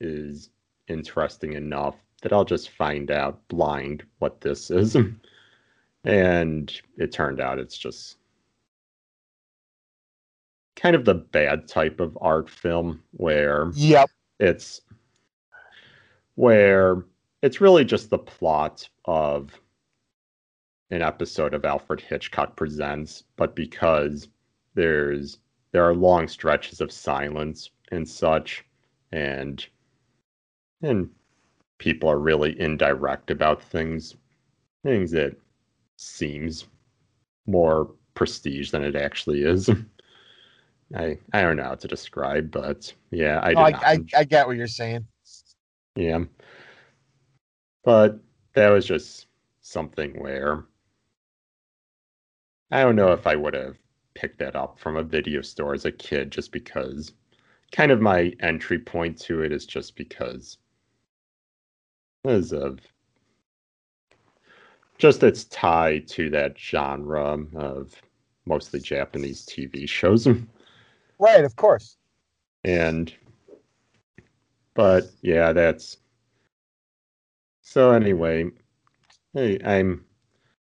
is 0.00 0.50
interesting 0.88 1.54
enough 1.54 1.96
that 2.22 2.32
I'll 2.32 2.44
just 2.44 2.70
find 2.70 3.10
out 3.10 3.46
blind 3.48 4.04
what 4.18 4.40
this 4.40 4.70
is. 4.70 4.96
and 6.04 6.80
it 6.96 7.12
turned 7.12 7.40
out 7.40 7.58
it's 7.58 7.76
just 7.76 8.16
kind 10.76 10.94
of 10.94 11.04
the 11.04 11.14
bad 11.14 11.66
type 11.66 11.98
of 12.00 12.16
art 12.20 12.48
film 12.48 13.02
where 13.12 13.72
yep 13.74 14.08
it's 14.38 14.80
where 16.36 17.04
it's 17.42 17.60
really 17.60 17.84
just 17.84 18.10
the 18.10 18.18
plot 18.18 18.88
of 19.06 19.60
an 20.90 21.02
episode 21.02 21.52
of 21.52 21.64
Alfred 21.64 22.00
Hitchcock 22.00 22.56
Presents, 22.56 23.24
but 23.36 23.54
because 23.54 24.28
there's 24.74 25.38
there 25.72 25.84
are 25.84 25.94
long 25.94 26.28
stretches 26.28 26.80
of 26.80 26.92
silence 26.92 27.70
and 27.90 28.08
such, 28.08 28.64
and 29.12 29.64
and 30.82 31.10
people 31.78 32.08
are 32.08 32.18
really 32.18 32.58
indirect 32.60 33.30
about 33.30 33.62
things, 33.62 34.16
things 34.82 35.10
that 35.10 35.36
seems 35.96 36.66
more 37.46 37.90
prestige 38.14 38.70
than 38.70 38.84
it 38.84 38.96
actually 38.96 39.42
is. 39.42 39.68
I 40.96 41.18
I 41.32 41.42
don't 41.42 41.56
know 41.56 41.64
how 41.64 41.74
to 41.74 41.88
describe, 41.88 42.50
but 42.50 42.92
yeah, 43.10 43.40
I 43.42 43.52
oh, 43.54 43.60
I, 43.60 43.92
I, 43.92 43.98
I 44.18 44.24
get 44.24 44.46
what 44.46 44.56
you're 44.56 44.66
saying. 44.66 45.06
Yeah, 45.96 46.24
but 47.84 48.18
that 48.54 48.70
was 48.70 48.86
just 48.86 49.26
something 49.60 50.12
where 50.20 50.64
I 52.70 52.82
don't 52.82 52.96
know 52.96 53.12
if 53.12 53.26
I 53.26 53.36
would 53.36 53.54
have 53.54 53.76
picked 54.18 54.38
that 54.40 54.56
up 54.56 54.80
from 54.80 54.96
a 54.96 55.02
video 55.02 55.40
store 55.42 55.74
as 55.74 55.84
a 55.84 55.92
kid, 55.92 56.32
just 56.32 56.50
because 56.50 57.12
kind 57.70 57.92
of 57.92 58.00
my 58.00 58.32
entry 58.40 58.78
point 58.78 59.16
to 59.20 59.42
it 59.42 59.52
is 59.52 59.64
just 59.64 59.94
because 59.94 60.58
as 62.24 62.52
of 62.52 62.80
just 64.96 65.22
its 65.22 65.44
tie 65.44 66.00
to 66.08 66.28
that 66.30 66.58
genre 66.58 67.38
of 67.54 67.94
mostly 68.44 68.80
Japanese 68.80 69.46
TV 69.46 69.88
shows. 69.88 70.26
Right, 71.20 71.44
of 71.44 71.56
course. 71.56 71.96
And, 72.62 73.12
but 74.74 75.10
yeah, 75.20 75.52
that's. 75.52 75.96
So 77.60 77.90
anyway, 77.90 78.52
hey, 79.34 79.58
I'm, 79.64 80.04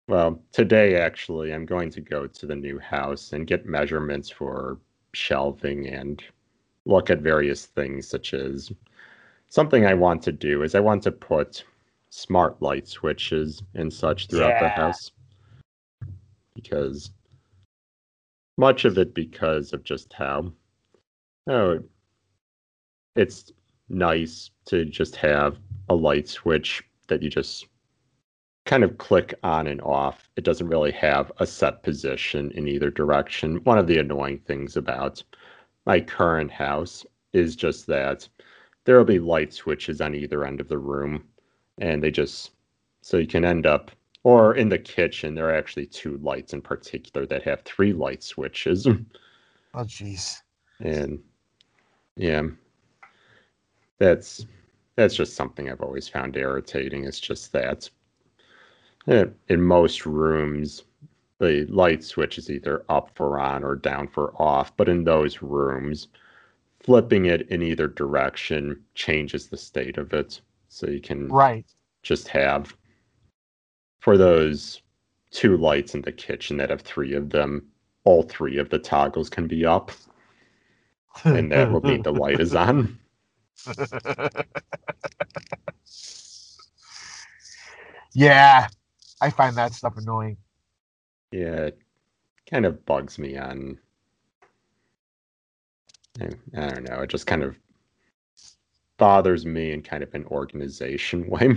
well, 0.09 0.43
today 0.53 0.97
actually, 0.97 1.53
I'm 1.53 1.67
going 1.67 1.91
to 1.91 2.01
go 2.01 2.27
to 2.27 2.47
the 2.47 2.57
new 2.57 2.79
house 2.79 3.33
and 3.33 3.47
get 3.47 3.67
measurements 3.67 4.29
for 4.29 4.79
shelving 5.12 5.88
and 5.88 6.23
look 6.85 7.11
at 7.11 7.21
various 7.21 7.67
things, 7.67 8.09
such 8.09 8.35
as 8.35 8.73
something 9.49 9.87
I 9.87 9.95
want 9.95 10.23
to 10.23 10.33
do 10.33 10.62
is 10.62 10.75
I 10.75 10.81
want 10.81 11.03
to 11.05 11.12
put 11.12 11.65
smart 12.11 12.61
light 12.61 12.88
switches 12.88 13.62
and 13.75 13.93
such 13.93 14.29
throughout 14.29 14.49
yeah. 14.49 14.62
the 14.62 14.69
house 14.69 15.11
because 16.55 17.11
much 18.59 18.85
of 18.85 18.99
it 18.99 19.15
because 19.15 19.73
of 19.73 19.83
just 19.83 20.12
how 20.12 20.53
oh 21.49 21.79
it's 23.17 23.53
nice 23.88 24.51
to 24.67 24.85
just 24.85 25.17
have 25.17 25.57
a 25.88 25.95
light 25.95 26.29
switch 26.29 26.83
that 27.09 27.23
you 27.23 27.31
just 27.31 27.67
kind 28.64 28.85
of 28.85 28.98
click 28.98 29.35
on 29.42 29.66
and 29.66 29.81
off. 29.83 30.29
It 30.37 30.44
doesn't 30.44 30.68
really 30.68 30.92
have 30.92 31.33
a 31.38 31.46
set 31.46 31.83
position 31.83 32.51
in 32.53 32.68
either 32.68 32.90
direction. 32.90 33.57
One 33.64 33.79
of 33.79 33.87
the 33.87 33.98
annoying 33.98 34.38
things 34.38 34.77
about 34.77 35.22
my 35.87 36.01
current 36.01 36.51
house 36.51 37.05
is 37.33 37.57
just 37.57 37.87
that 37.88 38.29
there 38.85 38.96
will 38.96 39.05
be 39.05 39.18
light 39.18 39.53
switches 39.53 40.01
on 40.01 40.14
either 40.14 40.44
end 40.44 40.61
of 40.61 40.68
the 40.68 40.79
room 40.79 41.25
and 41.79 42.03
they 42.03 42.11
just 42.11 42.53
so 43.01 43.16
you 43.16 43.27
can 43.27 43.44
end 43.44 43.66
up 43.66 43.90
or 44.25 44.55
in 44.55 44.68
the 44.68 44.79
kitchen, 44.79 45.35
there 45.35 45.48
are 45.48 45.55
actually 45.55 45.87
two 45.87 46.18
lights 46.18 46.53
in 46.53 46.62
particular 46.62 47.27
that 47.27 47.42
have 47.42 47.62
three 47.62 47.92
light 47.92 48.22
switches. 48.22 48.87
Oh, 49.75 49.85
jeez. 49.85 50.37
And 50.81 51.18
yeah, 52.16 52.42
that's 53.96 54.44
that's 54.96 55.14
just 55.14 55.35
something 55.35 55.70
I've 55.70 55.81
always 55.81 56.11
found 56.11 56.37
irritating. 56.37 57.05
It's 57.05 57.18
just 57.18 57.53
that 57.53 57.88
in 59.07 59.62
most 59.62 60.07
rooms, 60.07 60.85
the 61.38 61.67
light 61.69 62.05
switch 62.05 62.38
is 62.38 62.51
either 62.51 62.85
up 62.88 63.11
for 63.15 63.38
on 63.38 63.65
or 63.65 63.75
down 63.75 64.09
for 64.09 64.33
off. 64.41 64.77
But 64.77 64.88
in 64.88 65.05
those 65.05 65.43
rooms, 65.43 66.09
flipping 66.81 67.27
it 67.27 67.49
in 67.49 67.62
either 67.62 67.88
direction 67.88 68.81
changes 68.95 69.49
the 69.49 69.57
state 69.57 69.99
of 69.99 70.12
it. 70.12 70.41
So 70.69 70.88
you 70.88 71.01
can 71.01 71.29
right 71.29 71.67
just 72.03 72.29
have 72.29 72.77
for 74.01 74.17
those 74.17 74.83
two 75.31 75.57
lights 75.57 75.95
in 75.95 76.03
the 76.03 76.12
kitchen 76.12 76.57
that 76.59 76.71
have 76.71 76.83
three 76.83 77.15
of 77.15 77.31
them, 77.31 77.65
all 78.05 78.23
three 78.23 78.59
of 78.59 78.69
the 78.71 78.79
toggles 78.79 79.31
can 79.31 79.47
be 79.47 79.65
up. 79.65 79.91
And 81.25 81.53
that 81.53 81.71
will 81.71 81.83
mean 81.83 82.03
the 82.03 82.12
light 82.12 82.41
is 82.41 82.55
on. 82.55 82.99
yeah, 88.15 88.69
I 89.23 89.31
find 89.31 89.57
that 89.57 89.73
stuff 89.73 89.97
annoying. 89.97 90.37
Yeah, 91.31 91.67
it 91.67 91.79
kind 92.51 92.67
of 92.67 92.85
bugs 92.85 93.21
me 93.21 93.39
on. 93.39 93.79
I, 96.21 96.25
I 96.57 96.69
don't 96.71 96.89
know. 96.91 97.03
It 97.03 97.11
just 97.11 97.29
kind 97.29 97.45
of 97.45 97.57
bothers 98.99 99.47
me 99.47 99.73
in 99.73 99.83
kind 99.83 100.03
of 100.03 100.13
an 100.15 100.27
organization 100.27 101.27
way. 101.31 101.57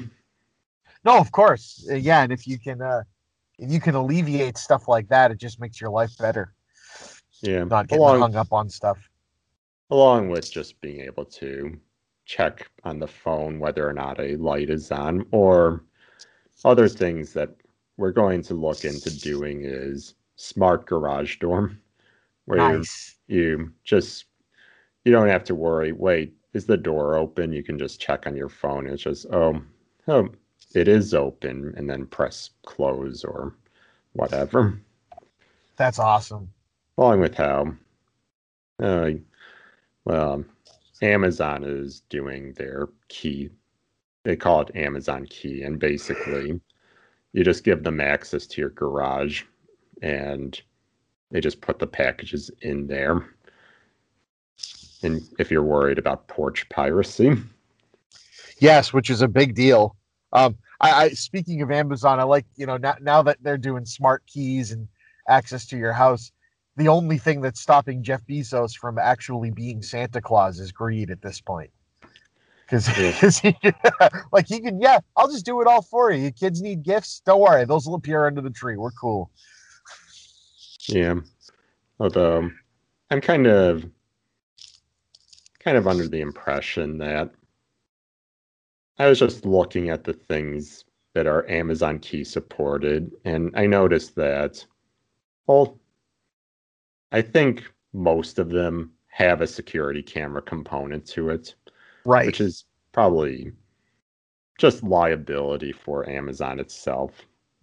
No, 1.03 1.17
of 1.17 1.31
course, 1.31 1.85
yeah, 1.91 2.21
and 2.21 2.31
if 2.31 2.47
you 2.47 2.59
can, 2.59 2.81
uh, 2.81 3.03
if 3.57 3.71
you 3.71 3.79
can 3.79 3.95
alleviate 3.95 4.57
stuff 4.57 4.87
like 4.87 5.07
that, 5.09 5.31
it 5.31 5.39
just 5.39 5.59
makes 5.59 5.81
your 5.81 5.89
life 5.89 6.15
better. 6.19 6.53
Yeah. 7.41 7.63
Not 7.63 7.87
getting 7.87 8.03
along, 8.03 8.19
hung 8.19 8.35
up 8.35 8.53
on 8.53 8.69
stuff. 8.69 9.09
along 9.89 10.29
with 10.29 10.51
just 10.51 10.79
being 10.81 11.01
able 11.01 11.25
to 11.25 11.79
check 12.25 12.69
on 12.83 12.99
the 12.99 13.07
phone 13.07 13.59
whether 13.59 13.87
or 13.87 13.93
not 13.93 14.19
a 14.19 14.35
light 14.37 14.69
is 14.69 14.91
on 14.91 15.25
or 15.31 15.83
other 16.63 16.87
things 16.87 17.33
that 17.33 17.49
we're 17.97 18.11
going 18.11 18.41
to 18.43 18.53
look 18.53 18.85
into 18.85 19.09
doing 19.19 19.61
is 19.63 20.15
smart 20.35 20.85
garage 20.85 21.37
door 21.37 21.71
where 22.45 22.77
Nice. 22.77 23.15
you 23.27 23.71
just 23.83 24.25
you 25.03 25.11
don't 25.11 25.29
have 25.29 25.43
to 25.45 25.55
worry 25.55 25.91
wait 25.91 26.33
is 26.53 26.65
the 26.65 26.77
door 26.77 27.15
open 27.15 27.51
you 27.51 27.63
can 27.63 27.77
just 27.77 27.99
check 27.99 28.27
on 28.27 28.35
your 28.35 28.49
phone 28.49 28.87
it's 28.87 29.03
just 29.03 29.25
oh 29.31 29.61
oh 30.07 30.27
it 30.73 30.87
is 30.87 31.13
open 31.13 31.73
and 31.77 31.89
then 31.89 32.05
press 32.05 32.49
close 32.65 33.23
or 33.23 33.55
whatever 34.13 34.79
That's 35.77 35.99
awesome. 35.99 36.49
along 36.97 37.21
with 37.21 37.35
how 37.35 37.73
uh, 38.81 39.11
well 40.05 40.43
amazon 41.01 41.63
is 41.63 42.01
doing 42.09 42.53
their 42.53 42.89
key 43.07 43.49
they 44.25 44.35
call 44.35 44.61
it 44.61 44.75
amazon 44.75 45.25
key 45.29 45.63
and 45.63 45.79
basically 45.79 46.59
you 47.33 47.43
just 47.43 47.63
give 47.63 47.83
them 47.83 48.01
access 48.01 48.45
to 48.45 48.61
your 48.61 48.71
garage 48.71 49.43
and 50.01 50.61
they 51.31 51.39
just 51.39 51.61
put 51.61 51.79
the 51.79 51.87
packages 51.87 52.51
in 52.61 52.87
there 52.87 53.25
and 55.03 55.21
if 55.39 55.49
you're 55.49 55.63
worried 55.63 55.97
about 55.97 56.27
porch 56.27 56.67
piracy 56.69 57.37
Yes, 58.59 58.93
which 58.93 59.09
is 59.09 59.21
a 59.21 59.27
big 59.27 59.55
deal. 59.55 59.95
Um, 60.33 60.57
I, 60.81 60.91
I 60.91 61.09
speaking 61.09 61.61
of 61.61 61.71
Amazon, 61.71 62.19
I 62.19 62.23
like 62.23 62.45
you 62.55 62.65
know 62.65 62.77
now 62.77 62.95
now 63.01 63.21
that 63.23 63.37
they're 63.41 63.57
doing 63.57 63.85
smart 63.85 64.23
keys 64.27 64.71
and 64.71 64.87
access 65.27 65.65
to 65.67 65.77
your 65.77 65.93
house. 65.93 66.31
The 66.77 66.87
only 66.89 67.17
thing 67.17 67.41
that's 67.41 67.61
stopping 67.61 68.03
Jeff 68.03 68.21
Bezos 68.27 68.73
from 68.73 68.97
actually 68.97 69.51
being 69.51 69.81
Santa 69.81 70.21
Claus 70.21 70.59
is 70.59 70.71
greed 70.71 71.09
at 71.09 71.21
this 71.21 71.39
point. 71.39 71.71
Because 72.65 72.87
Yeah. 72.97 73.29
he, 73.61 73.71
like 74.31 74.47
he 74.47 74.59
can, 74.59 74.81
yeah, 74.81 74.99
I'll 75.15 75.29
just 75.29 75.45
do 75.45 75.61
it 75.61 75.67
all 75.67 75.81
for 75.81 76.11
you. 76.11 76.23
Your 76.23 76.31
kids 76.31 76.61
need 76.61 76.83
gifts, 76.83 77.21
don't 77.25 77.39
worry, 77.39 77.65
those 77.65 77.85
will 77.85 77.95
appear 77.95 78.25
under 78.25 78.41
the 78.41 78.49
tree. 78.49 78.77
We're 78.77 78.91
cool. 78.91 79.31
Yeah. 80.87 81.15
Although 81.99 82.39
um, 82.39 82.59
I'm 83.11 83.21
kind 83.21 83.47
of 83.47 83.85
kind 85.59 85.77
of 85.77 85.87
under 85.87 86.07
the 86.07 86.21
impression 86.21 86.97
that 86.99 87.31
I 88.99 89.07
was 89.07 89.19
just 89.19 89.45
looking 89.45 89.89
at 89.89 90.03
the 90.03 90.13
things 90.13 90.85
that 91.13 91.25
are 91.25 91.49
Amazon 91.49 91.99
key 91.99 92.23
supported 92.23 93.11
and 93.25 93.51
I 93.55 93.65
noticed 93.65 94.15
that 94.15 94.63
well 95.47 95.79
I 97.11 97.21
think 97.21 97.63
most 97.93 98.39
of 98.39 98.49
them 98.49 98.91
have 99.07 99.39
a 99.39 99.47
security 99.47 100.03
camera 100.03 100.41
component 100.41 101.05
to 101.07 101.29
it, 101.29 101.55
Right. 102.05 102.27
which 102.27 102.39
is 102.41 102.65
probably 102.91 103.51
just 104.57 104.83
liability 104.83 105.71
for 105.71 106.07
Amazon 106.09 106.59
itself. 106.59 107.11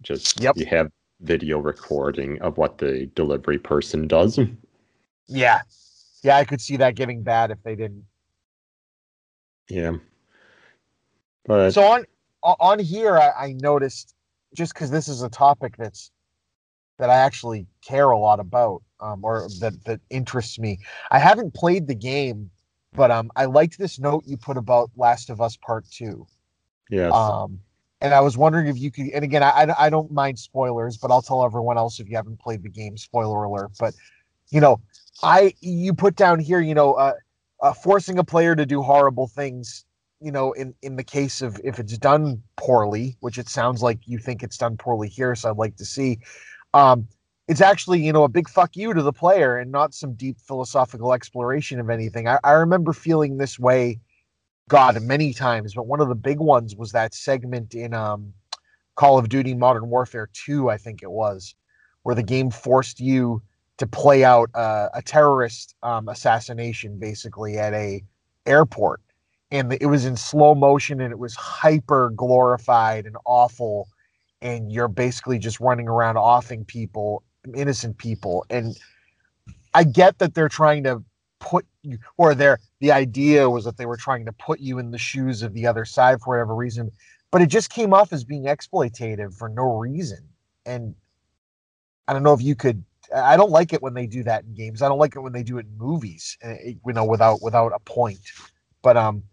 Just 0.01 0.39
Yep. 0.39 0.57
you 0.57 0.65
have 0.65 0.91
video 1.21 1.59
recording 1.59 2.41
of 2.41 2.57
what 2.57 2.77
the 2.77 3.05
delivery 3.15 3.57
person 3.57 4.07
does. 4.07 4.39
yeah. 5.27 5.61
Yeah, 6.23 6.37
I 6.37 6.45
could 6.45 6.61
see 6.61 6.77
that 6.77 6.95
getting 6.95 7.21
bad 7.21 7.51
if 7.51 7.61
they 7.63 7.75
didn't. 7.75 8.05
Yeah. 9.69 9.93
But 11.45 11.71
so 11.71 11.83
on 11.83 12.05
on 12.43 12.79
here 12.79 13.17
I, 13.17 13.31
I 13.37 13.53
noticed 13.53 14.13
just 14.53 14.73
because 14.73 14.91
this 14.91 15.07
is 15.07 15.21
a 15.21 15.29
topic 15.29 15.75
that's 15.77 16.11
that 16.99 17.09
I 17.09 17.15
actually 17.17 17.65
care 17.81 18.11
a 18.11 18.17
lot 18.17 18.39
about 18.39 18.83
um, 18.99 19.23
or 19.23 19.47
that 19.59 19.73
that 19.85 19.99
interests 20.09 20.59
me. 20.59 20.79
I 21.11 21.19
haven't 21.19 21.53
played 21.53 21.87
the 21.87 21.95
game, 21.95 22.49
but 22.95 23.11
um, 23.11 23.31
I 23.35 23.45
liked 23.45 23.77
this 23.77 23.99
note 23.99 24.23
you 24.25 24.37
put 24.37 24.57
about 24.57 24.91
Last 24.95 25.29
of 25.29 25.41
Us 25.41 25.57
Part 25.57 25.85
Two. 25.89 26.25
yes. 26.89 27.13
Um, 27.13 27.59
and 28.01 28.13
I 28.13 28.19
was 28.19 28.37
wondering 28.37 28.67
if 28.67 28.77
you 28.77 28.91
could. 28.91 29.09
And 29.09 29.23
again, 29.23 29.43
I 29.43 29.73
I- 29.77 29.89
don't 29.89 30.11
mind 30.11 30.37
spoilers, 30.37 30.97
but 30.97 31.09
I'll 31.11 31.21
tell 31.21 31.43
everyone 31.45 31.77
else 31.77 31.99
if 31.99 32.09
you 32.09 32.15
haven't 32.15 32.39
played 32.39 32.61
the 32.63 32.69
game. 32.69 32.97
Spoiler 32.97 33.43
alert! 33.43 33.71
But 33.79 33.93
you 34.49 34.59
know, 34.59 34.81
I 35.23 35.53
you 35.61 35.93
put 35.93 36.15
down 36.15 36.39
here, 36.39 36.59
you 36.59 36.73
know, 36.75 36.93
uh, 36.93 37.13
uh, 37.61 37.73
forcing 37.73 38.19
a 38.19 38.23
player 38.23 38.55
to 38.55 38.65
do 38.65 38.81
horrible 38.81 39.27
things. 39.27 39.85
You 40.19 40.31
know, 40.31 40.51
in 40.53 40.73
in 40.81 40.95
the 40.95 41.03
case 41.03 41.41
of 41.41 41.59
if 41.63 41.79
it's 41.79 41.97
done 41.97 42.43
poorly, 42.57 43.15
which 43.21 43.37
it 43.37 43.49
sounds 43.49 43.81
like 43.81 43.99
you 44.05 44.17
think 44.17 44.43
it's 44.43 44.57
done 44.57 44.77
poorly 44.77 45.07
here, 45.07 45.33
so 45.35 45.49
I'd 45.49 45.57
like 45.57 45.75
to 45.77 45.85
see. 45.85 46.19
Um, 46.73 47.07
it's 47.47 47.61
actually 47.61 48.01
you 48.01 48.13
know 48.13 48.23
a 48.23 48.29
big 48.29 48.49
fuck 48.49 48.75
you 48.75 48.93
to 48.93 49.01
the 49.01 49.13
player 49.13 49.57
and 49.57 49.71
not 49.71 49.93
some 49.93 50.13
deep 50.13 50.39
philosophical 50.39 51.13
exploration 51.13 51.79
of 51.79 51.89
anything. 51.89 52.27
I, 52.27 52.39
I 52.43 52.51
remember 52.51 52.93
feeling 52.93 53.37
this 53.37 53.59
way 53.59 53.99
God 54.69 55.01
many 55.01 55.33
times, 55.33 55.73
but 55.73 55.87
one 55.87 55.99
of 55.99 56.07
the 56.07 56.15
big 56.15 56.39
ones 56.39 56.75
was 56.75 56.91
that 56.93 57.13
segment 57.13 57.75
in 57.75 57.93
um, 57.93 58.33
Call 58.95 59.17
of 59.17 59.29
Duty 59.29 59.53
Modern 59.53 59.89
Warfare 59.89 60.29
2, 60.33 60.69
I 60.69 60.77
think 60.77 61.03
it 61.03 61.11
was, 61.11 61.55
where 62.03 62.15
the 62.15 62.23
game 62.23 62.49
forced 62.49 62.99
you 62.99 63.41
to 63.77 63.87
play 63.87 64.23
out 64.23 64.49
uh, 64.53 64.89
a 64.93 65.01
terrorist 65.01 65.75
um, 65.83 66.07
assassination 66.07 66.99
basically 66.99 67.57
at 67.57 67.73
a 67.73 68.03
airport, 68.45 69.01
and 69.51 69.73
it 69.73 69.87
was 69.87 70.05
in 70.05 70.15
slow 70.15 70.55
motion 70.55 71.01
and 71.01 71.11
it 71.11 71.19
was 71.19 71.35
hyper 71.35 72.11
glorified 72.11 73.05
and 73.05 73.17
awful, 73.25 73.87
and 74.41 74.71
you're 74.71 74.87
basically 74.87 75.39
just 75.39 75.59
running 75.59 75.87
around 75.87 76.17
offing 76.17 76.63
people, 76.65 77.23
innocent 77.55 77.97
people, 77.97 78.45
and 78.49 78.77
I 79.73 79.83
get 79.83 80.19
that 80.19 80.33
they're 80.33 80.49
trying 80.49 80.83
to 80.83 81.03
put 81.39 81.65
you 81.81 81.97
or 82.17 82.33
their 82.33 82.59
the 82.79 82.91
idea 82.91 83.49
was 83.49 83.65
that 83.65 83.75
they 83.77 83.85
were 83.85 83.97
trying 83.97 84.25
to 84.25 84.31
put 84.31 84.59
you 84.61 84.79
in 84.79 84.91
the 84.91 84.97
shoes 84.97 85.41
of 85.43 85.53
the 85.53 85.67
other 85.67 85.83
side 85.83 86.21
for 86.21 86.35
whatever 86.35 86.55
reason 86.55 86.89
but 87.31 87.41
it 87.41 87.47
just 87.47 87.69
came 87.69 87.93
off 87.93 88.13
as 88.13 88.23
being 88.23 88.43
exploitative 88.45 89.35
for 89.35 89.49
no 89.49 89.77
reason. 89.77 90.19
And 90.65 90.95
i 92.07 92.13
don't 92.13 92.23
know 92.23 92.33
if 92.33 92.41
you 92.41 92.55
could 92.55 92.83
i 93.13 93.35
don't 93.35 93.51
like 93.51 93.73
it 93.73 93.81
when 93.81 93.93
they 93.93 94.07
do 94.07 94.23
that 94.23 94.45
in 94.45 94.53
games. 94.53 94.81
I 94.81 94.87
don't 94.87 94.99
like 94.99 95.15
it 95.15 95.19
when 95.19 95.33
they 95.33 95.43
do 95.43 95.57
it 95.57 95.65
in 95.65 95.77
movies 95.77 96.37
uh, 96.45 96.53
you 96.63 96.93
know 96.93 97.03
without 97.05 97.41
without 97.41 97.73
a 97.75 97.79
point. 97.79 98.21
But 98.81 98.95
um 98.95 99.23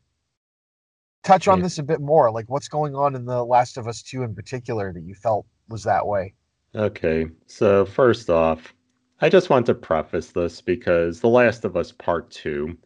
touch 1.23 1.47
on 1.47 1.59
Yeah. 1.59 1.63
this 1.63 1.79
a 1.79 1.83
bit 1.85 2.01
more. 2.01 2.33
Like 2.33 2.49
what's 2.49 2.69
going 2.69 2.97
on 2.97 3.15
in 3.15 3.25
the 3.25 3.45
last 3.45 3.77
of 3.77 3.87
us 3.87 4.03
2 4.03 4.23
in 4.25 4.35
particular 4.35 4.93
that 4.93 5.03
you 5.03 5.15
felt 5.15 5.47
was 5.69 5.85
that 5.85 6.07
way 6.07 6.35
Okay, 6.75 7.27
so 7.47 7.85
first 7.85 8.31
off, 8.31 8.75
I 9.21 9.29
just 9.29 9.51
want 9.51 9.67
to 9.67 9.75
preface 9.75 10.31
this 10.31 10.61
because 10.61 11.21
The 11.21 11.29
Last 11.29 11.65
of 11.65 11.77
Us 11.77 11.91
Part 11.91 12.31
2 12.31 12.77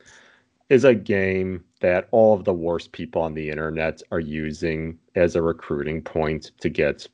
is 0.71 0.85
a 0.85 0.95
game 0.95 1.63
that 1.81 2.09
all 2.11 2.35
of 2.35 2.45
the 2.45 2.55
worst 2.55 2.93
people 2.93 3.21
on 3.21 3.35
the 3.35 3.51
internet 3.51 4.01
are 4.11 4.21
using 4.21 4.99
as 5.15 5.37
a 5.37 5.43
recruiting 5.43 6.01
point 6.01 6.53
to 6.61 6.71
get 6.71 7.07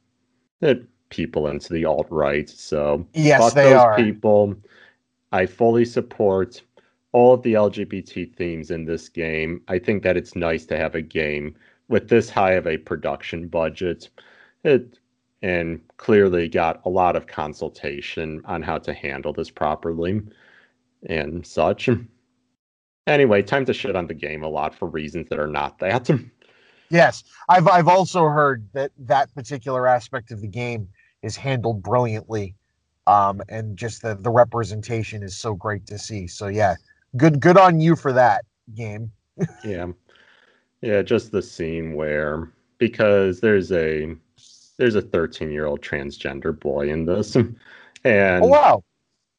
people 1.09 1.49
into 1.49 1.73
the 1.73 1.85
alt 1.85 2.07
right. 2.09 2.49
So, 2.49 3.05
yes 3.15 3.41
fuck 3.41 3.55
they 3.55 3.71
those 3.71 3.81
are 3.81 3.97
people. 3.97 4.55
I 5.33 5.47
fully 5.47 5.85
support 5.85 6.63
all 7.13 7.35
of 7.35 7.43
the 7.43 7.55
LGBT 7.55 8.33
themes 8.37 8.71
in 8.71 8.85
this 8.85 9.09
game. 9.09 9.61
I 9.67 9.81
think 9.81 10.05
that 10.05 10.17
it's 10.17 10.37
nice 10.37 10.65
to 10.67 10.77
have 10.77 10.95
a 10.95 11.03
game 11.03 11.57
with 11.89 12.09
this 12.09 12.31
high 12.31 12.53
of 12.53 12.69
a 12.69 12.79
production 12.79 13.49
budget. 13.49 14.09
It 14.63 15.01
and 15.43 15.81
clearly 15.97 16.49
got 16.49 16.81
a 16.85 16.89
lot 16.89 17.17
of 17.17 17.27
consultation 17.27 18.43
on 18.45 18.63
how 18.63 18.79
to 18.79 18.93
handle 18.93 19.33
this 19.33 19.51
properly 19.51 20.21
and 21.07 21.47
such. 21.47 21.89
Anyway, 23.07 23.43
time 23.43 23.65
to 23.65 23.73
shit 23.73 23.97
on 23.97 24.07
the 24.07 24.15
game 24.15 24.43
a 24.43 24.49
lot 24.49 24.75
for 24.75 24.87
reasons 24.87 25.29
that 25.29 25.39
are 25.39 25.47
not 25.47 25.79
that. 25.79 26.11
Yes, 26.91 27.23
I've 27.49 27.69
I've 27.69 27.89
also 27.89 28.25
heard 28.25 28.69
that 28.73 28.91
that 28.99 29.33
particular 29.35 29.87
aspect 29.87 30.33
of 30.33 30.41
the 30.41 30.49
game 30.49 30.89
is 31.23 31.37
handled 31.37 31.83
brilliantly, 31.83 32.57
um, 33.07 33.41
and 33.49 33.77
just 33.77 34.03
the 34.03 34.17
the 34.17 34.31
representation 34.31 35.23
is 35.23 35.37
so 35.37 35.55
great 35.55 35.87
to 35.87 35.99
see. 35.99 36.27
So 36.27 36.49
yeah, 36.49 36.75
good 37.17 37.41
good 37.41 37.57
on 37.57 37.81
you 37.81 37.95
for 37.95 38.13
that 38.13 38.45
game. 38.75 39.13
yeah. 39.65 39.87
Yeah, 40.83 41.03
just 41.03 41.31
the 41.31 41.43
scene 41.43 41.95
where 41.95 42.51
because 42.79 43.41
there's 43.41 43.71
a 43.71 44.17
there's 44.81 44.95
a 44.95 45.03
13 45.03 45.53
year 45.53 45.67
old 45.67 45.83
transgender 45.83 46.59
boy 46.59 46.91
in 46.91 47.05
this. 47.05 47.37
And 48.03 48.43
Oh 48.43 48.49
wow, 48.49 48.85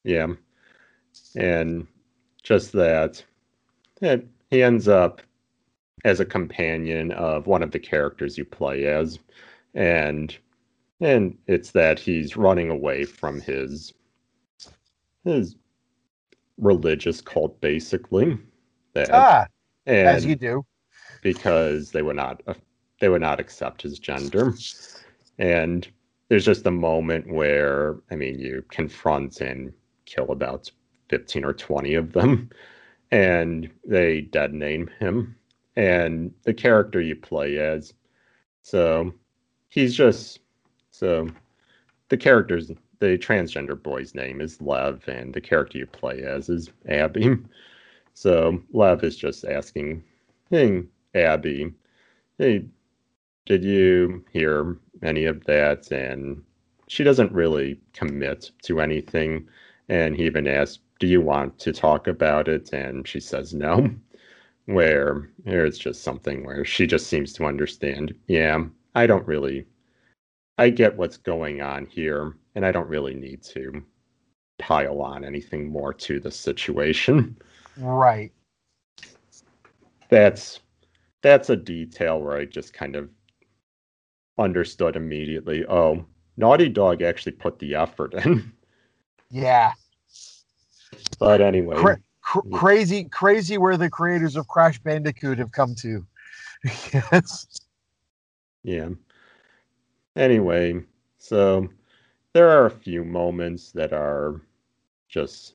yeah. 0.04 0.28
And 1.34 1.88
just 2.44 2.70
that 2.74 3.20
yeah, 4.00 4.18
he 4.50 4.62
ends 4.62 4.86
up 4.86 5.20
as 6.04 6.20
a 6.20 6.24
companion 6.24 7.10
of 7.10 7.48
one 7.48 7.64
of 7.64 7.72
the 7.72 7.80
characters 7.80 8.38
you 8.38 8.44
play 8.44 8.86
as. 8.86 9.18
And 9.74 10.36
and 11.00 11.36
it's 11.48 11.72
that 11.72 11.98
he's 11.98 12.36
running 12.36 12.70
away 12.70 13.02
from 13.02 13.40
his 13.40 13.92
his 15.24 15.56
religious 16.56 17.20
cult 17.20 17.60
basically. 17.60 18.38
That 18.92 19.10
ah, 19.12 19.46
as 19.88 20.24
you 20.24 20.36
do. 20.36 20.64
because 21.20 21.90
they 21.90 22.02
would 22.02 22.14
not 22.14 22.42
they 23.00 23.08
would 23.08 23.22
not 23.22 23.40
accept 23.40 23.82
his 23.82 23.98
gender 23.98 24.54
and 25.38 25.88
there's 26.28 26.44
just 26.44 26.66
a 26.66 26.70
moment 26.70 27.30
where 27.30 27.96
I 28.10 28.16
mean 28.16 28.38
you 28.38 28.64
confront 28.70 29.40
and 29.40 29.72
kill 30.06 30.30
about 30.30 30.70
15 31.08 31.44
or 31.44 31.52
20 31.52 31.94
of 31.94 32.12
them 32.12 32.50
and 33.10 33.70
they 33.86 34.22
dead 34.22 34.54
name 34.54 34.90
him. 34.98 35.36
And 35.76 36.32
the 36.44 36.54
character 36.54 37.00
you 37.00 37.16
play 37.16 37.58
as 37.58 37.92
so 38.62 39.12
he's 39.68 39.94
just 39.94 40.40
so 40.90 41.28
the 42.08 42.16
character's 42.16 42.68
the 42.98 43.18
transgender 43.18 43.82
boy's 43.82 44.14
name 44.14 44.40
is 44.40 44.60
Lev 44.60 45.06
and 45.08 45.34
the 45.34 45.40
character 45.40 45.78
you 45.78 45.86
play 45.86 46.22
as 46.22 46.48
is 46.48 46.70
Abby. 46.88 47.36
So 48.14 48.62
Lev 48.74 49.04
is 49.04 49.16
just 49.16 49.46
asking 49.46 50.04
hey 50.50 50.82
Abby 51.14 51.72
hey 52.36 52.66
did 53.46 53.64
you 53.64 54.22
hear 54.32 54.76
any 55.02 55.24
of 55.24 55.44
that? 55.44 55.90
And 55.90 56.42
she 56.88 57.04
doesn't 57.04 57.32
really 57.32 57.80
commit 57.92 58.50
to 58.64 58.80
anything. 58.80 59.48
And 59.88 60.16
he 60.16 60.24
even 60.24 60.46
asks, 60.46 60.80
Do 60.98 61.06
you 61.06 61.20
want 61.20 61.58
to 61.60 61.72
talk 61.72 62.06
about 62.06 62.48
it? 62.48 62.72
And 62.72 63.06
she 63.06 63.20
says 63.20 63.54
no. 63.54 63.90
Where 64.66 65.28
it's 65.44 65.76
just 65.76 66.04
something 66.04 66.44
where 66.46 66.64
she 66.64 66.86
just 66.86 67.08
seems 67.08 67.32
to 67.32 67.46
understand, 67.46 68.14
yeah, 68.28 68.62
I 68.94 69.08
don't 69.08 69.26
really, 69.26 69.66
I 70.56 70.70
get 70.70 70.96
what's 70.96 71.16
going 71.16 71.60
on 71.60 71.86
here, 71.86 72.36
and 72.54 72.64
I 72.64 72.70
don't 72.70 72.88
really 72.88 73.14
need 73.14 73.42
to 73.42 73.82
pile 74.58 75.02
on 75.02 75.24
anything 75.24 75.68
more 75.68 75.92
to 75.92 76.20
the 76.20 76.30
situation. 76.30 77.36
Right. 77.76 78.30
That's 80.08 80.60
that's 81.22 81.50
a 81.50 81.56
detail 81.56 82.20
where 82.20 82.36
I 82.36 82.44
just 82.44 82.72
kind 82.72 82.96
of 82.96 83.08
understood 84.42 84.96
immediately. 84.96 85.64
Oh, 85.66 86.04
Naughty 86.36 86.68
Dog 86.68 87.02
actually 87.02 87.32
put 87.32 87.58
the 87.58 87.74
effort 87.74 88.14
in. 88.14 88.52
Yeah. 89.30 89.72
But 91.18 91.40
anyway, 91.40 91.76
Cra- 91.76 92.00
cr- 92.20 92.48
crazy, 92.52 93.04
crazy 93.04 93.56
where 93.56 93.76
the 93.76 93.88
creators 93.88 94.36
of 94.36 94.46
Crash 94.48 94.78
Bandicoot 94.80 95.38
have 95.38 95.52
come 95.52 95.74
to. 95.76 96.04
yes. 96.92 97.46
Yeah. 98.62 98.90
Anyway, 100.16 100.82
so 101.18 101.68
there 102.34 102.50
are 102.50 102.66
a 102.66 102.70
few 102.70 103.04
moments 103.04 103.72
that 103.72 103.92
are 103.92 104.42
just 105.08 105.54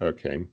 okay. 0.00 0.44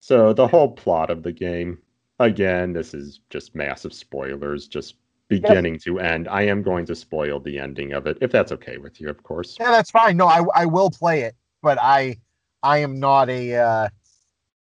So 0.00 0.32
the 0.32 0.46
whole 0.46 0.70
plot 0.70 1.10
of 1.10 1.22
the 1.22 1.32
game, 1.32 1.78
again, 2.20 2.72
this 2.72 2.94
is 2.94 3.20
just 3.30 3.54
massive 3.54 3.92
spoilers. 3.92 4.68
Just 4.68 4.96
beginning 5.28 5.78
to 5.80 5.98
end. 5.98 6.28
I 6.28 6.42
am 6.42 6.62
going 6.62 6.86
to 6.86 6.94
spoil 6.94 7.40
the 7.40 7.58
ending 7.58 7.92
of 7.92 8.06
it, 8.06 8.18
if 8.20 8.30
that's 8.30 8.52
okay 8.52 8.78
with 8.78 9.00
you, 9.00 9.08
of 9.08 9.22
course. 9.22 9.56
Yeah, 9.58 9.70
that's 9.70 9.90
fine. 9.90 10.16
No, 10.16 10.26
I 10.26 10.44
I 10.54 10.66
will 10.66 10.90
play 10.90 11.22
it, 11.22 11.34
but 11.62 11.78
I 11.80 12.16
I 12.62 12.78
am 12.78 12.98
not 13.00 13.28
a 13.30 13.54
uh 13.56 13.88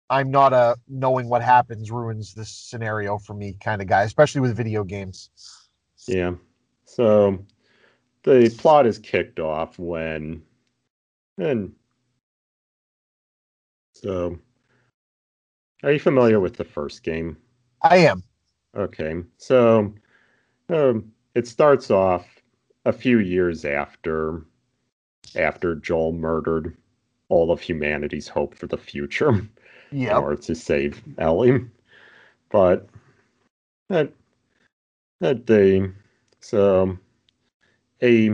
I'm 0.09 0.31
not 0.31 0.53
a 0.53 0.77
knowing 0.89 1.29
what 1.29 1.43
happens 1.43 1.91
ruins 1.91 2.35
this 2.35 2.51
scenario 2.51 3.19
for 3.19 3.35
me 3.35 3.57
kind 3.63 3.81
of 3.81 3.87
guy, 3.87 4.03
especially 4.03 4.41
with 4.41 4.57
video 4.57 4.83
games. 4.83 5.31
Yeah. 6.09 6.35
So 6.85 7.45
the 8.25 8.53
plot 8.59 8.87
is 8.87 8.99
kicked 8.99 9.39
off 9.39 9.79
when 9.79 10.43
and 11.39 11.73
so 13.93 14.39
are 15.83 15.93
you 15.93 16.01
familiar 16.01 16.41
with 16.41 16.57
the 16.57 16.65
first 16.65 17.03
game? 17.03 17.37
I 17.83 17.99
am. 17.99 18.23
Okay. 18.77 19.23
So 19.39 19.95
um, 20.71 21.13
it 21.35 21.47
starts 21.47 21.91
off 21.91 22.27
a 22.85 22.93
few 22.93 23.19
years 23.19 23.65
after 23.65 24.43
after 25.37 25.77
Joel 25.77 26.13
murdered 26.13 26.77
all 27.29 27.53
of 27.53 27.61
humanity's 27.61 28.27
hope 28.27 28.55
for 28.55 28.67
the 28.67 28.77
future 28.77 29.47
in 29.93 30.09
order 30.09 30.41
to 30.43 30.55
save 30.55 31.03
Ellie. 31.19 31.65
But 32.51 32.89
that 33.89 34.13
that 35.21 35.47
day, 35.47 35.89
so 36.41 36.99
a 38.03 38.31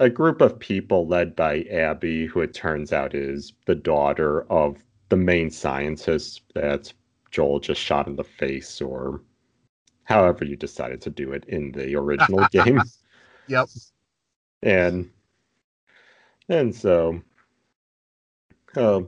a 0.00 0.10
group 0.10 0.40
of 0.40 0.58
people 0.58 1.06
led 1.06 1.36
by 1.36 1.62
Abby, 1.70 2.26
who 2.26 2.40
it 2.40 2.54
turns 2.54 2.92
out 2.92 3.14
is 3.14 3.52
the 3.66 3.74
daughter 3.74 4.42
of 4.50 4.76
the 5.08 5.16
main 5.16 5.50
scientist 5.50 6.42
that 6.54 6.92
Joel 7.30 7.60
just 7.60 7.80
shot 7.80 8.08
in 8.08 8.16
the 8.16 8.24
face 8.24 8.80
or 8.80 9.20
however 10.04 10.44
you 10.44 10.56
decided 10.56 11.00
to 11.02 11.10
do 11.10 11.32
it 11.32 11.44
in 11.46 11.72
the 11.72 11.96
original 11.96 12.46
game. 12.52 12.80
Yep. 13.48 13.68
And 14.62 15.10
and 16.48 16.74
so 16.74 17.20
uh, 18.76 19.00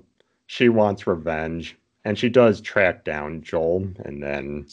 she 0.46 0.68
wants 0.68 1.06
revenge 1.06 1.76
and 2.04 2.18
she 2.18 2.28
does 2.28 2.61
track 2.61 3.04
down 3.04 3.42
Joel 3.42 3.88
and 4.04 4.22
then 4.22 4.66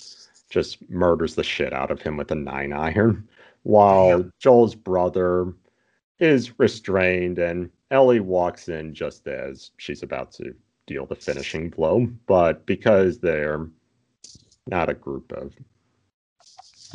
just 0.49 0.87
murders 0.89 1.35
the 1.35 1.43
shit 1.43 1.73
out 1.73 1.91
of 1.91 2.01
him 2.01 2.15
with 2.15 2.31
a 2.31 2.35
nine 2.35 2.73
iron 2.73 3.27
while 3.63 4.19
yep. 4.19 4.31
Joel's 4.39 4.75
brother 4.75 5.53
is 6.19 6.59
restrained 6.59 7.39
and 7.39 7.69
Ellie 7.91 8.19
walks 8.19 8.69
in 8.69 8.93
just 8.93 9.27
as 9.27 9.71
she's 9.77 10.03
about 10.03 10.31
to 10.33 10.53
deal 10.85 11.05
the 11.05 11.15
finishing 11.15 11.69
blow 11.69 12.07
but 12.27 12.65
because 12.65 13.19
they're 13.19 13.67
not 14.67 14.89
a 14.89 14.93
group 14.93 15.31
of 15.31 15.53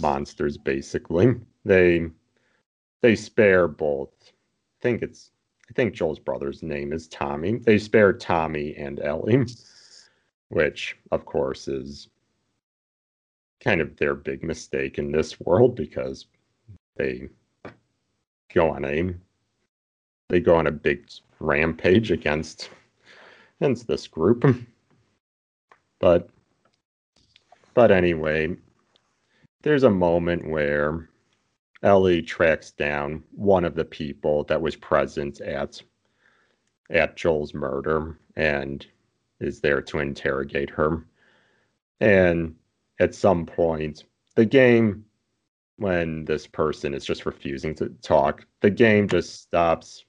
monsters 0.00 0.56
basically. 0.56 1.34
They 1.64 2.08
they 3.00 3.14
spare 3.14 3.68
both. 3.68 4.10
I 4.22 4.82
think 4.82 5.02
it's 5.02 5.30
I 5.70 5.72
think 5.74 5.94
Joel's 5.94 6.18
brother's 6.18 6.62
name 6.62 6.92
is 6.92 7.08
Tommy. 7.08 7.58
They 7.58 7.78
spare 7.78 8.12
Tommy 8.12 8.74
and 8.76 9.00
Ellie, 9.00 9.44
which 10.48 10.96
of 11.12 11.24
course 11.26 11.68
is 11.68 12.08
kind 13.60 13.80
of 13.80 13.96
their 13.96 14.14
big 14.14 14.42
mistake 14.42 14.98
in 14.98 15.12
this 15.12 15.38
world 15.40 15.74
because 15.76 16.26
they 16.96 17.28
go 18.54 18.70
on 18.70 18.84
a 18.84 19.14
they 20.28 20.40
go 20.40 20.56
on 20.56 20.66
a 20.66 20.72
big 20.72 21.08
rampage 21.40 22.10
against 22.10 22.70
against 23.60 23.86
this 23.86 24.06
group. 24.06 24.44
But 26.00 26.30
but 27.74 27.90
anyway, 27.90 28.56
there's 29.62 29.82
a 29.82 29.90
moment 29.90 30.48
where 30.48 31.08
Ellie 31.82 32.22
tracks 32.22 32.70
down 32.70 33.22
one 33.32 33.64
of 33.64 33.74
the 33.74 33.84
people 33.84 34.44
that 34.44 34.60
was 34.60 34.76
present 34.76 35.40
at 35.40 35.80
at 36.90 37.16
Joel's 37.16 37.52
murder 37.52 38.18
and 38.36 38.86
is 39.40 39.60
there 39.60 39.82
to 39.82 39.98
interrogate 39.98 40.70
her. 40.70 41.04
And 42.00 42.54
at 42.98 43.14
some 43.14 43.44
point, 43.44 44.04
the 44.36 44.46
game, 44.46 45.04
when 45.76 46.24
this 46.24 46.46
person 46.46 46.94
is 46.94 47.04
just 47.04 47.26
refusing 47.26 47.74
to 47.76 47.90
talk, 48.02 48.46
the 48.62 48.70
game 48.70 49.06
just 49.06 49.42
stops, 49.42 50.04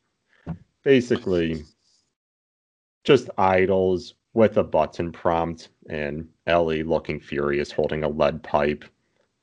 basically, 0.83 1.63
just 3.03 3.29
idles 3.38 4.15
with 4.33 4.57
a 4.57 4.63
button 4.63 5.12
prompt 5.12 5.69
and 5.89 6.27
Ellie 6.47 6.83
looking 6.83 7.19
furious, 7.19 7.71
holding 7.71 8.03
a 8.03 8.09
lead 8.09 8.41
pipe 8.41 8.85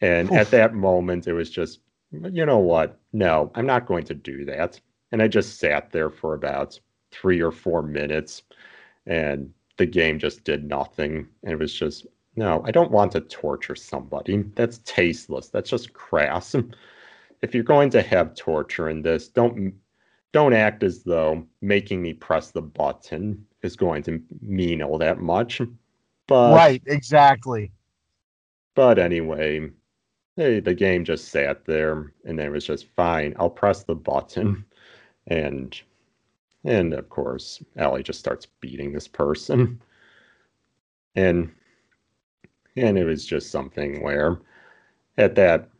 and 0.00 0.30
Oof. 0.30 0.36
at 0.36 0.50
that 0.50 0.74
moment, 0.74 1.26
it 1.26 1.32
was 1.32 1.50
just, 1.50 1.80
you 2.10 2.46
know 2.46 2.58
what? 2.58 2.98
No, 3.12 3.50
I'm 3.54 3.66
not 3.66 3.86
going 3.86 4.04
to 4.04 4.14
do 4.14 4.44
that. 4.44 4.80
And 5.12 5.22
I 5.22 5.28
just 5.28 5.58
sat 5.58 5.90
there 5.90 6.10
for 6.10 6.34
about 6.34 6.78
three 7.10 7.40
or 7.40 7.52
four 7.52 7.82
minutes, 7.82 8.42
and 9.06 9.52
the 9.76 9.86
game 9.86 10.18
just 10.18 10.44
did 10.44 10.64
nothing. 10.64 11.26
And 11.42 11.52
it 11.52 11.58
was 11.58 11.72
just, 11.72 12.06
no, 12.36 12.62
I 12.64 12.70
don't 12.70 12.90
want 12.90 13.12
to 13.12 13.20
torture 13.20 13.76
somebody. 13.76 14.44
That's 14.54 14.78
tasteless. 14.84 15.48
That's 15.48 15.70
just 15.70 15.92
crass. 15.92 16.54
If 17.42 17.54
you're 17.54 17.64
going 17.64 17.90
to 17.90 18.02
have 18.02 18.34
torture 18.34 18.88
in 18.88 19.02
this, 19.02 19.28
don't 19.28 19.74
don't 20.32 20.52
act 20.52 20.82
as 20.82 21.02
though 21.02 21.46
making 21.62 22.02
me 22.02 22.12
press 22.12 22.50
the 22.50 22.60
button 22.60 23.46
is 23.62 23.76
going 23.76 24.02
to 24.02 24.22
mean 24.42 24.82
all 24.82 24.98
that 24.98 25.18
much. 25.18 25.62
But 26.26 26.54
right, 26.54 26.82
exactly. 26.86 27.72
But 28.74 28.98
anyway, 28.98 29.70
hey, 30.36 30.60
the 30.60 30.74
game 30.74 31.04
just 31.04 31.28
sat 31.28 31.64
there 31.64 32.12
and 32.24 32.38
it 32.38 32.50
was 32.50 32.66
just 32.66 32.86
fine. 32.94 33.34
I'll 33.38 33.50
press 33.50 33.82
the 33.84 33.94
button 33.94 34.64
and 35.28 35.80
and 36.64 36.92
of 36.92 37.08
course 37.08 37.62
Ellie 37.76 38.02
just 38.02 38.20
starts 38.20 38.46
beating 38.60 38.92
this 38.92 39.08
person. 39.08 39.80
And 41.14 41.50
and 42.76 42.98
it 42.98 43.04
was 43.04 43.24
just 43.24 43.50
something 43.50 44.02
where 44.02 44.38
at 45.16 45.34
that 45.36 45.70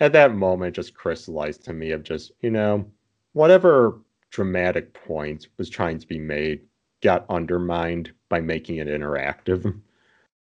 at 0.00 0.12
that 0.12 0.34
moment 0.34 0.76
just 0.76 0.94
crystallized 0.94 1.64
to 1.64 1.72
me 1.72 1.90
of 1.92 2.02
just, 2.02 2.32
you 2.42 2.50
know, 2.50 2.84
whatever 3.32 3.98
dramatic 4.30 4.92
point 4.92 5.48
was 5.56 5.70
trying 5.70 5.98
to 5.98 6.06
be 6.06 6.18
made 6.18 6.60
got 7.02 7.24
undermined 7.30 8.12
by 8.28 8.40
making 8.40 8.76
it 8.76 8.88
interactive. 8.88 9.80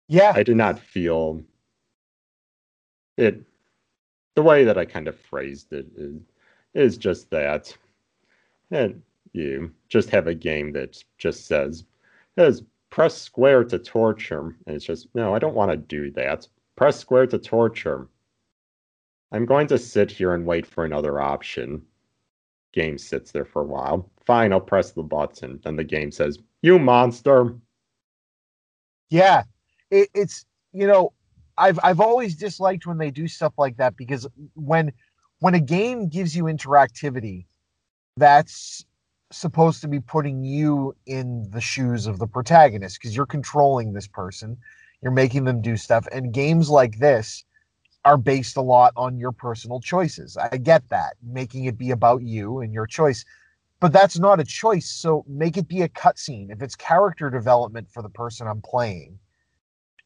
Yeah. 0.10 0.34
I 0.36 0.44
did 0.44 0.58
not 0.58 0.80
feel 0.80 1.42
it 3.20 3.44
the 4.36 4.44
way 4.44 4.64
that 4.64 4.78
I 4.78 4.86
kind 4.86 5.08
of 5.08 5.20
phrased 5.20 5.74
it 5.74 5.88
is 5.96 6.22
is 6.74 6.98
just 6.98 7.30
that. 7.32 7.76
And 8.72 9.02
you 9.34 9.72
just 9.88 10.10
have 10.12 10.28
a 10.28 10.36
game 10.36 10.72
that 10.74 11.04
just 11.18 11.48
says, 11.48 11.84
says 12.38 12.64
press 12.90 13.18
square 13.18 13.64
to 13.66 13.80
torture. 13.80 14.56
And 14.66 14.76
it's 14.76 14.86
just, 14.86 15.08
no, 15.14 15.34
I 15.36 15.40
don't 15.40 15.56
want 15.56 15.72
to 15.72 15.78
do 15.78 16.12
that. 16.12 16.48
Press 16.76 17.00
square 17.00 17.28
to 17.28 17.38
torture. 17.38 18.08
I'm 19.32 19.46
going 19.46 19.68
to 19.68 19.78
sit 19.78 20.10
here 20.10 20.34
and 20.34 20.46
wait 20.46 20.66
for 20.66 20.86
another 20.86 21.20
option. 21.20 21.82
Game 22.72 22.98
sits 22.98 23.32
there 23.32 23.46
for 23.46 23.62
a 23.64 23.66
while. 23.66 24.10
Fine, 24.26 24.54
I'll 24.54 24.62
press 24.62 24.92
the 24.92 25.04
button. 25.04 25.60
And 25.66 25.78
the 25.78 25.84
game 25.84 26.12
says, 26.12 26.40
You 26.62 26.80
monster. 26.80 27.56
Yeah. 29.10 29.44
It, 29.92 30.10
it's, 30.14 30.46
you 30.72 30.88
know, 30.88 31.14
I've 31.60 31.80
I've 31.84 32.00
always 32.00 32.36
disliked 32.36 32.88
when 32.88 32.98
they 32.98 33.12
do 33.12 33.28
stuff 33.28 33.54
like 33.58 33.78
that 33.78 33.98
because 33.98 34.28
when 34.56 34.92
when 35.40 35.54
a 35.54 35.60
game 35.60 36.08
gives 36.08 36.36
you 36.36 36.46
interactivity, 36.46 37.46
that's 38.18 38.86
supposed 39.32 39.82
to 39.82 39.88
be 39.88 40.00
putting 40.00 40.44
you 40.44 40.96
in 41.06 41.48
the 41.52 41.62
shoes 41.62 42.08
of 42.08 42.18
the 42.18 42.28
protagonist 42.28 43.00
because 43.00 43.16
you're 43.16 43.26
controlling 43.26 43.94
this 43.94 44.08
person, 44.08 44.58
you're 45.02 45.12
making 45.12 45.44
them 45.44 45.62
do 45.62 45.78
stuff, 45.78 46.08
and 46.12 46.34
games 46.34 46.70
like 46.70 46.98
this 47.00 47.44
are 48.06 48.18
based 48.18 48.58
a 48.58 48.62
lot 48.62 48.94
on 48.96 49.18
your 49.18 49.32
personal 49.32 49.80
choices. 49.82 50.38
I 50.38 50.58
get 50.58 50.88
that, 50.90 51.16
making 51.22 51.66
it 51.66 51.78
be 51.78 51.92
about 51.92 52.24
you 52.24 52.62
and 52.62 52.74
your 52.74 52.88
choice. 52.88 53.26
But 53.82 53.94
that's 53.94 54.18
not 54.18 54.40
a 54.40 54.44
choice, 54.44 54.90
so 54.90 55.24
make 55.28 55.58
it 55.58 55.68
be 55.68 55.82
a 55.84 55.90
cutscene. 55.90 56.52
If 56.52 56.62
it's 56.62 56.76
character 56.76 57.30
development 57.30 57.90
for 57.92 58.02
the 58.02 58.10
person 58.10 58.48
I'm 58.48 58.62
playing, 58.62 59.20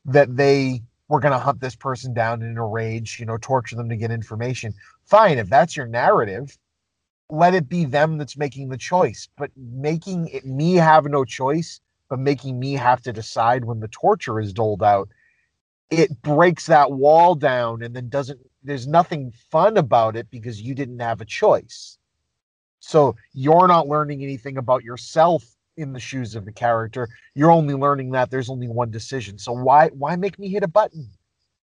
that 0.05 0.35
they 0.35 0.83
were 1.13 1.19
going 1.19 1.31
to 1.31 1.37
hunt 1.37 1.61
this 1.61 1.75
person 1.75 2.11
down 2.11 2.41
in 2.41 2.57
a 2.57 2.65
rage, 2.65 3.19
you 3.19 3.25
know, 3.27 3.37
torture 3.37 3.75
them 3.75 3.87
to 3.87 3.95
get 3.95 4.09
information. 4.09 4.73
Fine, 5.05 5.37
if 5.37 5.47
that's 5.47 5.77
your 5.77 5.85
narrative, 5.85 6.57
let 7.29 7.53
it 7.53 7.69
be 7.69 7.85
them 7.85 8.17
that's 8.17 8.35
making 8.35 8.69
the 8.69 8.79
choice. 8.79 9.29
But 9.37 9.51
making 9.55 10.29
it 10.29 10.43
me 10.43 10.73
have 10.73 11.05
no 11.05 11.23
choice, 11.23 11.79
but 12.09 12.17
making 12.17 12.59
me 12.59 12.73
have 12.73 12.99
to 13.03 13.13
decide 13.13 13.63
when 13.63 13.79
the 13.79 13.89
torture 13.89 14.39
is 14.39 14.53
doled 14.53 14.81
out, 14.81 15.07
it 15.91 16.19
breaks 16.23 16.65
that 16.65 16.91
wall 16.91 17.35
down 17.35 17.83
and 17.83 17.95
then 17.95 18.09
doesn't 18.09 18.39
there's 18.63 18.87
nothing 18.87 19.31
fun 19.51 19.77
about 19.77 20.15
it 20.15 20.31
because 20.31 20.59
you 20.61 20.73
didn't 20.73 20.99
have 20.99 21.21
a 21.21 21.25
choice. 21.25 21.99
So 22.79 23.15
you're 23.33 23.67
not 23.67 23.87
learning 23.87 24.23
anything 24.23 24.57
about 24.57 24.83
yourself 24.83 25.43
in 25.77 25.93
the 25.93 25.99
shoes 25.99 26.35
of 26.35 26.45
the 26.45 26.51
character. 26.51 27.07
You're 27.35 27.51
only 27.51 27.73
learning 27.73 28.11
that 28.11 28.29
there's 28.29 28.49
only 28.49 28.67
one 28.67 28.91
decision. 28.91 29.37
So 29.37 29.51
why 29.53 29.89
why 29.89 30.15
make 30.15 30.37
me 30.39 30.49
hit 30.49 30.63
a 30.63 30.67
button? 30.67 31.09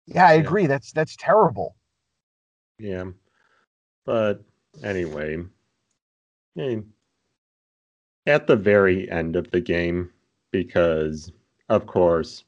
Yeah, 0.05 0.27
I 0.27 0.33
yeah. 0.33 0.39
agree. 0.39 0.67
That's 0.67 0.91
that's 0.91 1.15
terrible. 1.17 1.75
Yeah. 2.79 3.05
But 4.05 4.41
anyway, 4.83 5.43
at 8.25 8.47
the 8.47 8.55
very 8.55 9.09
end 9.11 9.35
of 9.35 9.51
the 9.51 9.61
game, 9.61 10.11
because 10.51 11.31
of 11.69 11.85
course, 11.87 12.45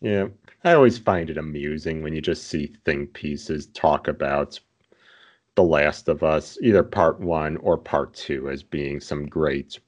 yeah, 0.00 0.28
I 0.64 0.72
always 0.72 0.98
find 0.98 1.28
it 1.28 1.36
amusing 1.36 2.02
when 2.02 2.14
you 2.14 2.22
just 2.22 2.44
see 2.44 2.74
think 2.84 3.12
pieces 3.12 3.66
talk 3.68 4.08
about 4.08 4.58
The 5.56 5.62
Last 5.62 6.08
of 6.08 6.22
Us, 6.22 6.58
either 6.62 6.82
part 6.82 7.20
one 7.20 7.56
or 7.58 7.76
part 7.76 8.14
two, 8.14 8.50
as 8.50 8.62
being 8.62 9.00
some 9.00 9.26
great, 9.26 9.78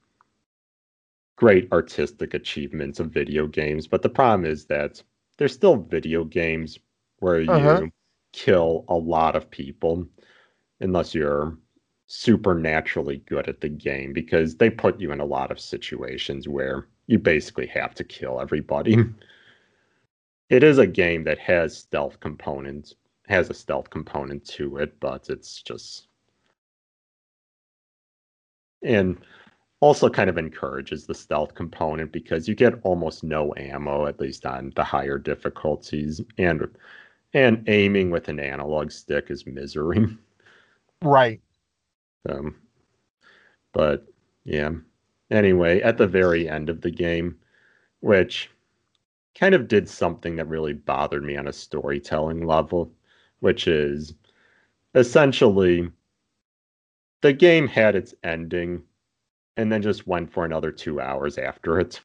great 1.36 1.70
artistic 1.72 2.34
achievements 2.34 3.00
of 3.00 3.10
video 3.10 3.46
games. 3.46 3.86
But 3.86 4.02
the 4.02 4.08
problem 4.08 4.44
is 4.44 4.66
that 4.66 5.02
there's 5.38 5.54
still 5.54 5.76
video 5.76 6.24
games 6.24 6.78
where 7.18 7.50
uh-huh. 7.50 7.82
you 7.82 7.92
kill 8.32 8.84
a 8.88 8.94
lot 8.94 9.34
of 9.34 9.50
people 9.50 10.06
unless 10.80 11.14
you're 11.14 11.56
supernaturally 12.06 13.18
good 13.26 13.48
at 13.48 13.60
the 13.60 13.68
game 13.68 14.12
because 14.12 14.56
they 14.56 14.70
put 14.70 15.00
you 15.00 15.10
in 15.10 15.20
a 15.20 15.24
lot 15.24 15.50
of 15.50 15.58
situations 15.58 16.46
where 16.46 16.86
you 17.06 17.18
basically 17.18 17.66
have 17.66 17.94
to 17.94 18.04
kill 18.04 18.40
everybody. 18.40 18.96
it 20.50 20.62
is 20.62 20.78
a 20.78 20.86
game 20.86 21.24
that 21.24 21.38
has 21.38 21.76
stealth 21.76 22.20
components, 22.20 22.94
has 23.28 23.50
a 23.50 23.54
stealth 23.54 23.90
component 23.90 24.44
to 24.44 24.78
it, 24.78 24.98
but 25.00 25.28
it's 25.28 25.62
just 25.62 26.08
and 28.82 29.18
also 29.80 30.08
kind 30.08 30.30
of 30.30 30.38
encourages 30.38 31.06
the 31.06 31.14
stealth 31.14 31.54
component 31.54 32.12
because 32.12 32.48
you 32.48 32.54
get 32.54 32.80
almost 32.82 33.24
no 33.24 33.52
ammo 33.56 34.06
at 34.06 34.20
least 34.20 34.46
on 34.46 34.72
the 34.76 34.84
higher 34.84 35.18
difficulties 35.18 36.20
and 36.38 36.66
and 37.34 37.68
aiming 37.68 38.10
with 38.10 38.28
an 38.28 38.40
analog 38.40 38.90
stick 38.90 39.30
is 39.30 39.46
misery. 39.46 40.06
Right. 41.02 41.42
Um, 42.26 42.56
but 43.74 44.06
yeah. 44.44 44.70
Anyway, 45.30 45.82
at 45.82 45.98
the 45.98 46.06
very 46.06 46.48
end 46.48 46.70
of 46.70 46.80
the 46.80 46.90
game, 46.90 47.36
which 48.00 48.50
kind 49.38 49.54
of 49.54 49.68
did 49.68 49.90
something 49.90 50.36
that 50.36 50.48
really 50.48 50.72
bothered 50.72 51.22
me 51.22 51.36
on 51.36 51.48
a 51.48 51.52
storytelling 51.52 52.46
level, 52.46 52.90
which 53.40 53.68
is 53.68 54.14
essentially 54.94 55.90
the 57.22 57.32
game 57.32 57.66
had 57.66 57.94
its 57.94 58.14
ending 58.24 58.82
and 59.56 59.72
then 59.72 59.82
just 59.82 60.06
went 60.06 60.32
for 60.32 60.44
another 60.44 60.70
two 60.70 61.00
hours 61.00 61.38
after 61.38 61.80
it. 61.80 62.00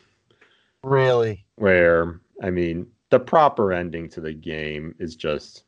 Really? 0.84 1.46
Where, 1.56 2.20
I 2.42 2.50
mean, 2.50 2.88
the 3.10 3.20
proper 3.20 3.74
ending 3.74 4.10
to 4.10 4.22
the 4.22 4.34
game 4.34 4.96
is 5.00 5.16
just 5.16 5.64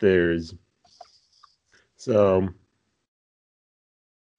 there's 0.00 0.54
so 1.96 2.48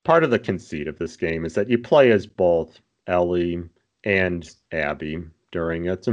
part 0.03 0.23
of 0.23 0.29
the 0.29 0.39
conceit 0.39 0.87
of 0.87 0.99
this 0.99 1.17
game 1.17 1.45
is 1.45 1.55
that 1.55 1.69
you 1.69 1.77
play 1.77 2.11
as 2.11 2.27
both 2.27 2.79
Ellie 3.07 3.63
and 4.03 4.47
Abby 4.71 5.23
during 5.51 5.85
it, 5.85 6.07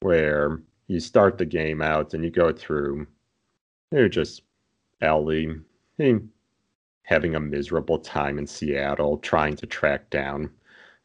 where 0.00 0.60
you 0.88 1.00
start 1.00 1.38
the 1.38 1.46
game 1.46 1.80
out 1.80 2.12
and 2.12 2.22
you 2.24 2.30
go 2.30 2.52
through, 2.52 3.06
you're 3.92 4.08
just 4.08 4.42
Ellie 5.00 5.56
having 7.04 7.34
a 7.34 7.40
miserable 7.40 7.98
time 7.98 8.38
in 8.38 8.46
Seattle 8.46 9.18
trying 9.18 9.56
to 9.56 9.66
track 9.66 10.08
down 10.10 10.50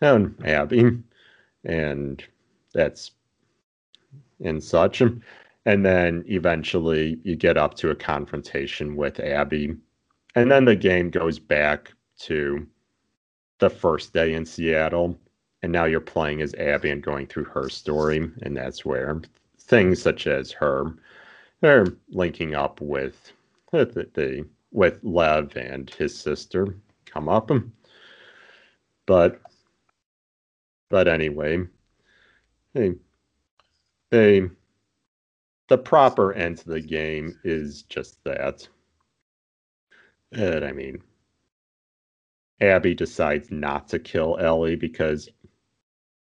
and 0.02 0.36
Abby, 0.46 0.92
and 1.64 2.24
that's 2.74 3.12
and 4.44 4.64
such. 4.64 5.02
And 5.66 5.86
then 5.86 6.24
eventually 6.28 7.20
you 7.24 7.36
get 7.36 7.58
up 7.58 7.74
to 7.76 7.90
a 7.90 7.96
confrontation 7.96 8.96
with 8.96 9.20
Abby. 9.20 9.76
And 10.36 10.52
then 10.52 10.66
the 10.66 10.76
game 10.76 11.10
goes 11.10 11.40
back 11.40 11.92
to 12.20 12.66
the 13.60 13.70
first 13.70 14.14
day 14.14 14.34
in 14.34 14.46
Seattle, 14.46 15.18
and 15.64 15.72
now 15.72 15.86
you're 15.86 16.00
playing 16.00 16.42
as 16.42 16.54
Abby 16.56 16.92
and 16.92 17.02
going 17.02 17.28
through 17.28 17.46
her 17.46 17.70
story, 17.70 18.32
and 18.44 18.56
that's 18.56 18.86
where 18.86 19.22
things 19.60 20.02
such 20.02 20.28
as 20.28 20.52
her, 20.52 20.94
her 21.62 21.86
linking 22.10 22.56
up 22.56 22.82
with 22.82 23.32
uh, 23.74 23.86
the, 23.86 24.10
the 24.14 24.48
with 24.72 25.00
Lev 25.04 25.56
and 25.56 25.90
his 25.92 26.18
sister 26.18 26.76
come 27.06 27.30
up. 27.30 27.50
But 29.06 29.42
but 30.90 31.08
anyway, 31.08 31.66
they 32.74 32.96
they 34.10 34.50
the 35.68 35.78
proper 35.78 36.34
end 36.34 36.60
to 36.60 36.70
the 36.70 36.82
game 36.82 37.38
is 37.44 37.84
just 37.84 38.24
that. 38.24 38.68
And 40.32 40.64
I 40.64 40.72
mean, 40.72 41.02
Abby 42.62 42.94
decides 42.94 43.52
not 43.52 43.88
to 43.90 44.00
kill 44.00 44.38
Ellie 44.40 44.76
because 44.76 45.30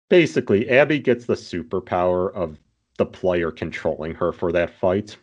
basically 0.08 0.68
Abby 0.68 0.98
gets 0.98 1.26
the 1.26 1.34
superpower 1.34 2.32
of 2.34 2.58
the 2.98 3.06
player 3.06 3.50
controlling 3.50 4.14
her 4.14 4.32
for 4.32 4.52
that 4.52 4.78
fight. 4.78 5.16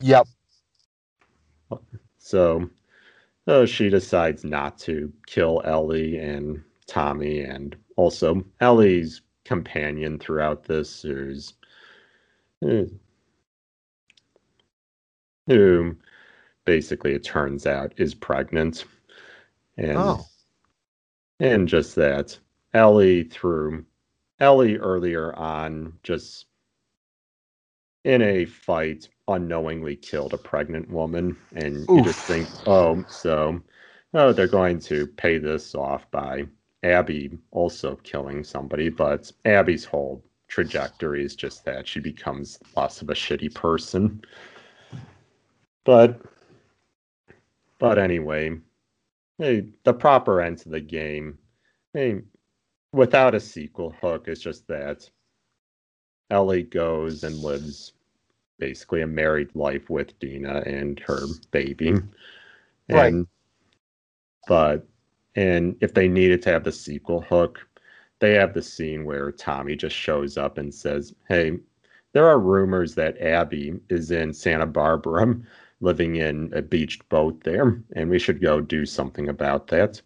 Yep. 0.00 0.28
So, 2.18 2.70
so 3.46 3.66
she 3.66 3.88
decides 3.88 4.44
not 4.44 4.78
to 4.80 5.12
kill 5.26 5.62
Ellie 5.64 6.18
and 6.18 6.62
Tommy, 6.86 7.40
and 7.40 7.74
also 7.96 8.44
Ellie's 8.60 9.22
companion 9.44 10.18
throughout 10.18 10.62
this 10.64 11.04
is 11.04 11.54
uh, 12.64 12.82
who 15.46 15.96
basically 16.66 17.14
it 17.14 17.24
turns 17.24 17.66
out 17.66 17.94
is 17.96 18.14
pregnant 18.14 18.84
and 19.78 19.96
oh. 19.96 20.20
and 21.40 21.66
just 21.66 21.94
that 21.94 22.38
Ellie 22.74 23.24
through 23.24 23.86
Ellie 24.38 24.76
earlier 24.76 25.34
on 25.34 25.94
just 26.02 26.46
in 28.08 28.22
a 28.22 28.44
fight 28.44 29.08
unknowingly 29.28 29.94
killed 29.94 30.32
a 30.32 30.38
pregnant 30.38 30.90
woman 30.90 31.36
and 31.54 31.88
Oof. 31.90 31.98
you 31.98 32.02
just 32.04 32.20
think 32.20 32.48
oh 32.66 33.04
so 33.08 33.60
oh 34.14 34.32
they're 34.32 34.46
going 34.46 34.80
to 34.80 35.06
pay 35.06 35.38
this 35.38 35.74
off 35.74 36.10
by 36.10 36.44
Abby 36.82 37.38
also 37.50 37.96
killing 38.02 38.42
somebody 38.42 38.88
but 38.88 39.30
Abby's 39.44 39.84
whole 39.84 40.24
trajectory 40.48 41.22
is 41.24 41.36
just 41.36 41.64
that 41.66 41.86
she 41.86 42.00
becomes 42.00 42.58
less 42.74 43.02
of 43.02 43.10
a 43.10 43.14
shitty 43.14 43.54
person 43.54 44.22
but 45.84 46.20
but 47.78 47.98
anyway, 47.98 48.58
hey, 49.38 49.68
the 49.84 49.94
proper 49.94 50.40
end 50.40 50.58
to 50.58 50.68
the 50.68 50.80
game, 50.80 51.38
hey, 51.94 52.22
without 52.92 53.34
a 53.34 53.40
sequel 53.40 53.94
hook, 54.00 54.26
it's 54.26 54.40
just 54.40 54.66
that 54.68 55.08
Ellie 56.30 56.64
goes 56.64 57.22
and 57.22 57.36
lives 57.36 57.92
basically 58.58 59.02
a 59.02 59.06
married 59.06 59.54
life 59.54 59.88
with 59.90 60.18
Dina 60.18 60.62
and 60.66 61.00
her 61.00 61.26
baby. 61.52 61.92
Hmm. 61.92 62.06
Right. 62.90 63.12
And, 63.14 63.28
But 64.48 64.86
and 65.36 65.76
if 65.80 65.94
they 65.94 66.08
needed 66.08 66.42
to 66.42 66.50
have 66.50 66.64
the 66.64 66.72
sequel 66.72 67.20
hook, 67.20 67.60
they 68.20 68.34
have 68.34 68.52
the 68.54 68.62
scene 68.62 69.04
where 69.04 69.30
Tommy 69.30 69.76
just 69.76 69.94
shows 69.94 70.36
up 70.36 70.58
and 70.58 70.74
says, 70.74 71.14
"Hey, 71.28 71.58
there 72.12 72.26
are 72.26 72.40
rumors 72.40 72.94
that 72.96 73.20
Abby 73.20 73.80
is 73.90 74.10
in 74.10 74.32
Santa 74.32 74.66
Barbara, 74.66 75.36
living 75.80 76.16
in 76.16 76.52
a 76.52 76.62
beached 76.62 77.08
boat 77.08 77.44
there, 77.44 77.82
and 77.94 78.10
we 78.10 78.18
should 78.18 78.40
go 78.40 78.60
do 78.60 78.84
something 78.86 79.28
about 79.28 79.68
that." 79.68 80.02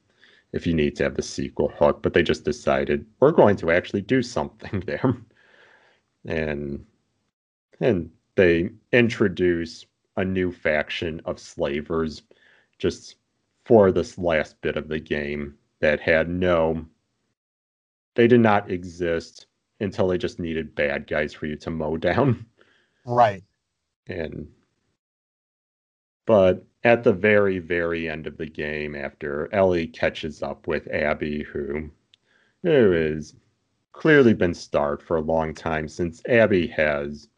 If 0.52 0.66
you 0.66 0.74
need 0.74 0.96
to 0.96 1.04
have 1.04 1.14
the 1.16 1.22
sequel 1.22 1.68
hook, 1.70 2.02
but 2.02 2.12
they 2.14 2.22
just 2.22 2.44
decided 2.44 3.06
we're 3.20 3.32
going 3.32 3.56
to 3.56 3.70
actually 3.70 4.02
do 4.02 4.22
something 4.22 4.80
there, 4.86 5.16
and 6.26 6.84
and 7.80 8.10
they 8.36 8.70
introduce 8.92 9.84
a 10.16 10.24
new 10.24 10.52
faction 10.52 11.20
of 11.24 11.38
slavers 11.38 12.22
just 12.78 13.16
for 13.64 13.92
this 13.92 14.18
last 14.18 14.60
bit 14.60 14.76
of 14.76 14.88
the 14.88 14.98
game 15.00 15.54
that 15.80 16.00
had 16.00 16.28
no 16.28 16.84
they 18.14 18.26
did 18.26 18.40
not 18.40 18.70
exist 18.70 19.46
until 19.80 20.06
they 20.08 20.18
just 20.18 20.38
needed 20.38 20.74
bad 20.74 21.06
guys 21.06 21.32
for 21.32 21.46
you 21.46 21.56
to 21.56 21.70
mow 21.70 21.96
down 21.98 22.44
Right. 23.04 23.42
and 24.06 24.48
but 26.26 26.64
at 26.84 27.02
the 27.04 27.12
very 27.12 27.58
very 27.58 28.08
end 28.08 28.26
of 28.26 28.36
the 28.36 28.46
game 28.46 28.94
after 28.94 29.52
ellie 29.54 29.86
catches 29.86 30.42
up 30.42 30.66
with 30.66 30.86
abby 30.88 31.42
who 31.42 31.90
who 32.62 32.92
is 32.92 33.34
clearly 33.92 34.34
been 34.34 34.54
starved 34.54 35.02
for 35.02 35.16
a 35.16 35.20
long 35.22 35.52
time 35.54 35.88
since 35.88 36.22
abby 36.28 36.66
has 36.66 37.28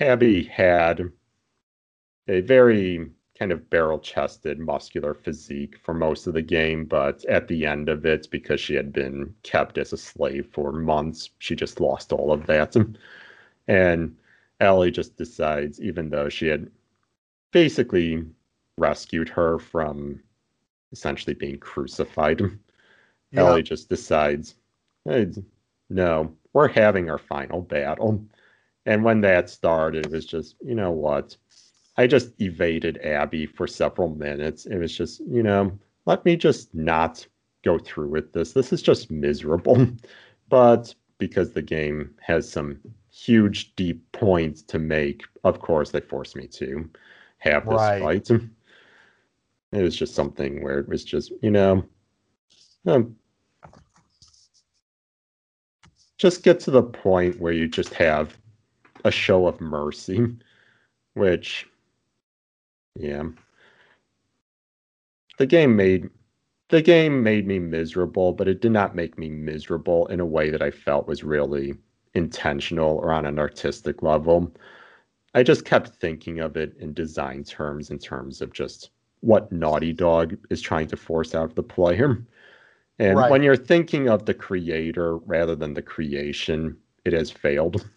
abby 0.00 0.44
had 0.44 1.10
a 2.28 2.40
very 2.40 3.10
kind 3.38 3.52
of 3.52 3.68
barrel 3.70 3.98
chested, 3.98 4.58
muscular 4.58 5.14
physique 5.14 5.76
for 5.82 5.92
most 5.94 6.26
of 6.26 6.34
the 6.34 6.42
game, 6.42 6.84
but 6.86 7.24
at 7.26 7.48
the 7.48 7.66
end 7.66 7.88
of 7.88 8.06
it, 8.06 8.26
because 8.30 8.60
she 8.60 8.74
had 8.74 8.92
been 8.92 9.34
kept 9.42 9.78
as 9.78 9.92
a 9.92 9.96
slave 9.96 10.48
for 10.52 10.72
months, 10.72 11.30
she 11.38 11.54
just 11.54 11.80
lost 11.80 12.12
all 12.12 12.32
of 12.32 12.46
that. 12.46 12.74
And 13.68 14.16
Ellie 14.60 14.90
just 14.90 15.16
decides, 15.16 15.80
even 15.80 16.08
though 16.08 16.28
she 16.28 16.46
had 16.46 16.70
basically 17.52 18.24
rescued 18.78 19.28
her 19.28 19.58
from 19.58 20.20
essentially 20.92 21.34
being 21.34 21.58
crucified, 21.58 22.40
Yeah. 23.32 23.40
Ellie 23.40 23.62
just 23.62 23.88
decides, 23.88 24.54
hey, 25.04 25.28
no, 25.90 26.32
we're 26.52 26.68
having 26.68 27.10
our 27.10 27.18
final 27.18 27.60
battle. 27.60 28.24
And 28.86 29.04
when 29.04 29.20
that 29.22 29.50
started, 29.50 30.06
it 30.06 30.12
was 30.12 30.24
just, 30.26 30.56
you 30.64 30.74
know 30.74 30.92
what? 30.92 31.36
I 31.96 32.06
just 32.06 32.40
evaded 32.40 32.98
Abby 32.98 33.46
for 33.46 33.66
several 33.66 34.10
minutes. 34.14 34.66
It 34.66 34.78
was 34.78 34.96
just, 34.96 35.20
you 35.28 35.42
know, 35.42 35.76
let 36.06 36.24
me 36.24 36.36
just 36.36 36.74
not 36.74 37.26
go 37.64 37.78
through 37.78 38.08
with 38.08 38.32
this. 38.32 38.52
This 38.52 38.72
is 38.72 38.82
just 38.82 39.10
miserable. 39.10 39.86
But 40.48 40.94
because 41.18 41.50
the 41.50 41.62
game 41.62 42.14
has 42.20 42.48
some 42.48 42.78
huge, 43.10 43.74
deep 43.74 44.00
points 44.12 44.62
to 44.62 44.78
make, 44.78 45.24
of 45.42 45.58
course, 45.58 45.90
they 45.90 46.00
forced 46.00 46.36
me 46.36 46.46
to 46.48 46.88
have 47.38 47.68
this 47.68 47.90
Right. 47.90 47.98
fight. 47.98 48.30
It 49.72 49.82
was 49.82 49.96
just 49.96 50.14
something 50.14 50.62
where 50.62 50.78
it 50.78 50.88
was 50.88 51.04
just, 51.04 51.32
you 51.42 51.50
know, 51.50 51.84
um, 52.86 53.16
just 56.18 56.44
get 56.44 56.60
to 56.60 56.70
the 56.70 56.82
point 56.84 57.40
where 57.40 57.52
you 57.52 57.66
just 57.68 57.92
have 57.94 58.38
a 59.06 59.10
show 59.10 59.46
of 59.46 59.60
mercy, 59.60 60.26
which, 61.14 61.66
yeah, 62.94 63.22
the 65.38 65.46
game 65.46 65.76
made 65.76 66.10
the 66.68 66.82
game 66.82 67.22
made 67.22 67.46
me 67.46 67.60
miserable, 67.60 68.32
but 68.32 68.48
it 68.48 68.60
did 68.60 68.72
not 68.72 68.96
make 68.96 69.16
me 69.16 69.30
miserable 69.30 70.06
in 70.08 70.18
a 70.18 70.26
way 70.26 70.50
that 70.50 70.62
I 70.62 70.70
felt 70.72 71.06
was 71.06 71.22
really 71.22 71.76
intentional 72.14 72.96
or 72.96 73.12
on 73.12 73.24
an 73.26 73.38
artistic 73.38 74.02
level. 74.02 74.52
I 75.34 75.44
just 75.44 75.64
kept 75.64 75.90
thinking 75.90 76.40
of 76.40 76.56
it 76.56 76.76
in 76.80 76.92
design 76.92 77.44
terms, 77.44 77.90
in 77.90 77.98
terms 78.00 78.40
of 78.40 78.52
just 78.52 78.90
what 79.20 79.52
Naughty 79.52 79.92
Dog 79.92 80.36
is 80.50 80.60
trying 80.60 80.88
to 80.88 80.96
force 80.96 81.34
out 81.36 81.44
of 81.44 81.54
the 81.54 81.62
player. 81.62 82.24
And 82.98 83.16
Right. 83.18 83.30
when 83.30 83.42
you're 83.44 83.56
thinking 83.56 84.08
of 84.08 84.24
the 84.26 84.34
creator 84.34 85.18
rather 85.18 85.54
than 85.54 85.74
the 85.74 85.82
creation, 85.82 86.76
it 87.04 87.12
has 87.12 87.30
failed. 87.30 87.88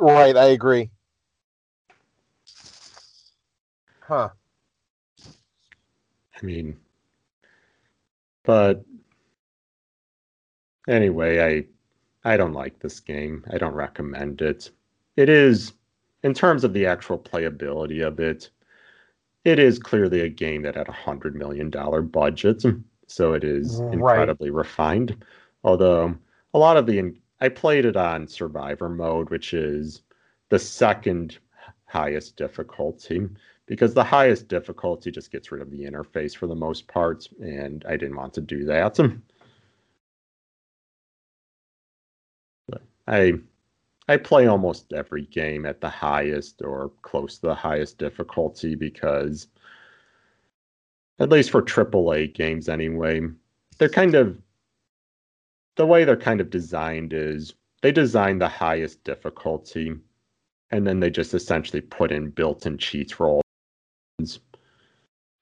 Right. 0.00 0.36
I 0.36 0.46
agree. 0.46 0.90
Huh. 4.00 4.30
I 6.42 6.46
mean, 6.46 6.78
but 8.44 8.84
anyway, 10.88 11.66
I 12.24 12.32
I 12.32 12.36
don't 12.36 12.52
like 12.52 12.78
this 12.80 13.00
game. 13.00 13.44
I 13.52 13.58
don't 13.58 13.74
recommend 13.74 14.42
it. 14.42 14.70
It 15.16 15.28
is 15.28 15.72
in 16.22 16.34
terms 16.34 16.64
of 16.64 16.72
the 16.72 16.86
actual 16.86 17.18
playability 17.18 18.06
of 18.06 18.20
it, 18.20 18.50
it 19.44 19.58
is 19.58 19.78
clearly 19.78 20.20
a 20.20 20.28
game 20.28 20.62
that 20.62 20.76
had 20.76 20.88
a 20.88 20.92
hundred 20.92 21.34
million 21.36 21.70
dollar 21.70 22.02
budget, 22.02 22.64
so 23.06 23.34
it 23.34 23.44
is 23.44 23.82
mm, 23.82 23.92
Right. 23.92 23.92
incredibly 23.94 24.50
refined. 24.50 25.24
Although 25.64 26.16
a 26.54 26.58
lot 26.58 26.76
of 26.78 26.86
the 26.86 26.98
I 27.40 27.48
played 27.48 27.84
it 27.84 27.96
on 27.96 28.28
survivor 28.28 28.88
mode, 28.88 29.30
which 29.30 29.54
is 29.54 30.02
the 30.50 30.58
second 30.58 31.38
highest 31.86 32.36
difficulty 32.36 33.28
because 33.66 33.94
the 33.94 34.04
highest 34.04 34.48
difficulty 34.48 35.10
just 35.10 35.30
gets 35.32 35.52
rid 35.52 35.62
of 35.62 35.70
the 35.70 35.84
interface 35.84 36.36
for 36.36 36.46
the 36.46 36.54
most 36.54 36.88
part, 36.88 37.28
and 37.40 37.84
I 37.88 37.96
didn't 37.96 38.16
want 38.16 38.34
to 38.34 38.40
do 38.40 38.64
that. 38.64 38.98
But 42.68 42.82
I 43.06 43.34
I 44.08 44.16
play 44.16 44.46
almost 44.46 44.92
every 44.92 45.26
game 45.26 45.64
at 45.66 45.80
the 45.80 45.88
highest 45.88 46.62
or 46.62 46.90
close 47.02 47.38
to 47.38 47.46
the 47.46 47.54
highest 47.54 47.98
difficulty 47.98 48.74
because 48.74 49.46
at 51.20 51.28
least 51.30 51.50
for 51.50 51.62
AAA 51.62 52.34
games 52.34 52.68
anyway, 52.68 53.20
they're 53.78 53.88
kind 53.88 54.14
of 54.16 54.36
the 55.76 55.86
way 55.86 56.04
they're 56.04 56.16
kind 56.16 56.40
of 56.40 56.50
designed 56.50 57.12
is 57.12 57.54
they 57.82 57.92
design 57.92 58.38
the 58.38 58.48
highest 58.48 59.02
difficulty 59.04 59.94
and 60.70 60.86
then 60.86 61.00
they 61.00 61.10
just 61.10 61.34
essentially 61.34 61.80
put 61.80 62.12
in 62.12 62.30
built-in 62.30 62.78
cheats 62.78 63.12
for 63.12 63.26
all 63.28 63.42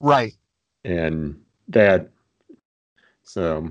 Right. 0.01 0.35
and 0.85 1.41
that 1.68 2.11
so 3.24 3.68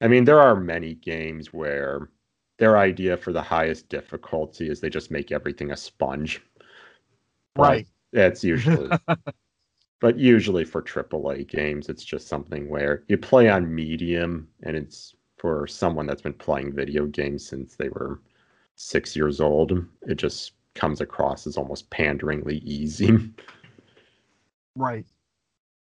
i 0.00 0.08
mean 0.08 0.24
there 0.24 0.40
are 0.40 0.54
many 0.54 0.94
games 0.94 1.52
where 1.52 2.08
their 2.58 2.78
idea 2.78 3.16
for 3.16 3.32
the 3.32 3.42
highest 3.42 3.88
difficulty 3.88 4.70
is 4.70 4.80
they 4.80 4.88
just 4.88 5.10
make 5.10 5.32
everything 5.32 5.72
a 5.72 5.76
sponge 5.76 6.40
But 7.54 7.62
Right. 7.62 7.86
that's 8.12 8.44
usually 8.44 8.90
but 10.00 10.18
usually 10.18 10.64
for 10.64 10.82
AAA 10.82 11.48
games 11.48 11.88
it's 11.88 12.04
just 12.04 12.28
something 12.28 12.68
where 12.68 13.04
you 13.08 13.16
play 13.16 13.48
on 13.48 13.74
medium 13.74 14.48
and 14.62 14.76
it's 14.76 15.14
for 15.36 15.66
someone 15.66 16.06
that's 16.06 16.22
been 16.22 16.32
playing 16.32 16.72
video 16.72 17.06
games 17.06 17.46
since 17.46 17.76
they 17.76 17.88
were 17.90 18.20
6 18.76 19.16
years 19.16 19.40
old 19.40 19.84
it 20.02 20.16
just 20.16 20.52
comes 20.74 21.00
across 21.00 21.46
as 21.46 21.56
almost 21.56 21.88
panderingly 21.90 22.58
easy 22.58 23.18
Right. 24.76 25.06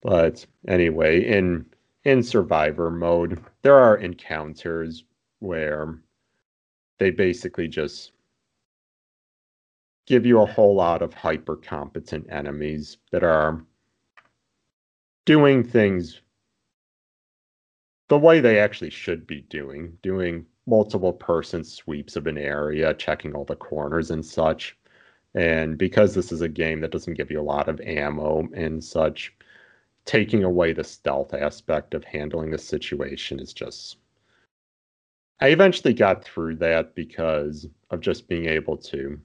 But 0.03 0.45
anyway, 0.67 1.25
in 1.25 1.65
in 2.03 2.23
survivor 2.23 2.89
mode, 2.91 3.43
there 3.63 3.75
are 3.75 3.97
encounters 3.97 5.03
where 5.39 5.99
they 6.99 7.11
basically 7.11 7.67
just 7.67 8.11
give 10.05 10.25
you 10.25 10.41
a 10.41 10.45
whole 10.45 10.75
lot 10.75 11.01
of 11.01 11.13
hyper 11.13 11.55
competent 11.57 12.27
enemies 12.31 12.97
that 13.11 13.23
are 13.23 13.65
doing 15.27 15.61
things 15.61 16.21
the 18.07 18.17
way 18.17 18.39
they 18.39 18.59
actually 18.59 18.89
should 18.89 19.27
be 19.27 19.41
doing, 19.41 19.97
doing 20.01 20.45
multiple 20.65 21.11
person 21.11 21.65
sweeps 21.65 22.15
of 22.15 22.27
an 22.27 22.37
area, 22.37 22.93
checking 22.93 23.35
all 23.35 23.43
the 23.43 23.55
corners 23.57 24.09
and 24.09 24.25
such. 24.25 24.77
And 25.35 25.77
because 25.77 26.15
this 26.15 26.31
is 26.31 26.39
a 26.39 26.47
game 26.47 26.79
that 26.79 26.91
doesn't 26.91 27.15
give 27.15 27.29
you 27.29 27.41
a 27.41 27.43
lot 27.43 27.67
of 27.67 27.81
ammo 27.81 28.47
and 28.53 28.81
such, 28.81 29.33
taking 30.05 30.45
away 30.45 30.71
the 30.71 30.85
stealth 30.85 31.33
aspect 31.33 31.93
of 31.93 32.05
handling 32.05 32.49
the 32.49 32.57
situation 32.57 33.41
is 33.41 33.51
just. 33.51 33.97
I 35.41 35.49
eventually 35.49 35.93
got 35.93 36.23
through 36.23 36.55
that 36.55 36.95
because 36.95 37.67
of 37.89 37.99
just 37.99 38.29
being 38.29 38.45
able 38.45 38.77
to. 38.77 39.19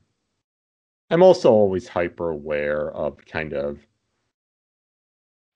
I'm 1.11 1.23
also 1.23 1.53
always 1.53 1.87
hyper 1.87 2.31
aware 2.31 2.91
of 2.91 3.25
kind 3.25 3.53
of 3.53 3.79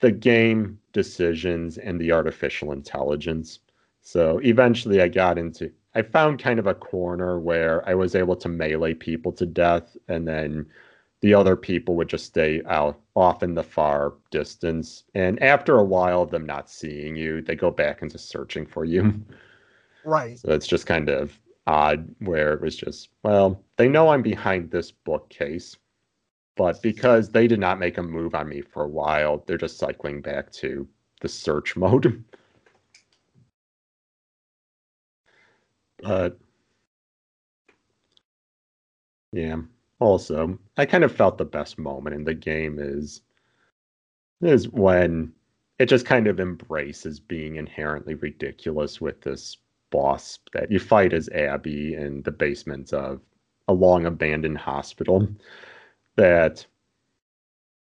the 0.01 0.13
game 0.13 0.79
decisions 0.93 1.79
and 1.79 2.01
the 2.01 2.13
artificial 2.13 2.73
intelligence. 2.73 3.61
So 4.03 4.39
eventually 4.45 5.01
I 5.03 5.09
got 5.09 5.39
into 5.39 5.73
I 5.95 6.03
found 6.03 6.39
kind 6.39 6.59
of 6.59 6.67
a 6.67 6.75
corner 6.75 7.41
where 7.41 7.87
I 7.89 7.95
was 7.95 8.15
able 8.15 8.37
to 8.37 8.49
melee 8.49 8.93
people 8.93 9.33
to 9.33 9.47
death 9.47 9.97
and 10.09 10.29
then 10.29 10.67
the 11.23 11.33
other 11.33 11.57
people 11.57 11.97
would 11.97 12.09
just 12.09 12.27
stay 12.27 12.63
out 12.67 13.01
off 13.15 13.43
in 13.43 13.55
the 13.55 13.63
far 13.63 14.13
distance. 14.31 15.05
And 15.15 15.43
after 15.43 15.79
a 15.79 15.85
while 15.85 16.23
of 16.23 16.31
them 16.31 16.45
not 16.45 16.69
seeing 16.69 17.17
you, 17.17 17.41
they 17.41 17.57
go 17.57 17.71
back 17.71 18.03
into 18.03 18.19
searching 18.19 18.67
for 18.67 18.85
you. 18.85 19.25
Right. 20.05 20.39
So 20.39 20.53
it's 20.53 20.69
just 20.69 20.87
kind 20.87 21.09
of 21.09 21.37
odd 21.67 22.09
where 22.21 22.53
it 22.53 22.61
was 22.61 22.77
just, 22.77 23.09
well, 23.25 23.61
they 23.77 23.89
know 23.89 24.11
I'm 24.11 24.23
behind 24.23 24.71
this 24.71 24.93
bookcase, 24.93 25.77
but 26.57 26.81
because 26.83 27.31
they 27.31 27.47
did 27.47 27.61
not 27.61 27.79
make 27.79 27.99
a 27.99 28.03
move 28.03 28.35
on 28.35 28.49
me 28.49 28.63
for 28.63 28.85
a 28.85 28.89
while, 28.89 29.45
they're 29.47 29.59
just 29.59 29.79
cycling 29.79 30.21
back 30.23 30.51
to 30.53 30.89
the 31.21 31.29
search 31.29 31.77
mode. 31.77 32.25
but 36.03 36.39
yeah. 39.33 39.57
Also, 39.99 40.59
I 40.77 40.85
kind 40.87 41.05
of 41.05 41.15
felt 41.15 41.39
the 41.39 41.45
best 41.45 41.79
moment 41.79 42.15
in 42.15 42.25
the 42.25 42.35
game 42.35 42.79
is 42.79 43.23
is 44.43 44.69
when 44.69 45.33
it 45.79 45.87
just 45.87 46.05
kind 46.07 46.27
of 46.27 46.41
embraces 46.41 47.19
being 47.19 47.57
inherently 47.57 48.15
ridiculous 48.15 49.01
with 49.01 49.21
this 49.23 49.57
boss 49.91 50.39
that 50.53 50.71
you 50.71 50.79
fight 50.79 51.13
as 51.15 51.29
Abby 51.31 51.95
in 51.95 52.23
the 52.23 52.31
basement 52.31 52.93
of 52.93 53.21
a 53.69 53.73
long 53.73 54.05
abandoned 54.07 54.59
hospital 54.59 55.27
that 56.17 56.67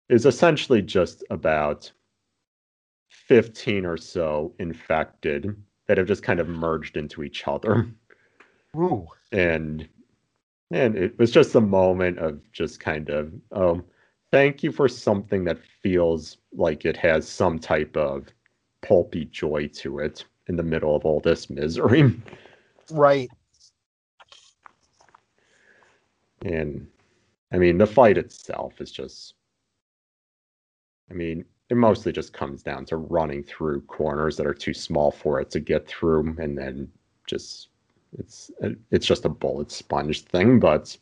is 0.07 0.25
essentially 0.25 0.81
just 0.81 1.23
about 1.29 1.91
15 3.09 3.85
or 3.85 3.97
so 3.97 4.53
infected 4.59 5.55
that 5.87 5.97
have 5.97 6.07
just 6.07 6.23
kind 6.23 6.39
of 6.39 6.47
merged 6.47 6.97
into 6.97 7.23
each 7.23 7.47
other. 7.47 7.87
Ooh. 8.75 9.07
And 9.31 9.87
and 10.71 10.95
it 10.95 11.17
was 11.17 11.31
just 11.31 11.55
a 11.55 11.61
moment 11.61 12.19
of 12.19 12.39
just 12.51 12.79
kind 12.79 13.09
of 13.09 13.33
um 13.51 13.83
thank 14.31 14.61
you 14.61 14.71
for 14.71 14.87
something 14.87 15.43
that 15.43 15.57
feels 15.81 16.37
like 16.53 16.85
it 16.85 16.95
has 16.97 17.27
some 17.27 17.57
type 17.57 17.97
of 17.97 18.27
pulpy 18.81 19.25
joy 19.25 19.67
to 19.73 19.99
it 19.99 20.25
in 20.47 20.55
the 20.55 20.63
middle 20.63 20.95
of 20.95 21.05
all 21.05 21.19
this 21.19 21.49
misery. 21.49 22.19
Right. 22.91 23.29
And 26.43 26.87
I 27.51 27.57
mean, 27.57 27.77
the 27.77 27.87
fight 27.87 28.17
itself 28.17 28.79
is 28.81 28.91
just, 28.91 29.33
I 31.09 31.13
mean, 31.13 31.45
it 31.69 31.77
mostly 31.77 32.11
just 32.11 32.33
comes 32.33 32.63
down 32.63 32.85
to 32.85 32.97
running 32.97 33.43
through 33.43 33.81
corners 33.81 34.37
that 34.37 34.47
are 34.47 34.53
too 34.53 34.73
small 34.73 35.11
for 35.11 35.39
it 35.39 35.49
to 35.51 35.59
get 35.59 35.87
through, 35.87 36.35
and 36.39 36.57
then 36.57 36.91
just 37.27 37.69
it's 38.17 38.51
it's 38.91 39.05
just 39.05 39.25
a 39.25 39.29
bullet 39.29 39.71
sponge 39.71 40.23
thing. 40.23 40.59
But 40.59 40.95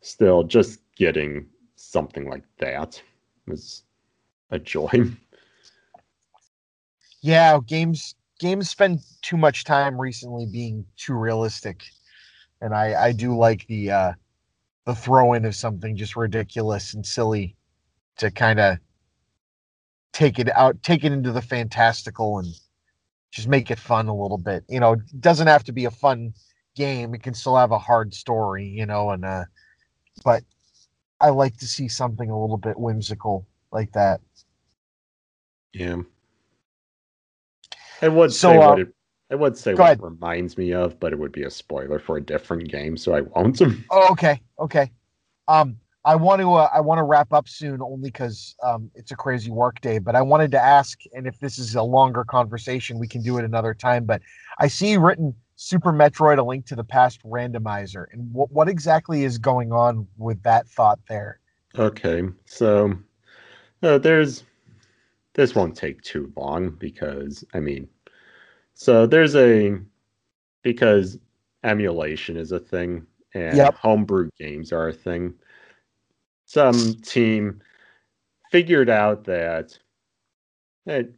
still, 0.00 0.42
just 0.44 0.80
getting 0.96 1.46
something 1.76 2.28
like 2.28 2.44
that 2.58 3.02
was 3.46 3.84
a 4.50 4.58
joy. 4.58 4.90
Yeah, 7.20 7.58
games 7.66 8.14
games 8.38 8.68
spend 8.68 9.00
too 9.22 9.36
much 9.36 9.64
time 9.64 10.00
recently 10.00 10.46
being 10.46 10.84
too 10.96 11.14
realistic, 11.14 11.84
and 12.60 12.74
I 12.74 13.06
I 13.06 13.12
do 13.12 13.36
like 13.36 13.66
the 13.68 13.90
uh 13.90 14.12
the 14.84 14.94
throw 14.94 15.32
in 15.34 15.44
of 15.44 15.54
something 15.54 15.96
just 15.96 16.16
ridiculous 16.16 16.94
and 16.94 17.06
silly 17.06 17.56
to 18.16 18.30
kind 18.30 18.60
of 18.60 18.78
take 20.12 20.38
it 20.38 20.50
out, 20.56 20.82
take 20.82 21.04
it 21.04 21.12
into 21.12 21.32
the 21.32 21.42
fantastical 21.42 22.38
and 22.38 22.48
just 23.30 23.48
make 23.48 23.70
it 23.70 23.78
fun 23.78 24.08
a 24.08 24.14
little 24.14 24.38
bit. 24.38 24.64
You 24.68 24.80
know, 24.80 24.92
it 24.92 25.20
doesn't 25.20 25.46
have 25.46 25.64
to 25.64 25.72
be 25.72 25.84
a 25.86 25.90
fun 25.90 26.34
game. 26.74 27.14
It 27.14 27.22
can 27.22 27.34
still 27.34 27.56
have 27.56 27.72
a 27.72 27.78
hard 27.78 28.12
story, 28.14 28.66
you 28.66 28.86
know, 28.86 29.10
and 29.10 29.24
uh 29.24 29.44
but 30.24 30.42
I 31.20 31.30
like 31.30 31.56
to 31.58 31.66
see 31.66 31.88
something 31.88 32.28
a 32.28 32.40
little 32.40 32.58
bit 32.58 32.78
whimsical 32.78 33.46
like 33.70 33.92
that. 33.92 34.20
Yeah. 35.72 36.02
I 38.02 38.08
would 38.08 38.32
So, 38.32 38.50
say 38.50 38.56
uh, 38.58 38.68
what 38.70 38.80
it 38.80 38.94
I 39.32 39.34
would 39.34 39.56
say 39.56 39.72
go 39.72 39.82
what 39.82 39.86
ahead. 39.86 39.98
it 39.98 40.02
reminds 40.02 40.58
me 40.58 40.74
of, 40.74 41.00
but 41.00 41.12
it 41.12 41.18
would 41.18 41.32
be 41.32 41.44
a 41.44 41.50
spoiler 41.50 41.98
for 41.98 42.18
a 42.18 42.20
different 42.20 42.68
game, 42.68 42.98
so 42.98 43.14
I 43.14 43.22
won't. 43.22 43.60
Oh, 43.90 44.08
okay, 44.12 44.40
okay. 44.58 44.90
Um, 45.48 45.78
I 46.04 46.16
want 46.16 46.40
to 46.42 46.52
uh, 46.52 46.68
I 46.72 46.80
want 46.80 46.98
to 46.98 47.02
wrap 47.02 47.32
up 47.32 47.48
soon, 47.48 47.80
only 47.80 48.10
because 48.10 48.54
um, 48.62 48.90
it's 48.94 49.10
a 49.10 49.16
crazy 49.16 49.50
work 49.50 49.80
day. 49.80 49.98
But 49.98 50.16
I 50.16 50.22
wanted 50.22 50.50
to 50.52 50.60
ask, 50.60 50.98
and 51.14 51.26
if 51.26 51.38
this 51.38 51.58
is 51.58 51.74
a 51.74 51.82
longer 51.82 52.24
conversation, 52.24 52.98
we 52.98 53.08
can 53.08 53.22
do 53.22 53.38
it 53.38 53.44
another 53.44 53.72
time. 53.72 54.04
But 54.04 54.20
I 54.58 54.68
see 54.68 54.96
written 54.98 55.34
Super 55.56 55.92
Metroid: 55.92 56.38
A 56.38 56.42
Link 56.42 56.66
to 56.66 56.76
the 56.76 56.84
Past 56.84 57.22
randomizer, 57.24 58.06
and 58.12 58.30
what 58.34 58.50
what 58.52 58.68
exactly 58.68 59.24
is 59.24 59.38
going 59.38 59.72
on 59.72 60.06
with 60.18 60.42
that 60.42 60.68
thought 60.68 60.98
there? 61.08 61.40
Okay, 61.78 62.22
so 62.44 62.92
uh, 63.82 63.96
there's 63.96 64.44
this 65.34 65.54
won't 65.54 65.76
take 65.76 66.02
too 66.02 66.32
long 66.36 66.70
because 66.70 67.44
I 67.54 67.60
mean, 67.60 67.88
so 68.74 69.06
there's 69.06 69.34
a 69.36 69.78
because 70.62 71.18
emulation 71.64 72.36
is 72.36 72.52
a 72.52 72.58
thing 72.58 73.06
and 73.34 73.56
Yep. 73.56 73.74
homebrew 73.74 74.28
games 74.38 74.72
are 74.72 74.88
a 74.88 74.92
thing. 74.92 75.34
Some 76.44 76.94
team 77.02 77.60
figured 78.50 78.90
out 78.90 79.24
that 79.24 79.78
it, 80.86 81.14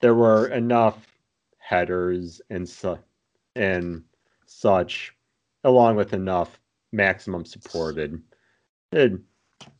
there 0.00 0.14
were 0.14 0.48
enough 0.48 1.06
headers 1.58 2.40
and 2.50 2.68
su- 2.68 2.98
and 3.54 4.02
such, 4.46 5.14
along 5.64 5.96
with 5.96 6.12
enough 6.12 6.58
maximum 6.92 7.44
supported 7.44 8.20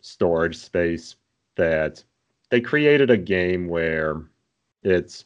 storage 0.00 0.56
space 0.56 1.16
that 1.56 2.04
they 2.50 2.60
created 2.60 3.10
a 3.10 3.16
game 3.16 3.66
where 3.68 4.22
it's 4.82 5.24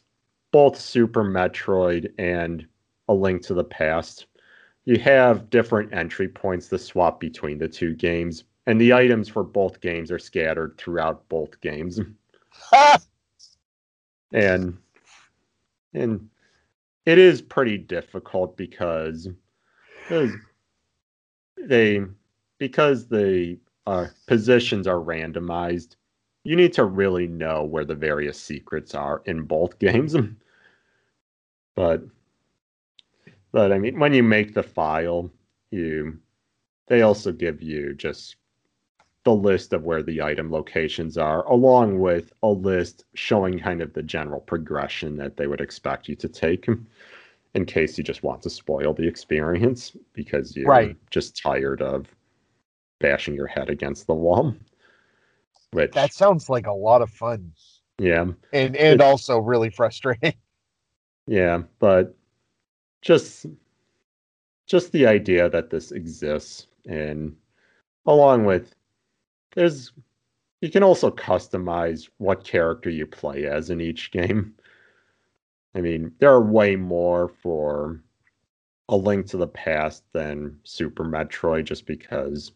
both 0.55 0.79
Super 0.79 1.21
Metroid 1.21 2.13
and 2.17 2.65
A 3.09 3.13
Link 3.13 3.41
to 3.41 3.53
the 3.53 3.65
Past. 3.65 4.27
You 4.85 4.97
have 4.99 5.49
different 5.49 5.93
entry 5.93 6.29
points 6.29 6.69
to 6.69 6.79
swap 6.79 7.19
between 7.19 7.57
the 7.57 7.67
two 7.67 7.93
games, 7.93 8.45
and 8.65 8.79
the 8.79 8.93
items 8.93 9.27
for 9.27 9.43
both 9.43 9.81
games 9.81 10.13
are 10.13 10.17
scattered 10.17 10.77
throughout 10.77 11.27
both 11.27 11.59
games. 11.59 11.99
And 14.31 14.77
and 15.93 16.29
it 17.05 17.17
is 17.17 17.41
pretty 17.41 17.77
difficult 17.77 18.57
because 18.57 19.27
because 20.03 20.31
they 21.57 22.01
because 22.59 23.07
the 23.07 23.59
uh, 23.87 24.07
positions 24.25 24.87
are 24.87 24.99
randomized 24.99 25.95
you 26.45 26.55
need 26.55 26.73
to 26.73 26.85
really 26.85 27.27
know 27.27 27.63
where 27.63 27.83
the 27.83 27.95
various 27.95 28.39
secrets 28.39 28.95
are 28.95 29.21
in 29.25 29.41
both 29.41 29.77
games. 29.79 30.15
But 31.75 32.03
but 33.51 33.71
I 33.71 33.77
mean 33.79 33.99
when 33.99 34.13
you 34.13 34.23
make 34.23 34.53
the 34.53 34.63
file, 34.63 35.31
you 35.71 36.19
they 36.87 37.01
also 37.01 37.31
give 37.31 37.61
you 37.61 37.93
just 37.95 38.37
the 39.25 39.33
list 39.35 39.73
of 39.73 39.83
where 39.83 40.03
the 40.03 40.21
item 40.21 40.51
locations 40.51 41.17
are, 41.17 41.45
along 41.47 41.99
with 41.99 42.33
a 42.43 42.49
list 42.49 43.05
showing 43.15 43.59
kind 43.59 43.81
of 43.81 43.93
the 43.93 44.03
general 44.03 44.41
progression 44.41 45.17
that 45.17 45.37
they 45.37 45.47
would 45.47 45.61
expect 45.61 46.07
you 46.09 46.15
to 46.17 46.29
take 46.29 46.67
in 47.55 47.65
case 47.65 47.97
you 47.97 48.03
just 48.03 48.23
want 48.23 48.41
to 48.43 48.49
spoil 48.49 48.93
the 48.93 49.07
experience 49.07 49.95
because 50.13 50.55
you're 50.55 50.67
Right. 50.69 50.97
just 51.11 51.41
tired 51.41 51.81
of 51.81 52.07
bashing 52.99 53.35
your 53.35 53.47
head 53.47 53.69
against 53.69 54.07
the 54.07 54.15
wall. 54.15 54.55
Which 55.71 55.91
That 55.93 56.13
sounds 56.13 56.49
like 56.49 56.67
a 56.67 56.73
lot 56.73 57.01
of 57.01 57.09
fun, 57.09 57.53
yeah, 57.97 58.27
and 58.53 58.75
and 58.75 59.01
also 59.01 59.37
really 59.39 59.69
frustrating. 59.69 60.33
Yeah, 61.27 61.63
but 61.79 62.15
just 63.01 63.45
just 64.67 64.91
the 64.91 65.05
idea 65.05 65.49
that 65.49 65.69
this 65.69 65.91
exists 65.91 66.67
and 66.87 67.35
along 68.07 68.45
with 68.45 68.75
there's 69.55 69.91
you 70.61 70.71
can 70.71 70.83
also 70.83 71.11
customize 71.11 72.09
what 72.17 72.43
character 72.43 72.89
you 72.89 73.05
play 73.05 73.45
as 73.45 73.69
in 73.69 73.81
each 73.81 74.11
game. 74.11 74.55
I 75.75 75.81
mean, 75.81 76.11
there 76.19 76.31
are 76.31 76.41
way 76.41 76.75
more 76.75 77.27
for 77.27 78.01
a 78.89 78.95
link 78.97 79.27
to 79.27 79.37
the 79.37 79.47
past 79.47 80.03
than 80.13 80.59
Super 80.63 81.03
Metroid 81.03 81.65
just 81.65 81.85
because 81.85 82.51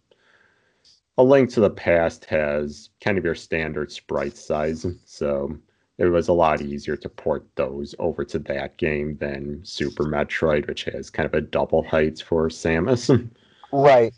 a 1.17 1.23
link 1.23 1.49
to 1.51 1.59
the 1.59 1.69
past 1.69 2.25
has 2.25 2.89
kind 3.01 3.17
of 3.17 3.25
your 3.25 3.35
standard 3.35 3.91
sprite 3.91 4.37
size, 4.37 4.85
so 5.05 5.57
it 5.99 6.05
was 6.05 6.29
a 6.29 6.33
lot 6.33 6.61
easier 6.61 6.95
to 6.95 7.09
port 7.09 7.45
those 7.55 7.93
over 7.99 8.23
to 8.23 8.39
that 8.39 8.77
game 8.77 9.17
than 9.17 9.59
Super 9.65 10.05
Metroid, 10.05 10.65
which 10.65 10.85
has 10.85 11.09
kind 11.09 11.25
of 11.25 11.33
a 11.33 11.41
double 11.41 11.83
height 11.83 12.23
for 12.25 12.47
Samus. 12.47 13.29
right. 13.73 14.13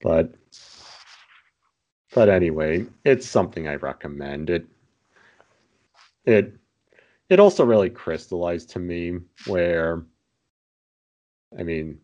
but 0.00 0.34
but 2.14 2.28
anyway, 2.30 2.86
it's 3.04 3.26
something 3.26 3.68
I 3.68 3.74
recommend. 3.74 4.48
It 4.48 4.66
it 6.24 6.54
it 7.28 7.38
also 7.38 7.66
really 7.66 7.90
crystallized 7.90 8.70
to 8.70 8.78
me 8.78 9.18
where 9.46 10.02
I 11.58 11.64
mean, 11.64 11.98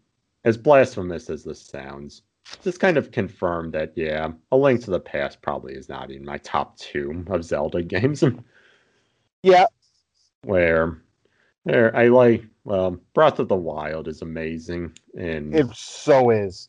as 0.45 0.59
blasphemous 0.59 1.31
as 1.31 1.43
this 1.43 1.63
sounds, 1.63 2.21
this 2.63 2.77
kind 2.77 2.99
of 2.99 3.13
confirmed 3.13 3.73
that 3.73 3.95
yeah, 3.97 4.31
A 4.53 4.57
Link 4.59 4.83
to 4.85 4.91
the 4.91 5.01
Past 5.01 5.41
probably 5.41 5.73
is 5.73 5.89
not 5.89 6.11
in 6.11 6.23
my 6.23 6.37
top 6.37 6.77
two 6.77 7.25
of 7.29 7.45
Zelda 7.45 7.83
games. 7.99 8.23
Yeah. 9.43 9.67
Where 10.43 11.03
there 11.65 11.95
I 11.95 12.09
like 12.09 12.45
well, 12.65 13.01
Breath 13.15 13.39
of 13.39 13.49
the 13.49 13.57
Wild 13.57 14.09
is 14.09 14.23
amazing 14.23 14.93
and 15.17 15.55
it 15.55 15.75
so 15.75 16.31
is. 16.31 16.69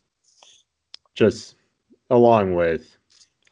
Just 1.16 1.56
along 2.10 2.56
with 2.56 2.98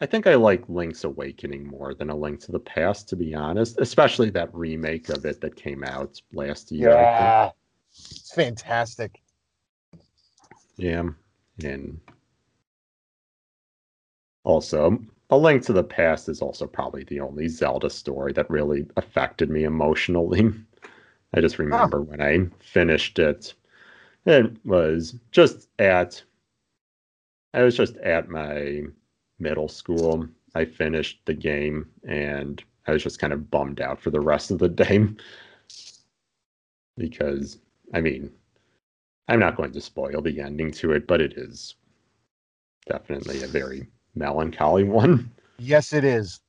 I 0.02 0.06
think 0.06 0.28
I 0.28 0.36
like 0.36 0.64
Link's 0.70 1.04
Awakening 1.04 1.68
more 1.68 1.94
than 1.94 2.10
A 2.10 2.16
Link 2.16 2.40
to 2.42 2.54
the 2.54 2.60
Past, 2.60 3.10
to 3.10 3.18
be 3.18 3.36
honest. 3.36 3.80
Especially 3.80 4.30
that 4.30 4.54
remake 4.54 5.10
of 5.10 5.26
it 5.26 5.42
that 5.42 5.56
came 5.56 5.84
out 5.84 6.22
last 6.32 6.72
year. 6.72 6.92
Yeah, 6.92 7.52
it's 7.92 8.34
fantastic. 8.34 9.22
Yeah, 10.78 11.10
and 11.62 12.00
also 14.46 14.98
A 15.32 15.38
Link 15.38 15.64
to 15.64 15.74
the 15.74 15.84
Past 15.84 16.28
is 16.28 16.42
also 16.42 16.66
probably 16.66 17.04
the 17.04 17.20
only 17.20 17.48
Zelda 17.48 17.90
story 17.90 18.34
that 18.34 18.50
really 18.50 18.88
affected 18.98 19.50
me 19.50 19.64
emotionally. 19.64 20.52
I 21.34 21.42
just 21.42 21.60
remember 21.60 22.00
oh. 22.00 22.04
when 22.04 22.22
I 22.22 22.48
finished 22.60 23.20
it, 23.20 23.54
it 24.26 24.66
was 24.66 25.16
just 25.32 25.70
at 25.78 26.24
I 27.54 27.64
was 27.64 27.76
just 27.76 27.98
at 27.98 28.30
my 28.30 28.84
middle 29.40 29.68
school. 29.68 30.28
I 30.56 30.66
finished 30.66 31.22
the 31.26 31.34
game 31.34 31.90
and 32.08 32.64
I 32.88 32.94
was 32.94 33.04
just 33.04 33.20
kind 33.20 33.34
of 33.34 33.52
bummed 33.52 33.82
out 33.82 34.02
for 34.02 34.10
the 34.10 34.20
rest 34.20 34.52
of 34.52 34.60
the 34.60 34.70
day. 34.70 35.08
because, 36.98 37.60
I 37.94 38.02
mean, 38.02 38.32
I'm 39.28 39.40
not 39.40 39.56
going 39.56 39.72
to 39.74 39.82
spoil 39.82 40.22
the 40.22 40.42
ending 40.42 40.72
to 40.74 40.92
it, 40.92 41.08
but 41.08 41.22
it 41.22 41.34
is 41.38 41.76
definitely 42.88 43.44
a 43.44 43.48
very 43.48 43.88
melancholy 44.20 44.84
one. 44.84 45.32
Yes, 45.58 45.94
it 45.94 46.04
is. 46.04 46.40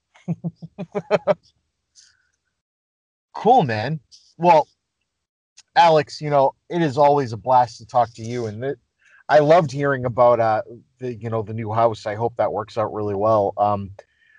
cool, 3.35 3.63
man. 3.63 4.01
Well, 4.37 4.69
Alex, 5.77 6.21
you 6.21 6.31
know, 6.31 6.55
it 6.69 6.83
is 6.83 6.99
always 6.99 7.33
a 7.33 7.37
blast 7.37 7.79
to 7.79 7.87
talk 7.87 8.13
to 8.15 8.23
you. 8.23 8.47
And 8.47 8.77
I 9.29 9.39
loved 9.39 9.71
hearing 9.71 10.05
about 10.05 10.41
uh, 10.41 10.63
the 10.99 11.15
you 11.15 11.31
know 11.31 11.43
the 11.43 11.55
new 11.55 11.73
house. 11.73 12.05
I 12.05 12.17
hope 12.17 12.35
that 12.37 12.53
works 12.53 12.77
out 12.77 12.93
really 12.93 13.15
well. 13.15 13.55
Um, 13.57 13.93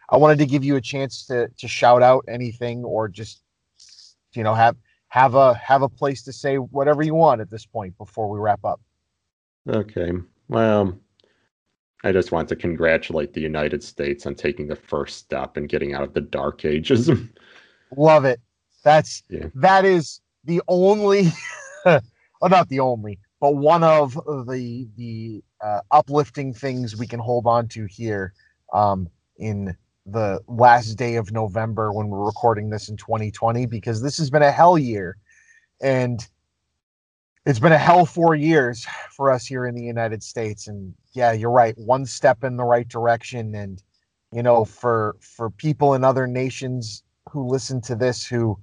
I 0.10 0.18
wanted 0.18 0.38
to 0.40 0.46
give 0.46 0.64
you 0.64 0.76
a 0.76 0.82
chance 0.82 1.26
to 1.28 1.48
to 1.58 1.68
shout 1.68 2.04
out 2.04 2.26
anything 2.28 2.84
or 2.84 3.08
just 3.08 3.42
you 4.34 4.44
know 4.44 4.54
have 4.54 4.76
have 5.08 5.36
a 5.36 5.54
have 5.56 5.82
a 5.82 5.90
place 5.90 6.24
to 6.24 6.34
say 6.34 6.58
whatever 6.58 7.02
you 7.04 7.16
want 7.16 7.42
at 7.42 7.50
this 7.50 7.66
point 7.66 7.98
before 7.98 8.30
we 8.30 8.40
wrap 8.40 8.64
up. 8.66 8.82
Okay. 9.68 10.12
Well, 10.50 11.00
I 12.04 12.12
just 12.12 12.32
want 12.32 12.50
to 12.50 12.56
congratulate 12.56 13.34
the 13.34 13.42
United 13.42 13.84
States 13.84 14.26
on 14.26 14.36
taking 14.36 14.68
the 14.68 14.76
first 14.76 15.18
step 15.18 15.58
and 15.58 15.70
getting 15.70 15.94
out 15.94 16.04
of 16.04 16.14
the 16.14 16.22
dark 16.22 16.66
ages. 16.66 17.10
Love 17.96 18.26
it. 18.26 18.40
That's 18.84 19.24
yeah. 19.30 19.48
that 19.56 19.86
is 19.86 20.22
the 20.46 20.62
only 20.68 21.28
well 21.86 22.02
not 22.50 22.70
the 22.70 22.80
only 22.80 23.20
but 23.40 23.56
one 23.56 23.84
of 23.84 24.14
the 24.14 24.88
the 24.96 25.44
uh, 25.62 25.82
uplifting 25.92 26.54
things 26.54 26.98
we 26.98 27.08
can 27.08 27.20
hold 27.20 27.46
on 27.46 27.68
to 27.68 27.86
here 27.86 28.34
um, 28.74 29.10
in 29.38 29.76
the 30.06 30.40
last 30.48 30.96
day 30.96 31.16
of 31.16 31.32
November 31.32 31.92
when 31.92 32.08
we're 32.08 32.26
recording 32.26 32.70
this 32.70 32.90
in 32.90 32.98
2020 32.98 33.68
because 33.68 34.02
this 34.02 34.18
has 34.18 34.30
been 34.30 34.42
a 34.42 34.52
hell 34.52 34.78
year 34.78 35.18
and 35.82 36.28
it's 37.46 37.60
been 37.60 37.72
a 37.72 37.78
hell 37.78 38.06
four 38.06 38.36
years 38.36 38.86
for 39.16 39.32
us 39.32 39.46
here 39.46 39.66
in 39.66 39.76
the 39.76 39.84
United 39.84 40.22
States 40.24 40.68
and 40.68 40.94
yeah 41.14 41.32
you're 41.32 41.52
right 41.52 41.76
one 41.78 42.06
step 42.06 42.44
in 42.44 42.58
the 42.58 42.64
right 42.64 42.88
direction. 42.88 43.56
And 43.56 43.82
you 44.32 44.44
know 44.44 44.66
for 44.66 45.16
for 45.20 45.50
people 45.50 45.94
in 45.94 46.04
other 46.04 46.28
nations 46.28 47.04
who 47.30 47.48
listen 47.48 47.82
to 47.82 47.96
this 47.96 48.26
who 48.26 48.58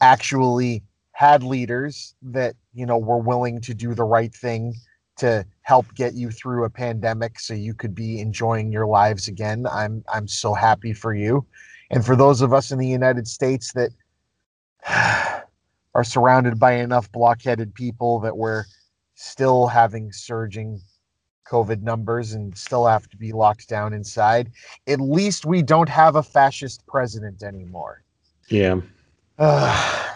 actually 0.00 0.82
had 1.12 1.42
leaders 1.42 2.14
that 2.22 2.54
you 2.74 2.86
know 2.86 2.98
were 2.98 3.18
willing 3.18 3.60
to 3.60 3.74
do 3.74 3.94
the 3.94 4.04
right 4.04 4.34
thing 4.34 4.74
to 5.16 5.44
help 5.62 5.86
get 5.94 6.14
you 6.14 6.30
through 6.30 6.64
a 6.64 6.70
pandemic 6.70 7.38
so 7.38 7.52
you 7.54 7.74
could 7.74 7.94
be 7.94 8.18
enjoying 8.18 8.72
your 8.72 8.86
lives 8.86 9.28
again 9.28 9.66
i'm 9.70 10.02
i'm 10.12 10.26
so 10.26 10.54
happy 10.54 10.92
for 10.92 11.14
you. 11.14 11.44
And 11.90 12.06
for 12.06 12.16
those 12.16 12.40
of 12.40 12.54
us 12.54 12.72
in 12.72 12.78
the 12.78 12.88
united 12.88 13.28
states 13.28 13.72
that 13.74 13.90
are 15.94 16.04
surrounded 16.04 16.58
by 16.58 16.72
enough 16.72 17.10
blockheaded 17.12 17.74
people 17.74 18.20
that 18.20 18.36
we're 18.36 18.64
still 19.14 19.66
having 19.66 20.12
surging 20.12 20.80
covid 21.48 21.82
numbers 21.82 22.32
and 22.32 22.56
still 22.56 22.86
have 22.86 23.08
to 23.08 23.16
be 23.16 23.32
locked 23.32 23.68
down 23.68 23.92
inside 23.92 24.50
at 24.86 25.00
least 25.00 25.44
we 25.44 25.62
don't 25.62 25.88
have 25.88 26.16
a 26.16 26.22
fascist 26.22 26.86
president 26.86 27.42
anymore 27.42 28.02
yeah 28.48 28.80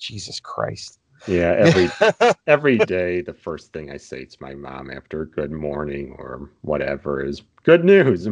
Jesus 0.00 0.40
Christ. 0.40 0.98
Yeah, 1.28 1.54
every 1.58 1.90
every 2.46 2.78
day 2.78 3.20
the 3.20 3.34
first 3.34 3.72
thing 3.72 3.90
I 3.90 3.98
say 3.98 4.24
to 4.24 4.36
my 4.40 4.54
mom 4.54 4.90
after 4.90 5.26
good 5.26 5.52
morning 5.52 6.16
or 6.18 6.50
whatever 6.62 7.22
is 7.22 7.42
good 7.62 7.84
news. 7.84 8.26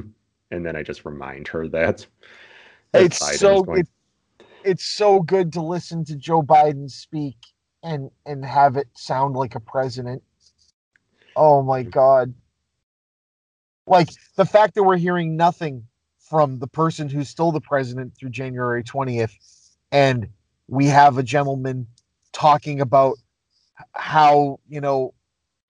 And 0.51 0.65
then 0.65 0.75
I 0.75 0.83
just 0.83 1.05
remind 1.05 1.47
her 1.49 1.69
that. 1.69 2.07
It's 2.95 3.39
so 3.39 3.63
going... 3.63 3.81
it, 3.81 3.89
it's 4.69 4.85
so 4.85 5.21
good 5.21 5.55
to 5.55 5.63
listen 5.63 6.05
to 6.05 6.15
Joe 6.15 6.43
Biden 6.43 6.91
speak 6.91 7.39
and 7.83 8.11
and 8.27 8.45
have 8.45 8.77
it 8.77 8.89
sound 8.95 9.35
like 9.35 9.55
a 9.55 9.61
president. 9.61 10.23
Oh 11.35 11.63
my 11.63 11.83
god. 11.83 12.35
Like 13.87 14.11
the 14.37 14.45
fact 14.45 14.75
that 14.75 14.83
we're 14.83 14.99
hearing 14.99 15.37
nothing 15.37 15.87
from 16.19 16.59
the 16.59 16.67
person 16.67 17.09
who's 17.09 17.31
still 17.31 17.51
the 17.51 17.63
president 17.63 18.15
through 18.15 18.29
January 18.29 18.85
20th 18.85 19.33
and 19.91 20.29
we 20.67 20.85
have 20.85 21.17
a 21.17 21.23
gentleman 21.23 21.87
talking 22.33 22.83
about 22.83 23.17
how 23.93 24.61
you 24.69 24.83
know 24.83 25.15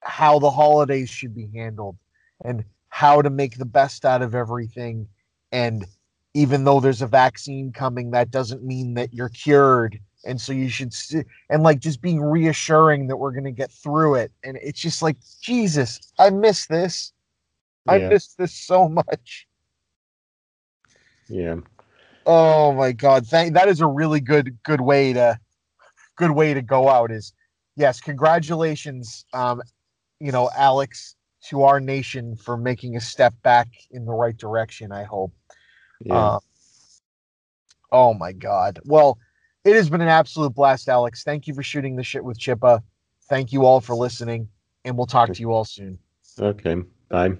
how 0.00 0.40
the 0.40 0.50
holidays 0.50 1.08
should 1.08 1.36
be 1.36 1.48
handled 1.54 1.96
and 2.44 2.64
how 2.88 3.22
to 3.22 3.30
make 3.30 3.58
the 3.58 3.64
best 3.64 4.04
out 4.04 4.22
of 4.22 4.34
everything 4.34 5.06
and 5.52 5.86
even 6.34 6.64
though 6.64 6.80
there's 6.80 7.02
a 7.02 7.06
vaccine 7.06 7.72
coming 7.72 8.10
that 8.10 8.30
doesn't 8.30 8.62
mean 8.62 8.94
that 8.94 9.12
you're 9.12 9.30
cured 9.30 9.98
and 10.24 10.40
so 10.40 10.52
you 10.52 10.68
should 10.68 10.92
st- 10.92 11.26
and 11.50 11.62
like 11.62 11.78
just 11.78 12.02
being 12.02 12.20
reassuring 12.20 13.06
that 13.06 13.16
we're 13.16 13.32
going 13.32 13.44
to 13.44 13.52
get 13.52 13.70
through 13.70 14.14
it 14.14 14.32
and 14.44 14.58
it's 14.62 14.80
just 14.80 15.02
like 15.02 15.16
jesus 15.40 16.00
i 16.18 16.30
miss 16.30 16.66
this 16.66 17.12
yeah. 17.86 17.92
i 17.92 17.98
miss 17.98 18.34
this 18.34 18.52
so 18.54 18.88
much 18.88 19.46
yeah 21.28 21.56
Oh 22.30 22.74
my 22.74 22.92
God! 22.92 23.26
Thank 23.26 23.54
that 23.54 23.68
is 23.68 23.80
a 23.80 23.86
really 23.86 24.20
good 24.20 24.58
good 24.62 24.82
way 24.82 25.14
to 25.14 25.38
good 26.16 26.32
way 26.32 26.52
to 26.52 26.60
go 26.60 26.86
out. 26.86 27.10
Is 27.10 27.32
yes, 27.74 28.02
congratulations, 28.02 29.24
um, 29.32 29.62
you 30.20 30.30
know, 30.30 30.50
Alex, 30.54 31.16
to 31.48 31.62
our 31.62 31.80
nation 31.80 32.36
for 32.36 32.58
making 32.58 32.96
a 32.96 33.00
step 33.00 33.32
back 33.42 33.68
in 33.92 34.04
the 34.04 34.12
right 34.12 34.36
direction. 34.36 34.92
I 34.92 35.04
hope. 35.04 35.32
Yeah. 36.00 36.14
Uh, 36.14 36.38
oh 37.92 38.14
my 38.14 38.32
God! 38.32 38.78
Well, 38.84 39.18
it 39.64 39.74
has 39.74 39.90
been 39.90 40.00
an 40.00 40.08
absolute 40.08 40.54
blast, 40.54 40.88
Alex. 40.88 41.22
Thank 41.22 41.46
you 41.46 41.54
for 41.54 41.62
shooting 41.62 41.96
the 41.96 42.02
shit 42.02 42.24
with 42.24 42.38
Chippa. 42.38 42.82
Thank 43.28 43.52
you 43.52 43.64
all 43.64 43.80
for 43.80 43.94
listening, 43.94 44.48
and 44.84 44.96
we'll 44.96 45.06
talk 45.06 45.32
to 45.32 45.40
you 45.40 45.52
all 45.52 45.64
soon. 45.64 45.98
Okay. 46.40 46.76
Bye. 47.08 47.36